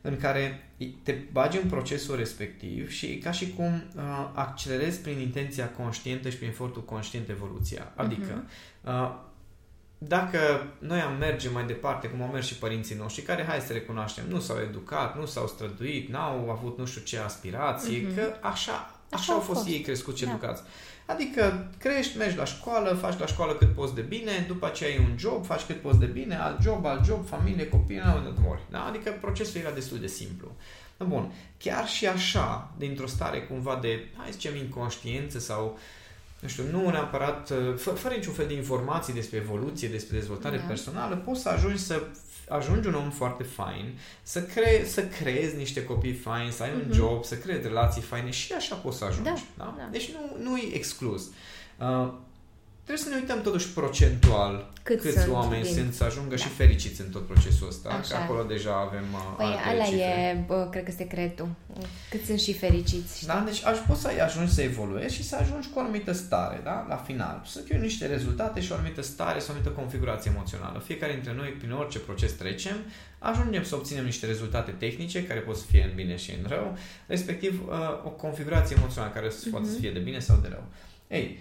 în 0.01 0.17
care 0.17 0.69
te 1.03 1.11
bagi 1.31 1.57
în 1.57 1.69
procesul 1.69 2.15
respectiv 2.15 2.89
și 2.89 3.05
e 3.05 3.17
ca 3.17 3.31
și 3.31 3.53
cum 3.53 3.83
uh, 3.95 4.31
accelerezi 4.33 4.99
prin 4.99 5.19
intenția 5.19 5.69
conștientă 5.69 6.29
și 6.29 6.38
prin 6.38 6.49
efortul 6.49 6.83
conștient 6.83 7.29
evoluția. 7.29 7.91
Adică, 7.95 8.43
uh-huh. 8.43 8.88
uh, 8.88 9.24
dacă 10.07 10.67
noi 10.79 10.99
am 10.99 11.17
merge 11.17 11.49
mai 11.49 11.65
departe, 11.65 12.07
cum 12.07 12.21
au 12.21 12.27
mers 12.27 12.47
și 12.47 12.55
părinții 12.55 12.95
noștri, 12.95 13.23
care, 13.23 13.43
hai 13.43 13.59
să 13.59 13.73
recunoaștem, 13.73 14.23
nu 14.29 14.39
s-au 14.39 14.57
educat, 14.69 15.17
nu 15.19 15.25
s-au 15.25 15.47
străduit, 15.47 16.09
n-au 16.09 16.49
avut 16.49 16.77
nu 16.77 16.85
știu 16.85 17.01
ce 17.01 17.19
aspirație, 17.19 18.01
uh-huh. 18.01 18.15
că 18.15 18.33
așa 18.41 18.89
Așa, 19.09 19.33
au 19.33 19.39
fost, 19.39 19.59
fost 19.59 19.69
ei 19.69 19.81
crescuți 19.81 20.17
și 20.17 20.25
da. 20.25 20.31
educați. 20.31 20.63
Adică 21.05 21.67
crești, 21.77 22.17
mergi 22.17 22.37
la 22.37 22.45
școală, 22.45 22.93
faci 22.93 23.19
la 23.19 23.25
școală 23.25 23.53
cât 23.53 23.73
poți 23.73 23.95
de 23.95 24.01
bine, 24.01 24.45
după 24.47 24.65
aceea 24.65 24.89
ai 24.89 24.97
un 24.97 25.17
job, 25.17 25.45
faci 25.45 25.61
cât 25.61 25.81
poți 25.81 25.99
de 25.99 26.05
bine, 26.05 26.35
alt 26.35 26.61
job, 26.61 26.85
alt 26.85 27.05
job, 27.05 27.27
familie, 27.27 27.69
copii, 27.69 27.95
nu 27.95 28.33
mori. 28.41 28.61
Da? 28.69 28.85
Adică 28.85 29.17
procesul 29.21 29.61
era 29.61 29.71
destul 29.71 29.99
de 29.99 30.07
simplu. 30.07 30.55
Bun, 30.97 31.31
chiar 31.57 31.87
și 31.87 32.07
așa, 32.07 32.73
dintr-o 32.77 33.07
stare 33.07 33.41
cumva 33.41 33.79
de, 33.81 34.07
hai 34.17 34.25
să 34.25 34.31
zicem, 34.31 34.55
inconștiență 34.55 35.39
sau 35.39 35.79
nu 36.45 36.51
știu, 36.51 36.63
nu 36.71 36.89
neapărat, 36.89 37.51
fă, 37.75 37.89
fără 37.89 38.13
niciun 38.13 38.34
fel 38.34 38.47
de 38.47 38.53
informații 38.53 39.13
despre 39.13 39.38
evoluție, 39.38 39.88
despre 39.88 40.17
dezvoltare 40.17 40.58
da. 40.58 40.63
personală, 40.63 41.15
poți 41.15 41.41
să 41.41 41.49
ajungi 41.49 41.81
să 41.81 42.01
ajungi 42.49 42.88
un 42.88 42.93
om 42.93 43.10
foarte 43.10 43.43
fain, 43.43 43.99
să, 44.23 44.41
cre- 44.43 44.86
să 44.86 45.05
creezi 45.05 45.58
niște 45.58 45.84
copii 45.84 46.13
faini, 46.13 46.51
să 46.51 46.63
ai 46.63 46.69
mm-hmm. 46.69 46.73
un 46.73 46.86
mhm. 46.88 46.93
job, 46.93 47.23
să 47.23 47.36
creezi 47.36 47.67
relații 47.67 48.01
faine 48.01 48.29
și 48.29 48.53
așa 48.53 48.75
poți 48.75 48.97
să 48.97 49.05
ajungi. 49.05 49.29
Da, 49.29 49.36
da? 49.58 49.75
Da. 49.77 49.88
Deci 49.91 50.12
nu, 50.12 50.49
nu 50.49 50.58
e 50.58 50.75
exclus. 50.75 51.29
Uh, 51.79 52.13
Trebuie 52.85 53.05
să 53.05 53.11
ne 53.13 53.15
uităm 53.21 53.41
totuși 53.41 53.69
procentual 53.69 54.71
Cât 54.83 55.01
câți 55.01 55.19
sunt 55.19 55.33
oameni 55.33 55.63
din... 55.63 55.73
sunt 55.73 55.93
să 55.93 56.03
ajungă 56.03 56.35
da. 56.35 56.41
și 56.41 56.47
fericiți 56.47 57.01
în 57.01 57.09
tot 57.09 57.27
procesul 57.27 57.67
ăsta, 57.67 57.89
Așa. 57.89 58.15
că 58.15 58.21
acolo 58.21 58.43
deja 58.43 58.73
avem 58.87 59.05
uh, 59.13 59.33
Păi 59.37 59.55
ăla 59.71 59.85
e, 59.85 60.43
bă, 60.47 60.67
cred 60.71 60.83
că 60.83 60.91
secretul. 60.91 61.49
Cât 62.09 62.25
sunt 62.25 62.39
și 62.39 62.53
fericiți. 62.53 63.15
Știi? 63.15 63.27
Da, 63.27 63.43
deci 63.45 63.65
aș 63.65 63.77
poți 63.77 64.01
să 64.01 64.09
ajungi 64.23 64.53
să 64.53 64.61
evoluezi 64.61 65.15
și 65.15 65.23
să 65.23 65.35
ajungi 65.35 65.67
cu 65.69 65.79
o 65.79 65.81
anumită 65.81 66.11
stare, 66.11 66.61
da? 66.63 66.85
La 66.89 66.95
final. 66.95 67.41
Să 67.45 67.59
fie 67.59 67.77
niște 67.77 68.05
rezultate 68.05 68.61
și 68.61 68.71
o 68.71 68.75
anumită 68.75 69.01
stare 69.01 69.39
sau 69.39 69.47
o 69.49 69.51
anumită 69.51 69.81
configurație 69.81 70.31
emoțională. 70.31 70.79
Fiecare 70.85 71.13
dintre 71.13 71.33
noi, 71.33 71.49
prin 71.49 71.71
orice 71.71 71.99
proces 71.99 72.31
trecem, 72.31 72.75
ajungem 73.19 73.63
să 73.63 73.75
obținem 73.75 74.03
niște 74.03 74.25
rezultate 74.25 74.71
tehnice 74.71 75.25
care 75.25 75.39
pot 75.39 75.57
să 75.57 75.65
fie 75.69 75.83
în 75.83 75.95
bine 75.95 76.15
și 76.15 76.31
în 76.31 76.49
rău, 76.49 76.77
respectiv 77.07 77.67
uh, 77.67 78.05
o 78.05 78.09
configurație 78.09 78.75
emoțională 78.79 79.13
care 79.13 79.29
să 79.29 79.47
uh-huh. 79.47 79.51
poate 79.51 79.65
să 79.65 79.71
mhm. 79.71 79.81
fie 79.81 79.91
de 79.91 79.99
bine 79.99 80.19
sau 80.19 80.37
de 80.41 80.47
rău. 80.47 80.63
Ei, 81.07 81.39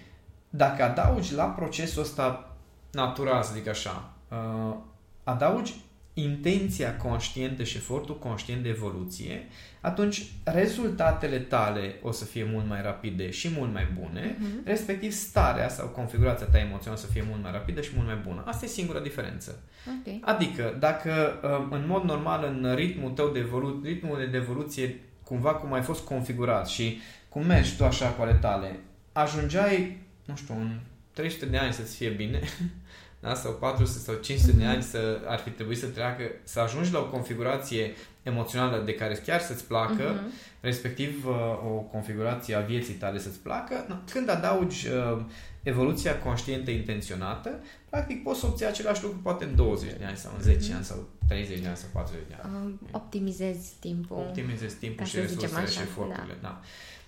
dacă 0.57 0.83
adaugi 0.83 1.35
la 1.35 1.45
procesul 1.45 2.03
ăsta 2.03 2.57
natural, 2.91 3.43
să 3.43 3.53
zic 3.55 3.69
așa, 3.69 4.13
uh, 4.29 4.77
adaugi 5.25 5.75
intenția 6.15 6.97
conștientă 6.97 7.63
și 7.63 7.77
efortul 7.77 8.19
conștient 8.19 8.63
de 8.63 8.69
evoluție, 8.69 9.47
atunci 9.81 10.27
rezultatele 10.45 11.39
tale 11.39 11.95
o 12.03 12.11
să 12.11 12.25
fie 12.25 12.49
mult 12.53 12.69
mai 12.69 12.83
rapide 12.83 13.31
și 13.31 13.51
mult 13.57 13.73
mai 13.73 13.87
bune, 14.01 14.37
uh-huh. 14.37 14.65
respectiv 14.65 15.13
starea 15.13 15.69
sau 15.69 15.87
configurația 15.87 16.47
ta 16.47 16.59
emoțională 16.59 17.03
o 17.03 17.07
să 17.07 17.13
fie 17.13 17.25
mult 17.29 17.43
mai 17.43 17.53
rapidă 17.53 17.81
și 17.81 17.91
mult 17.95 18.07
mai 18.07 18.21
bună. 18.27 18.43
Asta 18.47 18.65
e 18.65 18.69
singura 18.69 19.01
diferență. 19.01 19.63
Okay. 20.01 20.21
Adică, 20.25 20.77
dacă 20.79 21.41
um, 21.43 21.73
în 21.73 21.85
mod 21.87 22.03
normal 22.03 22.45
în 22.45 22.75
ritmul 22.75 23.11
tău 23.11 23.29
de 23.29 23.39
evolu- 23.39 23.81
ritmul 23.85 24.29
de 24.31 24.37
evoluție 24.37 25.01
cumva 25.25 25.55
cum 25.55 25.73
ai 25.73 25.83
fost 25.83 26.05
configurat 26.05 26.69
și 26.69 27.01
cum 27.29 27.47
mergi 27.47 27.77
tu 27.77 27.85
așa 27.85 28.09
cu 28.09 28.23
ale 28.23 28.35
tale, 28.35 28.79
ajungeai, 29.13 30.04
nu 30.25 30.37
știu, 30.37 30.55
în 30.55 30.79
300 31.13 31.47
de 31.47 31.57
ani 31.57 31.73
să-ți 31.73 31.97
fie 31.97 32.09
bine, 32.09 32.41
da? 33.21 33.35
sau 33.35 33.53
400 33.53 33.99
sau 33.99 34.15
500 34.15 34.51
mm-hmm. 34.51 34.57
de 34.57 34.63
mhm. 34.63 34.73
ani 34.73 34.83
să 34.83 35.21
ar 35.27 35.39
fi 35.39 35.51
trebuit 35.51 35.79
să 35.79 35.87
treacă, 35.87 36.23
să 36.45 36.61
ajungi 36.61 36.93
la 36.93 36.99
o 36.99 37.09
configurație 37.09 37.95
emoțională 38.23 38.83
de 38.85 38.95
care 38.95 39.15
chiar 39.15 39.41
să-ți 39.41 39.65
placă, 39.65 40.15
mm-hmm. 40.15 40.61
respectiv 40.61 41.27
uh, 41.27 41.35
o 41.65 41.79
configurație 41.79 42.55
a 42.55 42.61
vieții 42.61 42.95
tale 42.95 43.19
să-ți 43.19 43.39
placă, 43.39 44.03
când 44.11 44.29
adaugi 44.29 44.89
uh, 44.89 45.25
evoluția 45.63 46.19
conștientă 46.19 46.71
intenționată, 46.71 47.61
practic 47.89 48.23
poți 48.23 48.41
să 48.41 48.47
obții 48.47 48.67
același 48.67 49.03
lucru 49.03 49.19
poate 49.19 49.45
în 49.45 49.55
20 49.55 49.93
de 49.99 50.05
ani 50.05 50.17
sau 50.17 50.33
în 50.37 50.43
10 50.43 50.59
mm-hmm. 50.59 50.75
ani 50.75 50.85
sau 50.85 51.09
30 51.29 51.61
de 51.61 51.67
ani 51.67 51.77
sau 51.77 51.89
40 51.93 52.23
de 52.29 52.35
ani. 52.43 52.67
Uh, 52.67 52.89
optimizezi 52.91 53.73
timpul. 53.81 54.17
Optimizezi 54.17 54.77
timpul 54.77 55.07
și 55.07 55.17
resursele 55.17 55.67
și 55.67 55.81
eforturile. 55.81 56.37
Da. 56.41 56.49
da. 56.49 56.61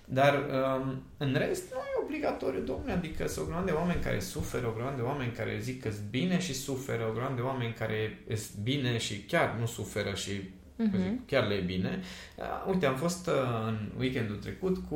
Dar 0.09 0.33
um, 0.35 1.01
în 1.17 1.33
rest 1.37 1.73
nu 1.73 1.77
e 1.77 2.03
obligatoriu, 2.03 2.61
domnule, 2.61 2.91
adică 2.91 3.27
sunt 3.27 3.45
o 3.45 3.47
grămadă 3.47 3.71
de 3.71 3.77
oameni 3.77 4.01
care 4.01 4.19
suferă, 4.19 4.67
o 4.67 4.71
grămadă 4.71 4.95
de 4.95 5.01
oameni 5.01 5.31
care 5.31 5.59
zic 5.61 5.81
că 5.81 5.91
sunt 5.91 6.05
bine 6.09 6.39
și 6.39 6.53
suferă, 6.53 7.07
o 7.09 7.11
grămadă 7.11 7.35
de 7.35 7.41
oameni 7.41 7.73
care 7.73 8.23
sunt 8.27 8.63
bine 8.63 8.97
și 8.97 9.21
chiar 9.21 9.55
nu 9.59 9.65
suferă 9.65 10.13
și 10.13 10.31
uh-huh. 10.31 10.97
zic, 10.97 11.25
chiar 11.25 11.47
le 11.47 11.53
e 11.53 11.61
bine. 11.61 11.99
Uh, 12.35 12.71
uite, 12.71 12.85
am 12.85 12.95
fost 12.95 13.27
uh, 13.27 13.33
în 13.67 13.91
weekendul 13.97 14.35
trecut 14.35 14.77
cu 14.89 14.95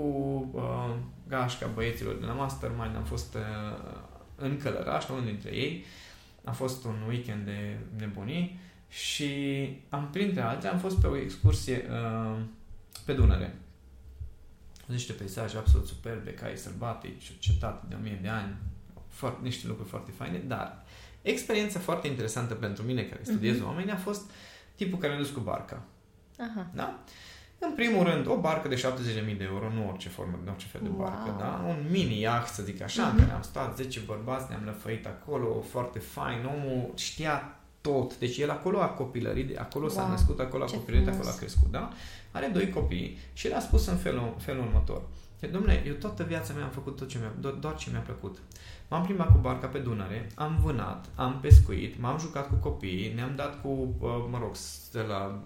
uh, 0.54 0.96
gașca 1.28 1.70
băieților 1.74 2.16
de 2.16 2.26
la 2.26 2.34
Mastermind, 2.34 2.96
am 2.96 3.04
fost 3.04 3.36
uh, 3.36 3.94
în 4.36 4.58
Călăraș, 4.58 5.10
unul 5.10 5.26
dintre 5.26 5.56
ei. 5.56 5.86
A 6.44 6.52
fost 6.52 6.86
un 6.86 6.96
weekend 7.08 7.46
de 7.46 7.78
nebunii 7.98 8.60
și 8.90 9.30
am, 9.90 10.10
printre 10.12 10.42
altele, 10.42 10.72
am 10.72 10.80
fost 10.80 11.02
pe 11.02 11.08
o 11.08 11.18
excursie 11.18 11.86
uh, 11.90 12.40
pe 13.06 13.14
Dunăre 13.14 13.56
niște 14.92 15.14
peisaje 15.14 15.58
absolut 15.58 15.88
superbe, 15.88 16.34
cai 16.34 16.58
sălbatici, 16.58 17.30
o 17.30 17.34
cetate 17.40 17.86
de 17.90 17.96
o 17.96 18.02
mie 18.02 18.20
de 18.22 18.28
ani, 18.28 18.56
foarte, 19.08 19.40
niște 19.42 19.68
lucruri 19.68 19.90
foarte 19.90 20.12
faine, 20.12 20.38
dar 20.38 20.84
experiența 21.22 21.80
foarte 21.80 22.08
interesantă 22.08 22.54
pentru 22.54 22.84
mine, 22.84 23.04
care 23.04 23.22
studiez 23.24 23.58
uh-huh. 23.58 23.66
oameni, 23.66 23.92
a 23.92 23.98
fost 23.98 24.32
tipul 24.76 25.00
care 25.00 25.14
a 25.14 25.18
dus 25.18 25.30
cu 25.30 25.40
barca. 25.40 25.84
Aha. 26.40 26.68
Da? 26.74 27.00
În 27.60 27.72
primul 27.72 28.04
rând, 28.04 28.28
o 28.28 28.38
barcă 28.38 28.68
de 28.68 28.76
70.000 28.76 29.38
de 29.38 29.44
euro, 29.44 29.74
nu 29.74 29.88
orice 29.90 30.10
formă, 30.10 30.40
nu 30.44 30.52
orice 30.52 30.68
fel 30.68 30.82
de 30.84 30.90
wow. 30.90 30.98
barcă, 30.98 31.36
da? 31.40 31.66
Un 31.68 31.86
mini 31.90 32.22
yacht, 32.22 32.54
să 32.54 32.64
zic 32.64 32.82
așa, 32.82 33.08
uh-huh. 33.08 33.12
în 33.12 33.20
care 33.20 33.32
am 33.32 33.42
stat 33.42 33.76
10 33.76 34.00
bărbați, 34.00 34.46
ne-am 34.50 34.64
lăfăit 34.66 35.06
acolo, 35.06 35.62
foarte 35.70 36.00
fain, 36.00 36.46
omul 36.46 36.92
știa 36.96 37.61
tot. 37.82 38.18
Deci 38.18 38.38
el 38.38 38.50
acolo 38.50 38.82
a 38.82 38.88
copilărit, 38.88 39.58
acolo 39.58 39.86
wow. 39.86 39.94
s-a 39.96 40.08
născut, 40.08 40.40
acolo 40.40 40.64
a 40.64 40.72
copilărit, 40.72 41.08
acolo 41.08 41.30
a 41.30 41.36
crescut, 41.38 41.72
da? 41.72 41.90
Are 42.32 42.48
doi 42.48 42.70
copii 42.70 43.18
și 43.34 43.48
el 43.48 43.54
a 43.54 43.60
spus 43.60 43.88
în 43.88 43.98
felul, 43.98 44.36
felul 44.38 44.66
următor. 44.66 45.02
Domnule, 45.52 45.84
eu 45.88 45.94
toată 45.94 46.24
viața 46.24 46.54
mea 46.54 46.64
am 46.64 46.70
făcut 46.70 46.96
tot 46.96 47.08
ce 47.08 47.18
mi-a, 47.18 47.52
doar 47.60 47.76
ce 47.76 47.90
mi-a 47.90 48.00
plăcut. 48.00 48.38
M-am 48.88 49.04
plimbat 49.04 49.32
cu 49.32 49.38
barca 49.38 49.68
pe 49.68 49.78
Dunăre, 49.78 50.32
am 50.36 50.60
vânat, 50.64 51.10
am 51.16 51.40
pescuit, 51.40 52.00
m-am 52.00 52.20
jucat 52.20 52.48
cu 52.48 52.56
copiii, 52.56 53.14
ne-am 53.14 53.36
dat 53.36 53.62
cu, 53.62 53.68
uh, 53.68 54.26
mă 54.30 54.38
rog, 54.42 54.52
de 54.92 55.02
la 55.02 55.44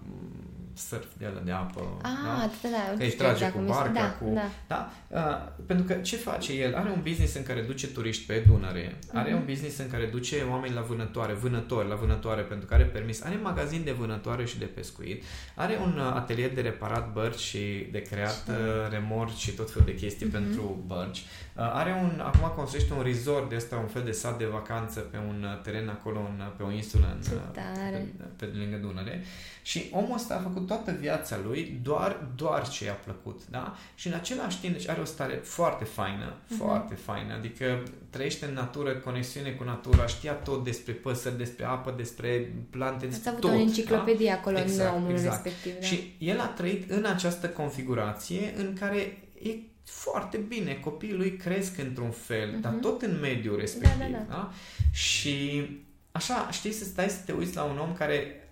surf 0.76 1.06
de 1.18 1.26
ala 1.26 1.40
de 1.44 1.50
apă. 1.50 1.80
Ah, 2.02 2.10
da? 2.24 2.50
da, 2.62 2.68
da. 2.68 2.96
Că 2.96 3.04
își 3.04 3.16
trage 3.16 3.44
da, 3.44 3.50
cu 3.50 3.58
barca, 3.58 3.92
da, 3.92 4.10
cu... 4.10 4.32
Da. 4.34 4.50
da? 4.66 4.90
Uh, 5.08 5.52
pentru 5.66 5.84
că 5.84 5.94
ce 5.94 6.16
face 6.16 6.52
el? 6.52 6.74
Are 6.74 6.90
un 6.90 7.00
business 7.02 7.34
în 7.34 7.42
care 7.42 7.60
duce 7.60 7.86
turiști 7.86 8.26
pe 8.26 8.44
Dunăre, 8.46 8.98
are 9.12 9.30
uh-huh. 9.30 9.34
un 9.34 9.44
business 9.44 9.78
în 9.78 9.90
care 9.90 10.04
duce 10.04 10.46
oameni 10.50 10.74
la 10.74 10.80
vânătoare, 10.80 11.32
vânători 11.32 11.88
la 11.88 11.94
vânătoare 11.94 12.42
pentru 12.42 12.66
care 12.66 12.82
permis, 12.84 13.22
are 13.22 13.36
magazin 13.42 13.84
de 13.84 13.92
vânătoare 13.92 14.44
și 14.44 14.58
de 14.58 14.64
pescuit, 14.64 15.22
are 15.54 15.78
un 15.82 15.98
uh, 15.98 16.12
atelier 16.14 16.52
de 16.54 16.60
reparat 16.60 17.12
bărci 17.12 17.38
și 17.38 17.88
de 17.92 18.02
creat 18.02 18.44
uh, 18.48 18.90
remorci 18.90 19.38
și 19.38 19.50
tot 19.50 19.70
felul 19.70 19.86
de 19.86 19.94
chestii 19.94 20.28
uh-huh. 20.28 20.32
pentru 20.32 20.84
bărci. 20.86 21.24
Uh, 21.56 21.62
are 21.72 21.92
un, 22.02 22.20
acum 22.20 22.52
construiește 22.56 22.92
un 22.92 23.02
resort 23.02 23.48
de 23.48 23.54
asta, 23.54 23.76
un 23.76 23.86
fel 23.86 24.02
de 24.02 24.10
sat 24.10 24.38
de 24.38 24.44
vacanță 24.44 25.00
pe 25.00 25.16
un 25.28 25.42
uh, 25.42 25.60
teren 25.62 25.88
acolo, 25.88 26.18
în, 26.18 26.42
pe 26.56 26.62
o 26.62 26.72
insulă 26.72 27.06
în, 27.12 27.38
pe, 27.52 27.60
pe, 27.90 28.46
pe 28.46 28.52
lângă 28.58 28.76
Dunăre. 28.76 29.24
Și 29.62 29.88
omul 29.92 30.14
ăsta 30.14 30.34
a 30.34 30.38
făcut 30.38 30.66
toată 30.66 30.96
viața 31.00 31.38
lui 31.46 31.80
doar, 31.82 32.26
doar 32.34 32.68
ce 32.68 32.84
i-a 32.84 32.92
plăcut, 32.92 33.40
da? 33.50 33.76
Și 33.94 34.06
în 34.06 34.12
același 34.12 34.60
timp, 34.60 34.72
deci 34.72 34.88
are 34.88 35.00
o 35.00 35.04
stare 35.04 35.34
foarte 35.34 35.84
faină, 35.84 36.32
uh-huh. 36.32 36.56
foarte 36.56 36.94
faină, 36.94 37.34
adică 37.34 37.82
trăiește 38.10 38.46
în 38.46 38.52
natură, 38.52 38.92
conexiune 38.92 39.50
cu 39.50 39.64
natura, 39.64 40.06
știa 40.06 40.32
tot 40.32 40.64
despre 40.64 40.92
păsări, 40.92 41.36
despre 41.36 41.64
apă, 41.64 41.94
despre 41.96 42.54
plante, 42.70 43.06
despre 43.06 43.30
tot. 43.30 43.44
avut 43.44 43.58
o 43.58 43.60
enciclopedie 43.60 44.30
da? 44.30 44.34
acolo 44.34 44.58
exact, 44.58 44.96
în 44.96 45.02
omul 45.02 45.12
exact. 45.12 45.44
respectiv. 45.44 45.80
Da? 45.80 45.86
Și 45.86 46.14
el 46.18 46.40
a 46.40 46.46
trăit 46.46 46.90
în 46.90 47.04
această 47.04 47.48
configurație 47.48 48.54
în 48.56 48.76
care 48.78 49.22
e 49.42 49.50
foarte 49.90 50.36
bine, 50.36 50.74
copiii 50.74 51.14
lui 51.14 51.36
cresc 51.36 51.78
într-un 51.78 52.10
fel, 52.10 52.50
uh-huh. 52.50 52.60
dar 52.60 52.72
mhm. 52.72 52.80
tot 52.80 53.02
în 53.02 53.18
mediul 53.20 53.58
respectiv. 53.58 53.98
Da, 53.98 54.04
da, 54.04 54.18
da. 54.18 54.24
Da? 54.28 54.52
Și 54.92 55.66
așa, 56.12 56.50
știi, 56.50 56.72
să 56.72 56.84
stai 56.84 57.08
să 57.08 57.20
te 57.24 57.32
uiți 57.32 57.56
la 57.56 57.62
un 57.62 57.78
om 57.78 57.92
care 57.92 58.45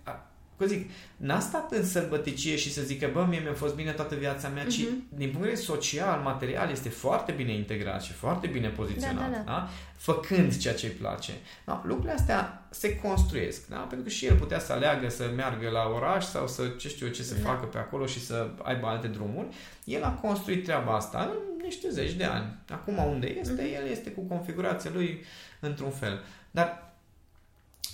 Că 0.57 0.65
zic, 0.65 0.89
n-a 1.17 1.39
stat 1.39 1.71
în 1.71 1.85
sărbăticie 1.85 2.55
și 2.55 2.73
să 2.73 2.81
zică, 2.81 3.09
bă, 3.13 3.25
mie 3.29 3.39
mi-a 3.39 3.53
fost 3.53 3.75
bine 3.75 3.91
toată 3.91 4.15
viața 4.15 4.47
mea, 4.47 4.65
uh-huh. 4.65 4.69
ci 4.69 4.79
mhm. 4.79 5.05
din 5.09 5.29
punct 5.29 5.31
de 5.31 5.37
vedere 5.37 5.55
social, 5.55 6.19
material, 6.19 6.71
este 6.71 6.89
foarte 6.89 7.31
bine 7.31 7.53
integrat 7.53 8.01
și 8.01 8.11
foarte 8.11 8.47
bine 8.47 8.67
poziționat, 8.67 9.31
da, 9.31 9.37
da, 9.37 9.43
da. 9.45 9.51
Da? 9.51 9.69
făcând 9.97 10.57
ceea 10.57 10.73
ce 10.73 10.85
îi 10.85 10.91
place. 10.91 11.31
Da? 11.65 11.81
Lucrurile 11.85 12.13
astea 12.13 12.67
se 12.69 12.95
construiesc, 12.95 13.67
da? 13.67 13.77
pentru 13.77 14.01
că 14.05 14.09
și 14.09 14.25
el 14.25 14.35
putea 14.35 14.59
să 14.59 14.73
aleagă 14.73 15.09
să 15.09 15.31
meargă 15.35 15.69
la 15.69 15.91
oraș 15.95 16.25
sau 16.25 16.47
să, 16.47 16.67
ce 16.67 16.87
știu 16.87 17.05
eu, 17.05 17.11
ce 17.11 17.23
să 17.23 17.35
da. 17.35 17.49
facă 17.49 17.65
pe 17.65 17.77
acolo 17.77 18.05
și 18.05 18.25
să 18.25 18.49
aibă 18.63 18.87
alte 18.87 19.07
drumuri. 19.07 19.47
El 19.83 20.03
a 20.03 20.11
construit 20.11 20.63
treaba 20.63 20.95
asta 20.95 21.31
în 21.31 21.63
niște 21.63 21.89
zeci 21.89 22.13
de 22.13 22.23
ani. 22.23 22.55
Acum 22.69 22.97
unde 22.97 23.27
este, 23.39 23.61
uh-huh. 23.61 23.81
el 23.81 23.89
este 23.91 24.09
cu 24.09 24.21
configurația 24.21 24.91
lui 24.93 25.23
într-un 25.59 25.91
fel. 25.91 26.23
Dar 26.51 26.84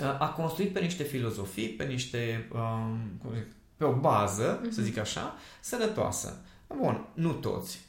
a 0.04 0.30
construit 0.30 0.74
pe 0.74 0.80
niște 0.80 1.04
filozofii, 1.04 1.70
pe 1.70 1.84
niște, 1.84 2.48
um, 2.54 3.22
pe 3.78 3.84
o 3.84 3.94
bază, 3.94 4.60
uh-huh. 4.60 4.70
să 4.70 4.80
mhm. 4.80 4.84
zic 4.84 4.98
așa, 4.98 5.36
sănătoasă. 5.60 6.42
Bun, 6.68 7.06
nu 7.14 7.32
toți 7.32 7.80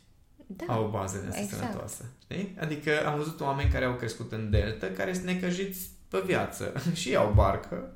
da, 0.57 0.73
au 0.73 0.85
o 0.85 0.89
bază 0.89 1.19
de 1.19 1.29
asta 1.29 1.41
exact. 1.41 1.63
sănătoasă. 1.63 2.05
Știi? 2.23 2.57
Adică 2.61 3.07
am 3.07 3.17
văzut 3.17 3.41
oameni 3.41 3.71
care 3.71 3.85
au 3.85 3.95
crescut 3.95 4.33
în 4.33 4.51
delta, 4.51 4.87
care 4.97 5.13
sunt 5.13 5.25
necăjiți 5.25 5.91
pe 6.09 6.23
viață 6.27 6.73
și 7.01 7.17
au 7.17 7.33
barcă, 7.35 7.93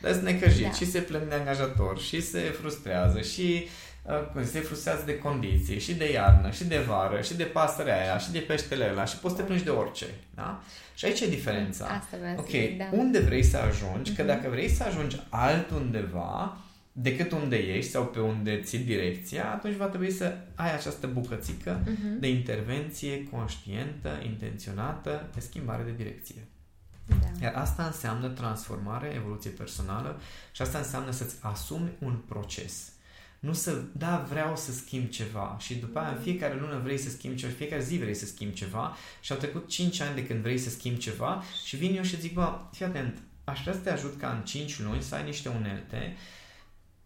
dar 0.00 0.12
sunt 0.12 0.24
necăjiți 0.24 0.62
da. 0.62 0.72
și 0.72 0.90
se 0.90 1.00
plâng 1.00 1.28
de 1.28 1.34
angajator 1.34 1.98
și 1.98 2.20
se 2.20 2.40
frustrează 2.40 3.20
și 3.20 3.64
uh, 3.64 3.70
se 4.44 4.60
frustrează 4.60 5.02
de 5.04 5.18
condiții 5.18 5.78
și 5.78 5.94
de 5.94 6.12
iarnă 6.12 6.50
și 6.50 6.64
de 6.64 6.78
vară 6.78 7.20
și 7.20 7.34
de 7.34 7.44
pasărea 7.44 8.00
aia 8.00 8.18
și 8.18 8.30
de 8.30 8.38
peștele 8.38 8.88
ăla 8.90 9.04
și 9.04 9.18
poți 9.18 9.34
să 9.34 9.40
te 9.40 9.46
plângi 9.46 9.64
de 9.64 9.70
orice. 9.70 10.06
Da? 10.34 10.62
Și 10.94 11.04
aici 11.04 11.20
e 11.20 11.28
diferența. 11.28 11.84
Asta 11.84 12.16
ok, 12.36 12.48
zic, 12.48 12.78
da. 12.78 12.84
unde 12.92 13.18
vrei 13.18 13.42
să 13.42 13.56
ajungi? 13.56 14.12
Uh-huh. 14.12 14.16
Că 14.16 14.22
mhm. 14.22 14.30
dacă 14.30 14.48
vrei 14.48 14.68
să 14.68 14.84
ajungi 14.84 15.20
altundeva 15.28 16.56
decât 16.92 17.32
unde 17.32 17.56
ești 17.56 17.90
sau 17.90 18.06
pe 18.06 18.20
unde 18.20 18.60
ții 18.60 18.78
direcția, 18.78 19.52
atunci 19.52 19.76
va 19.76 19.86
trebui 19.86 20.10
să 20.10 20.36
ai 20.54 20.74
această 20.74 21.06
bucățică 21.06 21.80
uh-huh. 21.82 22.20
de 22.20 22.28
intervenție 22.28 23.24
conștientă, 23.24 24.20
intenționată, 24.24 25.28
de 25.34 25.40
schimbare 25.40 25.82
de 25.82 25.92
direcție. 25.96 26.46
Da. 27.06 27.44
Iar 27.46 27.54
asta 27.54 27.84
înseamnă 27.84 28.28
transformare, 28.28 29.12
evoluție 29.14 29.50
personală 29.50 30.20
și 30.52 30.62
asta 30.62 30.78
înseamnă 30.78 31.10
să-ți 31.10 31.36
asumi 31.40 31.90
un 31.98 32.14
proces. 32.28 32.92
Nu 33.38 33.52
să, 33.52 33.82
da, 33.92 34.26
vreau 34.28 34.56
să 34.56 34.72
schimb 34.72 35.08
ceva 35.08 35.56
și 35.60 35.74
după 35.74 35.98
aia 35.98 36.08
în 36.08 36.22
fiecare 36.22 36.54
lună 36.54 36.80
vrei 36.82 36.98
să 36.98 37.10
schimbi 37.10 37.36
ceva, 37.36 37.52
fiecare 37.52 37.82
zi 37.82 37.98
vrei 37.98 38.14
să 38.14 38.26
schimbi 38.26 38.54
ceva 38.54 38.96
și 39.20 39.32
au 39.32 39.38
trecut 39.38 39.68
5 39.68 40.00
ani 40.00 40.14
de 40.14 40.26
când 40.26 40.40
vrei 40.40 40.58
să 40.58 40.70
schimbi 40.70 40.98
ceva 40.98 41.42
și 41.64 41.76
vin 41.76 41.96
eu 41.96 42.02
și 42.02 42.20
zic, 42.20 42.32
bă, 42.32 42.58
fii 42.72 42.84
atent, 42.84 43.18
aș 43.44 43.60
vrea 43.60 43.72
să 43.72 43.78
te 43.78 43.90
ajut 43.90 44.18
ca 44.18 44.30
în 44.30 44.44
5 44.44 44.80
luni 44.80 45.02
să 45.02 45.14
ai 45.14 45.24
niște 45.24 45.48
unelte 45.48 46.16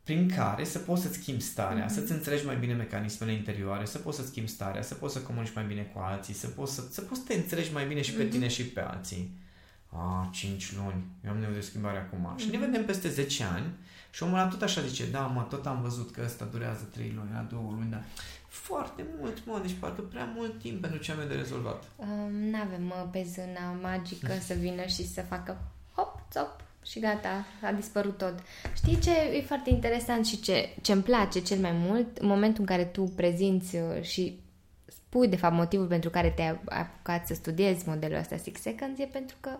prin 0.03 0.29
care 0.29 0.65
să 0.65 0.79
poți 0.79 1.03
să-ți 1.03 1.19
schimbi 1.19 1.43
starea, 1.43 1.85
mm-hmm. 1.85 1.95
să-ți 1.95 2.13
înțelegi 2.13 2.45
mai 2.45 2.57
bine 2.57 2.73
mecanismele 2.73 3.33
interioare, 3.33 3.85
să 3.85 3.99
poți 3.99 4.17
să 4.17 4.27
schimbi 4.27 4.51
starea, 4.51 4.83
să 4.83 4.95
poți 4.95 5.13
să 5.13 5.21
comunici 5.21 5.55
mai 5.55 5.65
bine 5.65 5.83
cu 5.83 5.99
alții, 5.99 6.35
să 6.35 6.47
poți 6.47 6.75
să, 6.75 6.83
să, 6.91 7.01
poți 7.01 7.21
să 7.21 7.27
te 7.27 7.35
înțelegi 7.35 7.73
mai 7.73 7.87
bine 7.87 8.03
și 8.03 8.13
pe 8.13 8.27
mm-hmm. 8.27 8.31
tine 8.31 8.49
și 8.49 8.65
pe 8.65 8.81
alții. 8.81 9.41
A, 9.89 10.29
5 10.33 10.73
luni, 10.75 11.05
eu 11.25 11.31
am 11.31 11.37
nevoie 11.37 11.59
de 11.59 11.65
schimbare 11.65 11.99
acum. 11.99 12.35
Mm-hmm. 12.35 12.41
Și 12.41 12.51
ne 12.51 12.57
mhm. 12.57 12.67
vedem 12.67 12.85
peste 12.85 13.09
10 13.09 13.45
ani 13.45 13.67
și 14.15 14.23
omul 14.23 14.39
ăla 14.39 14.49
tot 14.49 14.63
așa 14.63 14.81
zice, 14.81 15.11
da, 15.11 15.21
mă, 15.21 15.47
tot 15.51 15.67
am 15.67 15.83
văzut 15.83 16.11
că 16.11 16.23
ăsta 16.25 16.45
durează 16.45 16.89
3 16.93 17.13
luni, 17.17 17.31
la 17.33 17.47
2 17.51 17.59
luni, 17.71 17.91
dar 17.91 18.05
foarte 18.49 19.07
mult, 19.19 19.47
mă, 19.47 19.59
deci 19.63 19.77
parcă 19.81 20.01
prea 20.01 20.33
mult 20.37 20.59
timp 20.59 20.81
pentru 20.81 20.99
ce 20.99 21.13
am 21.13 21.29
de 21.29 21.35
rezolvat. 21.35 21.85
Um, 21.97 22.33
nu 22.33 22.57
avem 22.57 23.09
pe 23.11 23.27
zâna 23.35 23.73
magică 23.83 24.33
să 24.41 24.55
vină 24.55 24.85
și 24.87 25.07
să 25.07 25.23
facă 25.23 25.61
hop, 25.95 26.21
top, 26.33 26.61
și 26.85 27.01
gata, 27.01 27.47
a 27.63 27.73
dispărut 27.73 28.19
tot. 28.19 28.35
Știi 28.75 28.99
ce 28.99 29.11
e 29.11 29.41
foarte 29.41 29.71
interesant 29.71 30.27
și 30.27 30.41
ce, 30.41 30.75
ce 30.81 30.93
îmi 30.93 31.03
place 31.03 31.41
cel 31.41 31.59
mai 31.59 31.73
mult? 31.73 32.17
În 32.17 32.27
momentul 32.27 32.61
în 32.61 32.67
care 32.67 32.85
tu 32.85 33.03
prezinți 33.03 33.77
uh, 33.77 34.03
și 34.03 34.41
spui, 34.87 35.29
de 35.29 35.37
fapt, 35.37 35.55
motivul 35.55 35.87
pentru 35.87 36.11
care 36.11 36.31
te-ai 36.31 36.61
apucat 36.65 37.27
să 37.27 37.35
studiezi 37.35 37.89
modelul 37.89 38.19
ăsta 38.19 38.37
Six 38.37 38.61
Seconds 38.61 38.99
e 38.99 39.05
pentru 39.05 39.37
că 39.41 39.51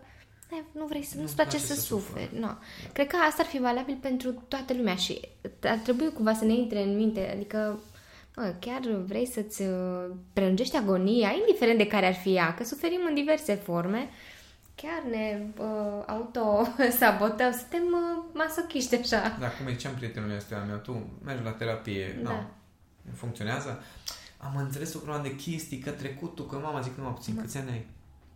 nu 0.73 0.87
vrei 0.87 1.03
să, 1.03 1.19
nu-ți 1.21 1.35
place 1.35 1.59
să, 1.59 1.75
să 1.75 1.81
suferi. 1.81 2.39
No. 2.39 2.47
Da. 2.47 2.59
Cred 2.93 3.07
că 3.07 3.17
asta 3.17 3.43
ar 3.43 3.49
fi 3.49 3.61
valabil 3.61 3.99
pentru 4.01 4.31
toată 4.49 4.75
lumea 4.75 4.95
și 4.95 5.21
ar 5.63 5.77
trebui 5.77 6.13
cumva 6.13 6.35
să 6.35 6.45
ne 6.45 6.53
intre 6.53 6.83
în 6.83 6.97
minte, 6.97 7.31
adică 7.35 7.81
Mă, 8.37 8.55
chiar 8.59 8.81
vrei 9.07 9.27
să-ți 9.27 9.63
uh, 9.63 10.11
prelungești 10.33 10.77
agonia, 10.77 11.31
indiferent 11.31 11.79
de 11.79 11.87
care 11.87 12.07
ar 12.07 12.15
fi 12.15 12.35
ea, 12.35 12.55
că 12.55 12.65
suferim 12.65 13.01
în 13.09 13.15
diverse 13.15 13.55
forme, 13.55 14.09
chiar 14.75 15.03
ne 15.11 15.47
uh, 15.59 16.03
auto-sabotăm, 16.07 17.53
suntem 17.53 17.83
uh, 17.83 18.25
masochiști 18.35 18.95
așa. 18.95 19.37
Da, 19.41 19.49
cum 19.49 19.69
ziceam 19.69 19.95
prietenului 19.95 20.37
ăsta 20.37 20.65
meu, 20.69 20.77
tu 20.77 21.07
mergi 21.25 21.43
la 21.43 21.51
terapie, 21.51 22.21
da. 22.23 22.31
nu, 22.31 22.37
funcționează? 23.15 23.83
Am 24.37 24.57
înțeles 24.57 24.95
o 24.95 24.99
grămadă 24.99 25.29
de 25.29 25.37
chestii 25.37 25.79
că 25.79 25.91
trecutul, 25.91 26.47
că 26.47 26.57
mama 26.57 26.81
zic 26.81 26.97
numai 26.97 27.13
puțin, 27.13 27.35
da. 27.35 27.41
câți 27.41 27.59
ani 27.59 27.71
ai? 27.71 27.87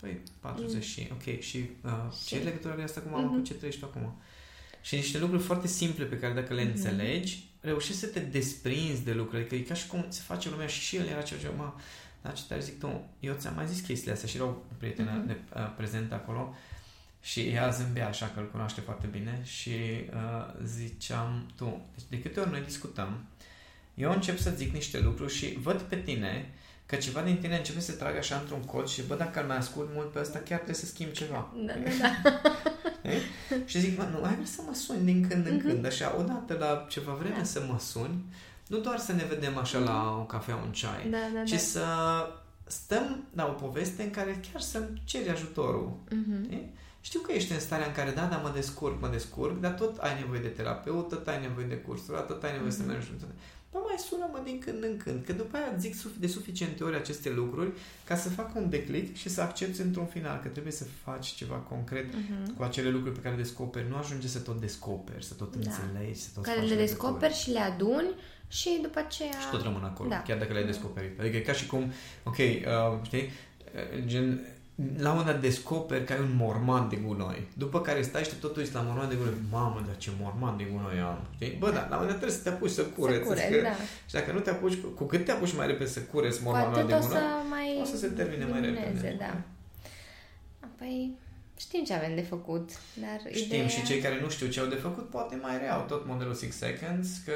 Păi, 0.07 0.21
40 0.41 0.75
mm. 0.75 0.81
și, 0.81 1.09
ok, 1.13 1.41
și, 1.41 1.71
uh, 1.85 1.93
și... 2.19 2.27
ce 2.27 2.37
legătură 2.37 2.73
are 2.73 2.83
asta 2.83 3.01
cu 3.01 3.09
mama, 3.09 3.31
mm-hmm. 3.31 3.39
cu 3.39 3.47
ce 3.47 3.55
trăiești 3.55 3.81
tu 3.81 3.87
acum? 3.87 4.21
Și 4.83 4.95
niște 4.95 5.19
lucruri 5.19 5.43
foarte 5.43 5.67
simple 5.67 6.05
pe 6.05 6.19
care 6.19 6.35
dacă 6.35 6.55
le 6.55 6.63
mm-hmm. 6.63 6.75
înțelegi, 6.75 7.45
reușești 7.61 8.01
să 8.01 8.07
te 8.07 8.21
desprinzi 8.21 9.05
de 9.05 9.13
lucruri. 9.13 9.41
Adică 9.41 9.55
e 9.55 9.61
ca 9.61 9.75
și 9.75 9.87
cum 9.87 10.05
se 10.09 10.21
face 10.25 10.51
lumea 10.51 10.67
și 10.67 10.81
și 10.81 10.97
el 10.97 11.07
era 11.07 11.23
ceva 11.23 11.41
ce, 11.41 11.51
mă, 11.57 11.73
da, 12.23 12.31
ce 12.31 12.43
tare 12.49 12.61
zic 12.61 12.79
tu, 12.79 13.09
eu 13.21 13.35
ți-am 13.39 13.55
mai 13.55 13.67
zis 13.67 13.81
chestiile 13.81 14.13
astea 14.13 14.29
și 14.29 14.37
era 14.37 14.45
o 14.45 14.55
prietenă 14.79 15.23
mm-hmm. 15.23 15.27
de, 15.27 15.37
uh, 15.55 15.73
prezentă 15.77 16.15
acolo 16.15 16.55
și 17.23 17.41
ea 17.41 17.71
zâmbea 17.71 18.09
așa 18.09 18.27
că 18.27 18.41
îl 18.41 18.51
cunoaște 18.51 18.81
foarte 18.81 19.07
bine 19.07 19.41
și 19.45 19.71
uh, 20.13 20.65
ziceam, 20.65 21.51
tu, 21.57 21.87
deci 21.95 22.07
de 22.09 22.21
câte 22.21 22.41
ori 22.41 22.51
noi 22.51 22.61
discutăm, 22.61 23.25
eu 23.95 24.13
încep 24.13 24.39
să 24.39 24.51
zic 24.51 24.73
niște 24.73 25.01
lucruri 25.01 25.35
și 25.35 25.59
văd 25.59 25.81
pe 25.81 25.97
tine 25.97 26.55
că 26.87 26.97
ceva 26.97 27.21
din 27.21 27.37
tine 27.37 27.57
începe 27.57 27.81
să 27.81 27.93
tragă 27.93 28.19
așa 28.19 28.37
într-un 28.37 28.63
cod 28.63 28.87
și 28.89 29.03
bă, 29.03 29.15
dacă 29.15 29.41
îl 29.41 29.47
mai 29.47 29.57
ascult 29.57 29.89
mult 29.95 30.13
pe 30.13 30.19
ăsta, 30.21 30.39
chiar 30.39 30.57
trebuie 30.57 30.75
să 30.75 30.87
schimb 30.87 31.11
ceva. 31.11 31.53
Da, 31.67 31.73
da, 31.73 32.31
da. 33.03 33.11
și 33.65 33.81
zic, 33.81 33.99
mă, 33.99 34.09
nu, 34.13 34.25
hai 34.25 34.39
să 34.43 34.61
mă 34.67 34.75
suni 34.75 35.05
din 35.05 35.29
când 35.29 35.47
în 35.47 35.59
mm-hmm. 35.59 35.63
când, 35.63 35.87
așa, 35.87 36.15
odată 36.19 36.57
la 36.59 36.87
ceva 36.89 37.13
vreme 37.13 37.37
da. 37.37 37.45
să 37.45 37.65
mă 37.69 37.79
suni, 37.79 38.25
nu 38.67 38.79
doar 38.79 38.99
să 38.99 39.13
ne 39.13 39.25
vedem 39.25 39.57
așa 39.57 39.79
la 39.79 40.17
o 40.21 40.25
cafea, 40.25 40.57
un 40.57 40.73
ceai, 40.73 41.09
da, 41.11 41.19
da, 41.35 41.43
ci 41.45 41.51
da. 41.51 41.57
să 41.57 41.85
stăm 42.67 43.25
la 43.35 43.47
o 43.47 43.67
poveste 43.67 44.03
în 44.03 44.11
care 44.11 44.41
chiar 44.53 44.61
să-mi 44.61 45.03
ceri 45.05 45.31
ajutorul. 45.31 45.99
Mm-hmm. 46.11 46.85
Știu 47.01 47.21
că 47.21 47.33
ești 47.33 47.53
în 47.53 47.61
starea 47.61 47.87
în 47.87 47.93
care, 47.93 48.11
da, 48.11 48.25
da, 48.25 48.37
mă 48.37 48.51
descurc, 48.55 49.01
mă 49.01 49.09
descurc, 49.09 49.61
dar 49.61 49.73
tot 49.73 49.97
ai 49.99 50.21
nevoie 50.21 50.41
de 50.41 50.49
terapeut, 50.49 51.09
tot 51.09 51.29
ai 51.29 51.41
nevoie 51.41 51.67
de 51.67 51.75
cursuri, 51.75 52.27
tot 52.27 52.43
ai 52.43 52.53
nevoie 52.53 52.71
mm-hmm. 52.71 52.75
să 52.75 52.83
mhm. 52.83 52.91
mergi 52.91 53.11
Bă, 53.77 53.83
mai 53.85 53.99
sună-mă 54.09 54.41
din 54.45 54.59
când 54.59 54.83
în 54.83 54.97
când, 54.97 55.25
că 55.25 55.33
după 55.33 55.57
aia 55.57 55.77
zic 55.79 56.03
de 56.03 56.27
suficiente 56.27 56.85
ori 56.85 56.97
aceste 56.97 57.31
lucruri 57.31 57.71
ca 58.05 58.17
să 58.17 58.29
facă 58.29 58.53
un 58.59 58.69
declic 58.71 59.17
și 59.17 59.29
să 59.29 59.41
accepti 59.41 59.81
într-un 59.81 60.07
final 60.07 60.41
că 60.43 60.49
trebuie 60.49 60.73
să 60.73 60.85
faci 61.05 61.27
ceva 61.27 61.55
concret 61.55 62.05
uh-huh. 62.05 62.57
cu 62.57 62.63
acele 62.63 62.91
lucruri 62.91 63.15
pe 63.15 63.21
care 63.21 63.35
le 63.35 63.43
descoperi. 63.43 63.89
Nu 63.89 63.97
ajunge 63.97 64.29
să 64.29 64.39
tot 64.39 64.61
descoperi, 64.61 65.25
să 65.25 65.35
tot 65.35 65.57
da. 65.57 65.71
înțelegi, 65.71 66.21
să 66.21 66.29
tot 66.35 66.45
Care 66.45 66.61
le 66.61 66.75
descoperi 66.75 67.35
și 67.35 67.51
le 67.51 67.61
aduni 67.61 68.11
și 68.49 68.79
după 68.83 68.99
aceea... 68.99 69.31
Și 69.31 69.51
tot 69.51 69.63
rămân 69.63 69.85
acolo, 69.85 70.09
da. 70.09 70.23
chiar 70.23 70.39
dacă 70.39 70.53
le-ai 70.53 70.67
descoperit. 70.67 71.21
Adică 71.21 71.37
e 71.37 71.41
ca 71.41 71.53
și 71.53 71.67
cum, 71.67 71.93
ok, 72.25 72.37
uh, 72.37 72.99
știi, 73.03 73.31
gen, 74.07 74.56
la 74.77 75.11
un 75.11 75.17
moment 75.17 75.27
dat 75.27 75.41
descoperi 75.41 76.05
că 76.05 76.13
ai 76.13 76.19
un 76.19 76.35
morman 76.37 76.89
de 76.89 76.97
gunoi. 76.97 77.47
După 77.53 77.81
care 77.81 78.03
stai 78.03 78.23
și 78.23 78.35
tot 78.35 78.57
uiți 78.57 78.75
la 78.75 78.81
morman 78.81 79.09
de 79.09 79.15
gunoi. 79.15 79.35
Mamă, 79.51 79.83
dar 79.87 79.97
ce 79.97 80.11
morman 80.21 80.57
de 80.57 80.65
gunoi 80.73 81.01
am. 81.01 81.19
Știi? 81.35 81.57
Bă, 81.59 81.71
da, 81.71 81.87
la 81.91 81.97
un 81.97 82.03
moment 82.03 82.09
dat 82.09 82.17
trebuie 82.17 82.37
să 82.37 82.43
te 82.43 82.49
apuci 82.49 82.71
să 82.71 82.83
cureți. 82.83 83.27
Să 83.27 83.27
cureți, 83.27 83.63
da. 83.63 83.75
Și 84.07 84.15
dacă 84.15 84.33
nu 84.33 84.39
te 84.39 84.51
apuci, 84.51 84.79
cu 84.95 85.05
cât 85.05 85.25
te 85.25 85.33
apuci 85.33 85.55
mai 85.55 85.67
repede 85.67 85.91
să 85.91 86.01
cureți 86.01 86.43
mormanul 86.43 86.75
de 86.75 86.83
gunoi, 86.83 86.99
o 86.99 87.03
să, 87.03 87.21
mai 87.51 87.79
o 87.81 87.85
să 87.85 87.97
se 87.97 88.07
termine 88.07 88.45
mai 88.45 88.61
repede. 88.61 89.17
Da. 89.19 89.43
Păi, 90.79 91.19
știm 91.59 91.85
ce 91.85 91.95
avem 91.95 92.15
de 92.15 92.23
făcut, 92.23 92.71
dar 92.95 93.33
Știm 93.33 93.45
ideea... 93.45 93.67
și 93.67 93.85
cei 93.85 94.01
care 94.01 94.21
nu 94.21 94.29
știu 94.29 94.47
ce 94.47 94.61
au 94.61 94.67
de 94.67 94.75
făcut 94.75 95.09
poate 95.11 95.39
mai 95.43 95.59
reau 95.59 95.85
tot 95.89 96.07
modelul 96.07 96.35
6 96.35 96.51
Seconds, 96.51 97.09
că 97.25 97.35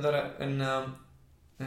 doar 0.00 0.34
în 0.38 0.62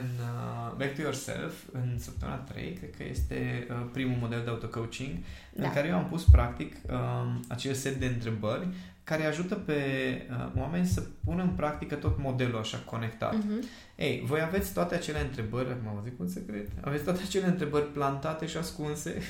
în 0.02 0.10
uh, 0.20 0.76
Back 0.78 0.96
to 0.96 1.02
Yourself, 1.02 1.54
în 1.72 2.00
săptămâna 2.00 2.38
3, 2.38 2.74
cred 2.74 2.96
că 2.98 3.04
este 3.04 3.68
uh, 3.70 3.76
primul 3.91 4.18
model 4.20 4.41
de 4.43 4.50
auto-coaching, 4.50 5.18
da. 5.54 5.66
în 5.66 5.74
care 5.74 5.88
eu 5.88 5.96
am 5.96 6.08
pus 6.08 6.24
practic 6.24 6.76
uh, 6.89 7.00
acel 7.48 7.74
set 7.74 7.96
de 7.96 8.06
întrebări 8.06 8.68
care 9.04 9.26
ajută 9.26 9.56
pe 9.56 9.82
uh, 10.30 10.62
oameni 10.62 10.86
să 10.86 11.04
pună 11.24 11.43
în 11.43 11.50
practică 11.50 11.96
tot 11.96 12.20
modelul 12.20 12.60
așa 12.60 12.78
conectat. 12.78 13.36
Uh-huh. 13.36 13.64
Ei, 13.96 14.24
voi 14.26 14.41
aveți 14.41 14.74
toate 14.74 14.96
acele 14.96 15.22
întrebări, 15.22 15.70
acum 15.70 15.88
am 15.88 16.02
zic 16.04 16.20
un 16.20 16.28
secret, 16.28 16.68
aveți 16.82 17.04
toate 17.04 17.22
acele 17.24 17.46
întrebări 17.46 17.91
plantate 17.91 18.46
și 18.46 18.58
ascunse 18.58 19.22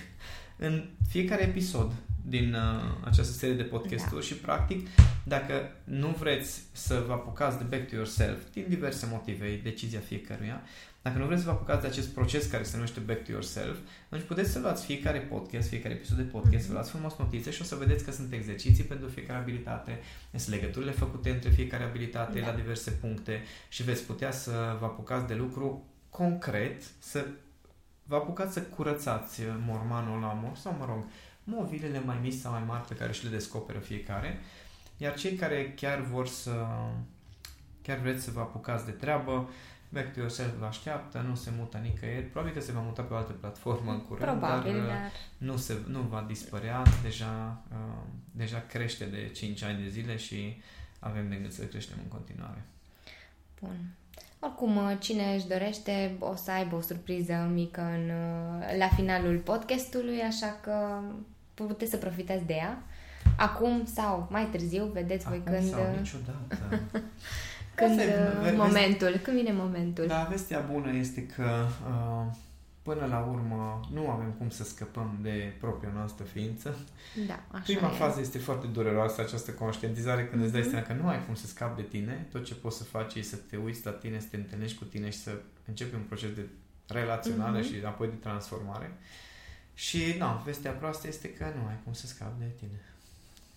în 0.57 0.85
fiecare 1.07 1.43
episod 1.43 1.91
din 2.27 2.53
uh, 2.53 2.61
această 3.03 3.33
serie 3.33 3.55
de 3.55 3.63
podcasturi 3.63 4.21
da. 4.21 4.27
și 4.27 4.33
practic 4.33 4.87
dacă 5.23 5.53
nu 5.83 6.07
vreți 6.07 6.61
să 6.71 7.03
vă 7.07 7.13
apucați 7.13 7.57
de 7.57 7.63
back 7.63 7.89
to 7.89 7.95
yourself 7.95 8.37
din 8.53 8.65
diverse 8.69 9.07
motive, 9.11 9.45
e 9.45 9.59
decizia 9.63 9.99
fiecăruia, 9.99 10.61
dacă 11.01 11.17
nu 11.17 11.25
vreți 11.25 11.41
să 11.41 11.47
vă 11.47 11.53
apucați 11.53 11.81
de 11.81 11.87
acest 11.87 12.09
proces 12.09 12.45
care 12.45 12.63
se 12.63 12.75
numește 12.75 12.99
back 12.99 13.23
to 13.23 13.31
yourself, 13.31 13.77
atunci 14.05 14.27
puteți 14.27 14.51
să 14.51 14.59
luați 14.59 14.85
fiecare 14.85 15.19
podcast, 15.19 15.69
fiecare 15.69 15.93
episod 15.93 16.17
de 16.17 16.23
podcast, 16.23 16.63
mm-hmm. 16.63 16.67
să 16.67 16.71
luați 16.71 16.89
frumos 16.89 17.15
notițe 17.17 17.51
și 17.51 17.61
o 17.61 17.63
să 17.65 17.75
vedeți 17.75 18.03
că 18.03 18.11
sunt 18.11 18.33
exerciții 18.33 18.83
pentru 18.83 19.07
fiecare 19.07 19.39
abilitate, 19.39 19.99
sunt 20.35 20.55
legăturile 20.55 20.91
făcute 20.91 21.29
între 21.29 21.49
fiecare 21.49 21.83
abilitate 21.83 22.39
da. 22.39 22.47
la 22.47 22.53
diverse 22.53 22.91
puncte 22.91 23.43
și 23.69 23.83
veți 23.83 24.03
putea 24.03 24.31
să 24.31 24.77
vă 24.79 24.85
apucați 24.85 25.27
de 25.27 25.33
lucru 25.33 25.85
concret, 26.09 26.83
să 26.99 27.25
vă 28.05 28.15
apucați 28.15 28.53
să 28.53 28.61
curățați 28.61 29.41
mormanul 29.65 30.19
la 30.19 30.33
mor 30.33 30.55
sau, 30.55 30.75
mă 30.79 30.85
rog, 30.85 31.05
movilele 31.43 31.99
mai 31.99 32.19
mici 32.21 32.33
sau 32.33 32.51
mai 32.51 32.63
mari 32.67 32.87
pe 32.87 32.95
care 32.95 33.11
și 33.11 33.23
le 33.23 33.29
descoperă 33.29 33.79
fiecare. 33.79 34.39
Iar 34.97 35.15
cei 35.15 35.35
care 35.35 35.73
chiar 35.75 36.01
vor 36.01 36.27
să 36.27 36.65
chiar 37.81 37.97
vreți 37.97 38.23
să 38.23 38.31
vă 38.31 38.39
apucați 38.39 38.85
de 38.85 38.91
treabă, 38.91 39.49
Back 39.89 40.13
to 40.13 40.19
Yourself 40.19 40.53
vă 40.57 40.65
așteaptă, 40.65 41.19
nu 41.19 41.35
se 41.35 41.51
mută 41.57 41.77
nicăieri, 41.77 42.25
probabil 42.25 42.53
că 42.53 42.61
se 42.61 42.71
va 42.71 42.79
muta 42.79 43.01
pe 43.01 43.13
o 43.13 43.17
altă 43.17 43.31
platformă 43.31 43.91
în 43.91 44.01
curând, 44.01 44.29
probabil, 44.29 44.77
dar, 44.77 44.87
dar... 44.87 45.11
Nu, 45.37 45.57
se, 45.57 45.77
nu 45.87 46.01
va 46.01 46.25
dispărea, 46.27 46.83
deja, 47.01 47.63
uh, 47.71 48.03
deja 48.31 48.63
crește 48.67 49.05
de 49.05 49.29
5 49.33 49.61
ani 49.61 49.83
de 49.83 49.89
zile 49.89 50.17
și 50.17 50.61
avem 50.99 51.29
de 51.29 51.35
gând 51.35 51.51
să 51.51 51.63
creștem 51.63 51.97
în 52.03 52.07
continuare. 52.07 52.65
Bun. 53.59 53.75
Oricum, 54.45 54.75
uh, 54.75 54.95
cine 54.99 55.33
își 55.35 55.47
dorește 55.47 56.15
o 56.19 56.35
să 56.35 56.51
aibă 56.51 56.75
o 56.75 56.81
surpriză 56.81 57.49
mică 57.53 57.81
în, 57.81 58.09
uh, 58.09 58.77
la 58.77 58.87
finalul 58.95 59.37
podcastului, 59.37 60.21
așa 60.21 60.57
că 60.61 60.99
puteți 61.53 61.91
să 61.91 61.97
profitați 61.97 62.45
de 62.45 62.53
ea. 62.53 62.83
Acum 63.37 63.85
sau 63.85 64.27
mai 64.29 64.45
târziu, 64.45 64.85
vedeți 64.93 65.25
Acum 65.25 65.43
voi 65.43 65.53
când... 65.53 65.69
sau 65.71 65.81
uh, 65.81 65.97
niciodată. 65.99 66.81
când 67.75 67.99
Asta 67.99 68.51
momentul, 68.55 69.07
vezi, 69.11 69.23
când 69.23 69.37
vine 69.37 69.53
momentul. 69.53 70.07
Da, 70.07 70.27
vestea 70.29 70.59
bună 70.71 70.95
este 70.95 71.25
că 71.25 71.65
uh, 71.87 72.25
până 72.85 73.05
la 73.05 73.19
urmă 73.19 73.87
nu 73.91 74.09
avem 74.09 74.31
cum 74.31 74.49
să 74.49 74.63
scăpăm 74.63 75.17
de 75.21 75.53
propria 75.59 75.91
noastră 75.93 76.23
ființă. 76.23 76.77
Da, 77.27 77.43
așa 77.51 77.63
Prima 77.63 77.91
e. 77.91 77.95
fază 77.95 78.19
este 78.19 78.37
foarte 78.37 78.67
dureroasă, 78.67 79.21
această 79.21 79.51
conștientizare, 79.51 80.27
când 80.27 80.41
mm-hmm. 80.41 80.43
îți 80.43 80.51
dai 80.51 80.61
mhm. 80.61 80.69
seama 80.69 80.85
că 80.85 80.93
nu 80.93 81.07
ai 81.07 81.25
cum 81.25 81.35
să 81.35 81.47
scapi 81.47 81.81
de 81.81 81.87
tine, 81.87 82.27
tot 82.31 82.45
ce 82.45 82.53
poți 82.53 82.77
să 82.77 82.83
faci 82.83 83.15
e 83.15 83.21
să 83.21 83.35
te 83.35 83.57
uiți 83.57 83.85
la 83.85 83.91
tine, 83.91 84.19
să 84.19 84.27
te 84.29 84.35
întâlnești 84.35 84.77
cu 84.77 84.83
tine 84.83 85.09
și 85.09 85.17
să 85.17 85.41
începi 85.67 85.95
un 85.95 86.01
proces 86.01 86.33
de 86.33 86.47
relaționare 86.87 87.59
mm-hmm. 87.59 87.65
și 87.65 87.85
apoi 87.85 88.07
de 88.07 88.15
transformare. 88.15 88.97
Și, 89.73 90.15
nu, 90.19 90.41
vestea 90.43 90.71
proastă 90.71 91.07
este 91.07 91.33
că 91.33 91.53
nu 91.57 91.67
ai 91.67 91.79
cum 91.83 91.93
să 91.93 92.07
scapi 92.07 92.39
de 92.39 92.51
tine. 92.57 92.81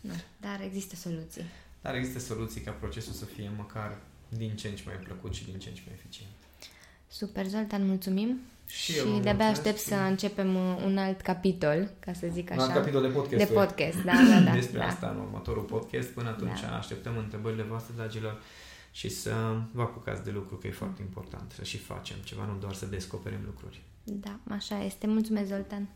Nu, 0.01 0.12
dar 0.41 0.61
există 0.61 0.97
soluții. 0.97 1.45
Dar 1.81 1.95
există 1.95 2.18
soluții 2.18 2.61
ca 2.61 2.70
procesul 2.70 3.12
să 3.12 3.24
fie 3.24 3.51
măcar 3.57 3.99
din 4.29 4.57
ce 4.57 4.68
în 4.68 4.74
ce 4.74 4.83
mai 4.87 4.95
plăcut 4.95 5.35
și 5.35 5.45
din 5.45 5.59
ce 5.59 5.68
în 5.68 5.74
ce 5.74 5.83
mai 5.87 5.95
eficient. 5.95 6.33
Super, 7.09 7.47
Zoltan, 7.47 7.87
mulțumim. 7.87 8.41
Și, 8.71 8.93
și 8.93 9.21
de-abia 9.23 9.47
aștept 9.47 9.79
și... 9.79 9.85
să 9.85 9.95
începem 9.95 10.55
uh, 10.55 10.83
un 10.85 10.99
alt 10.99 11.21
capitol, 11.21 11.91
ca 11.99 12.12
să 12.12 12.27
zic 12.33 12.51
așa. 12.51 12.62
Un 12.62 12.69
alt 12.71 12.79
capitol 12.79 13.03
de 13.03 13.09
podcast. 13.09 13.47
De 13.47 13.55
podcast, 13.55 14.03
da, 14.05 14.12
da, 14.31 14.41
da. 14.41 14.53
Despre 14.53 14.79
da. 14.79 14.87
asta 14.87 15.09
în 15.09 15.21
următorul 15.21 15.62
podcast. 15.62 16.09
Până 16.09 16.29
atunci 16.29 16.61
da. 16.61 16.77
așteptăm 16.77 17.16
întrebările 17.16 17.62
voastre, 17.62 17.95
dragilor, 17.97 18.43
și 18.91 19.09
să 19.09 19.61
vă 19.73 19.83
apucați 19.83 20.25
de 20.25 20.31
lucru, 20.31 20.57
că 20.57 20.66
e 20.66 20.71
foarte 20.71 21.03
important 21.03 21.53
să 21.53 21.64
și 21.64 21.79
facem 21.79 22.16
ceva, 22.25 22.45
nu 22.45 22.57
doar 22.61 22.75
să 22.75 22.87
descoperim 22.87 23.41
lucruri. 23.45 23.83
Da, 24.05 24.39
așa 24.49 24.83
este. 24.83 25.07
Mulțumesc, 25.07 25.49
Zoltan. 25.49 25.89